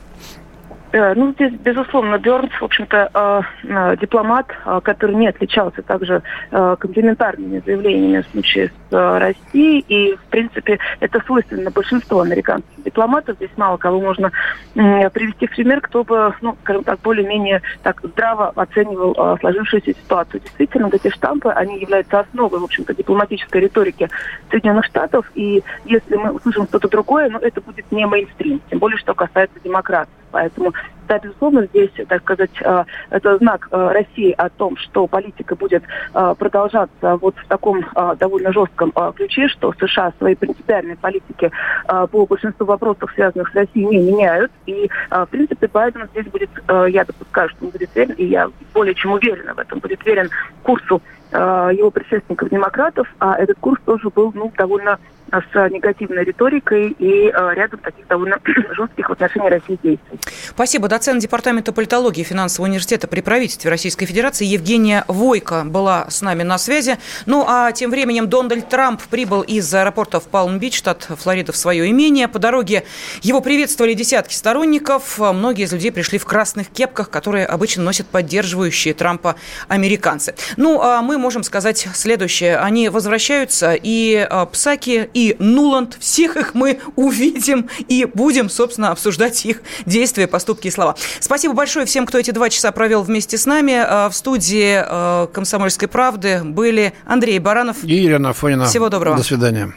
Э, 0.97 1.13
ну, 1.15 1.31
здесь, 1.33 1.53
безусловно, 1.53 2.17
Бернс, 2.17 2.51
в 2.59 2.63
общем-то, 2.63 3.11
э, 3.13 3.41
э, 3.63 3.97
дипломат, 3.97 4.47
который 4.83 5.15
не 5.15 5.27
отличался 5.27 5.81
также 5.81 6.21
комплементарными 6.51 7.61
заявлениями 7.65 8.21
в 8.21 8.31
случае 8.31 8.71
с 8.89 9.19
Россией. 9.19 9.85
И, 9.87 10.15
в 10.15 10.23
принципе, 10.29 10.79
это 10.99 11.19
свойственно 11.25 11.71
большинству 11.71 12.19
американских 12.19 12.83
дипломатов. 12.83 13.35
Здесь 13.37 13.51
мало 13.57 13.77
кого 13.77 13.99
можно 13.99 14.31
привести 14.73 15.47
в 15.47 15.51
пример, 15.51 15.81
кто 15.81 16.03
бы, 16.03 16.33
ну, 16.41 16.57
скажем 16.63 16.83
так, 16.83 16.99
более-менее 17.01 17.61
так 17.83 17.99
здраво 18.03 18.51
оценивал 18.55 19.37
сложившуюся 19.39 19.93
ситуацию. 19.93 20.41
Действительно, 20.41 20.89
эти 20.91 21.09
штампы, 21.09 21.49
они 21.49 21.79
являются 21.79 22.19
основой, 22.19 22.59
в 22.59 22.63
общем-то, 22.63 22.95
дипломатической 22.95 23.61
риторики 23.61 24.09
Соединенных 24.49 24.85
Штатов. 24.85 25.29
И 25.35 25.63
если 25.85 26.15
мы 26.15 26.31
услышим 26.31 26.65
что-то 26.67 26.87
другое, 26.89 27.29
ну, 27.29 27.39
это 27.39 27.61
будет 27.61 27.91
не 27.91 28.05
мейнстрим, 28.05 28.61
тем 28.69 28.79
более, 28.79 28.97
что 28.97 29.13
касается 29.13 29.59
демократов. 29.63 30.13
Поэтому, 30.31 30.73
да, 31.07 31.19
безусловно, 31.19 31.65
здесь, 31.67 31.91
так 32.07 32.21
сказать, 32.21 32.51
э, 32.61 32.83
это 33.09 33.37
знак 33.37 33.67
э, 33.71 33.91
России 33.91 34.33
о 34.37 34.49
том, 34.49 34.75
что 34.77 35.07
политика 35.07 35.55
будет 35.55 35.83
э, 36.13 36.35
продолжаться 36.37 37.15
вот 37.17 37.35
в 37.37 37.47
таком 37.47 37.85
довольно 38.19 38.51
жестком 38.51 38.91
ключе, 39.15 39.47
что 39.47 39.73
США 39.79 40.13
свои 40.17 40.35
принципиальные 40.35 40.97
политики 40.97 41.51
по 41.87 42.25
большинству 42.25 42.65
вопросов, 42.65 43.11
связанных 43.13 43.49
с 43.49 43.55
Россией, 43.55 43.85
не 43.85 43.97
меняют. 43.97 44.51
И, 44.65 44.89
в 45.09 45.27
принципе, 45.27 45.67
Байден 45.67 46.07
здесь 46.11 46.27
будет, 46.27 46.49
я 46.67 47.05
допускаю, 47.05 47.49
что 47.49 47.65
он 47.65 47.71
будет 47.71 47.93
верен, 47.95 48.13
и 48.13 48.25
я 48.25 48.49
более 48.73 48.95
чем 48.95 49.11
уверена 49.13 49.53
в 49.53 49.59
этом, 49.59 49.79
будет 49.79 50.05
верен 50.05 50.29
курсу 50.63 51.01
его 51.31 51.91
предшественников 51.91 52.49
демократов, 52.49 53.07
а 53.19 53.37
этот 53.37 53.57
курс 53.59 53.81
тоже 53.85 54.09
был 54.09 54.31
ну, 54.33 54.51
довольно 54.57 54.99
с 55.31 55.69
негативной 55.69 56.23
риторикой 56.23 56.95
и 56.97 57.29
э, 57.29 57.53
рядом 57.53 57.79
таких 57.79 58.07
довольно 58.07 58.39
жестких 58.75 59.09
в 59.09 59.11
отношении 59.11 59.49
России 59.49 59.79
действий. 59.83 60.19
Спасибо. 60.49 60.87
Доцент 60.87 61.21
Департамента 61.21 61.73
политологии 61.73 62.23
финансового 62.23 62.69
университета 62.69 63.07
при 63.07 63.21
правительстве 63.21 63.69
Российской 63.69 64.05
Федерации 64.05 64.45
Евгения 64.45 65.03
Войко 65.07 65.63
была 65.65 66.09
с 66.09 66.21
нами 66.21 66.43
на 66.43 66.57
связи. 66.57 66.97
Ну 67.25 67.45
а 67.47 67.71
тем 67.71 67.91
временем 67.91 68.29
Дональд 68.29 68.69
Трамп 68.69 69.01
прибыл 69.03 69.41
из 69.41 69.73
аэропорта 69.73 70.19
в 70.19 70.27
Палм-Бич, 70.27 70.77
штат 70.77 71.03
Флорида, 71.03 71.51
в 71.51 71.57
свое 71.57 71.89
имение. 71.89 72.27
По 72.27 72.39
дороге 72.39 72.83
его 73.21 73.41
приветствовали 73.41 73.93
десятки 73.93 74.33
сторонников. 74.33 75.19
Многие 75.19 75.65
из 75.65 75.73
людей 75.73 75.91
пришли 75.91 76.17
в 76.17 76.25
красных 76.25 76.67
кепках, 76.69 77.09
которые 77.09 77.45
обычно 77.45 77.83
носят 77.83 78.07
поддерживающие 78.07 78.93
Трампа 78.93 79.35
американцы. 79.67 80.35
Ну, 80.55 80.81
а 80.81 81.01
мы 81.01 81.17
можем 81.17 81.43
сказать 81.43 81.87
следующее. 81.93 82.57
Они 82.57 82.89
возвращаются, 82.89 83.73
и 83.81 84.27
Псаки, 84.51 85.09
и 85.17 85.35
Нуланд. 85.39 85.97
Всех 85.99 86.37
их 86.37 86.53
мы 86.53 86.79
увидим 86.95 87.69
и 87.87 88.05
будем, 88.05 88.51
собственно, 88.51 88.91
обсуждать 88.91 89.43
их 89.47 89.63
действия, 89.87 90.27
поступки 90.27 90.67
и 90.67 90.71
слова. 90.71 90.95
Спасибо 91.19 91.55
большое 91.55 91.87
всем, 91.87 92.05
кто 92.05 92.19
эти 92.19 92.29
два 92.29 92.51
часа 92.51 92.71
провел 92.71 93.01
вместе 93.01 93.35
с 93.35 93.47
нами. 93.47 93.71
Э, 93.71 94.09
в 94.09 94.13
студии 94.13 94.83
э, 94.85 95.27
«Комсомольской 95.33 95.87
правды» 95.87 96.41
были 96.43 96.93
Андрей 97.03 97.39
Баранов 97.39 97.83
и 97.83 98.05
Ирина 98.05 98.33
Фонина. 98.33 98.67
Всего 98.67 98.89
доброго. 98.89 99.17
До 99.17 99.23
свидания. 99.23 99.73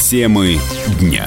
Темы 0.00 0.58
дня. 1.00 1.26